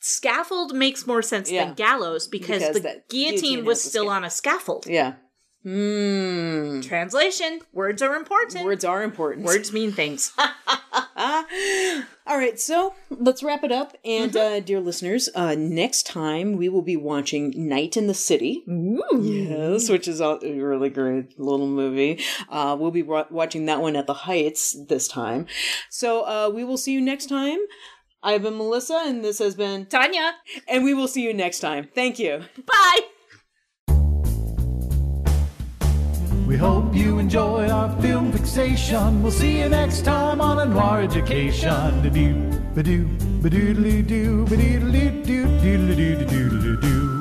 Scaffold 0.00 0.74
makes 0.74 1.06
more 1.06 1.22
sense 1.22 1.50
Yeah. 1.50 1.64
than 1.66 1.74
gallows 1.74 2.26
because, 2.28 2.60
Because 2.60 2.82
the 2.82 3.02
guillotine, 3.08 3.40
guillotine 3.40 3.64
was 3.64 3.82
still 3.82 4.10
on 4.10 4.22
a 4.22 4.28
scaffold. 4.30 4.86
Yeah. 4.86 5.14
Hmm. 5.64 6.80
Translation: 6.82 7.60
Words 7.72 8.02
are 8.02 8.14
important. 8.14 8.64
Words 8.64 8.84
are 8.84 9.02
important. 9.02 9.46
Words 9.46 9.72
mean 9.72 9.92
things. 9.92 10.32
All 12.26 12.38
right, 12.38 12.58
so 12.58 12.94
let's 13.10 13.42
wrap 13.42 13.64
it 13.64 13.72
up. 13.72 13.96
And 14.04 14.32
Mm-hmm. 14.32 14.56
uh, 14.56 14.60
dear 14.60 14.80
listeners, 14.80 15.28
uh, 15.34 15.54
next 15.56 16.06
time 16.06 16.56
we 16.56 16.68
will 16.68 16.82
be 16.82 16.96
watching 16.96 17.52
Night 17.68 17.96
in 17.96 18.06
the 18.06 18.14
City. 18.14 18.62
Yes, 18.66 19.88
which 19.88 20.06
is 20.08 20.20
a 20.20 20.38
really 20.42 20.90
great 20.90 21.38
little 21.38 21.66
movie. 21.68 22.22
Uh, 22.48 22.76
we'll 22.78 22.90
be 22.90 23.02
wa- 23.02 23.26
watching 23.30 23.66
that 23.66 23.80
one 23.80 23.96
at 23.96 24.06
the 24.06 24.14
Heights 24.14 24.76
this 24.88 25.06
time. 25.08 25.46
So 25.90 26.22
uh, 26.22 26.50
we 26.54 26.64
will 26.64 26.78
see 26.78 26.92
you 26.92 27.00
next 27.00 27.26
time. 27.26 27.58
I've 28.22 28.42
been 28.42 28.56
Melissa, 28.56 29.02
and 29.04 29.22
this 29.24 29.38
has 29.38 29.54
been, 29.54 29.84
Tanya, 29.86 30.32
and 30.66 30.82
we 30.82 30.94
will 30.94 31.08
see 31.08 31.22
you 31.22 31.34
next 31.34 31.60
time. 31.60 31.88
Thank 31.94 32.18
you. 32.18 32.42
bye. 32.66 33.00
We 36.54 36.60
hope 36.60 36.94
you 36.94 37.18
enjoyed 37.18 37.68
our 37.68 37.90
film 38.00 38.30
fixation. 38.30 39.24
We'll 39.24 39.32
see 39.32 39.58
you 39.58 39.68
next 39.68 40.04
time 40.04 40.40
on 40.40 40.60
a 40.60 40.64
noir 40.64 41.02
education. 41.02 42.00
Da-doo, 42.04 42.60
ba-doo, 42.76 43.06
ba-doodly-doo, 43.42 44.44
ba-doodly-doo, 44.44 45.46
doodly-doo-doo-doo-doo. 45.46 47.13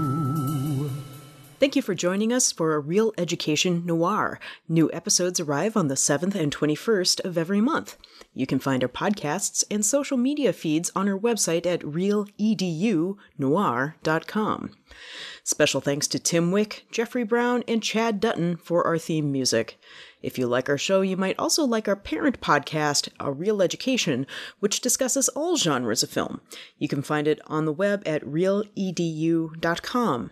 Thank 1.63 1.77
you 1.77 1.81
for 1.81 1.95
joining 1.95 2.33
us 2.33 2.51
for 2.51 2.75
a 2.75 2.79
Reel 2.79 3.13
Education 3.17 3.85
Noir. 3.85 4.37
New 4.67 4.91
episodes 4.91 5.39
arrive 5.39 5.77
on 5.77 5.87
the 5.87 5.95
7th 5.95 6.35
and 6.35 6.53
21st 6.53 7.23
of 7.23 7.37
every 7.37 7.61
month. 7.61 7.95
You 8.33 8.45
can 8.45 8.59
find 8.59 8.83
our 8.83 8.89
podcasts 8.89 9.63
and 9.71 9.85
social 9.85 10.17
media 10.17 10.51
feeds 10.51 10.91
on 10.93 11.07
our 11.07 11.17
website 11.17 11.65
at 11.65 11.79
reeledunoir.com. 11.79 14.71
Special 15.45 15.79
thanks 15.79 16.07
to 16.07 16.19
Tim 16.19 16.51
Wick, 16.51 16.85
Jeffrey 16.91 17.23
Brown, 17.23 17.63
and 17.65 17.81
Chad 17.81 18.19
Dutton 18.19 18.57
for 18.57 18.85
our 18.85 18.97
theme 18.97 19.31
music. 19.31 19.79
If 20.21 20.37
you 20.37 20.47
like 20.47 20.67
our 20.67 20.77
show, 20.77 20.99
you 20.99 21.15
might 21.15 21.39
also 21.39 21.63
like 21.63 21.87
our 21.87 21.95
parent 21.95 22.41
podcast, 22.41 23.07
A 23.21 23.31
Reel 23.31 23.61
Education, 23.61 24.27
which 24.59 24.81
discusses 24.81 25.29
all 25.29 25.55
genres 25.55 26.03
of 26.03 26.09
film. 26.09 26.41
You 26.77 26.89
can 26.89 27.01
find 27.01 27.25
it 27.25 27.39
on 27.47 27.63
the 27.63 27.71
web 27.71 28.03
at 28.05 28.21
reeledu.com. 28.25 30.31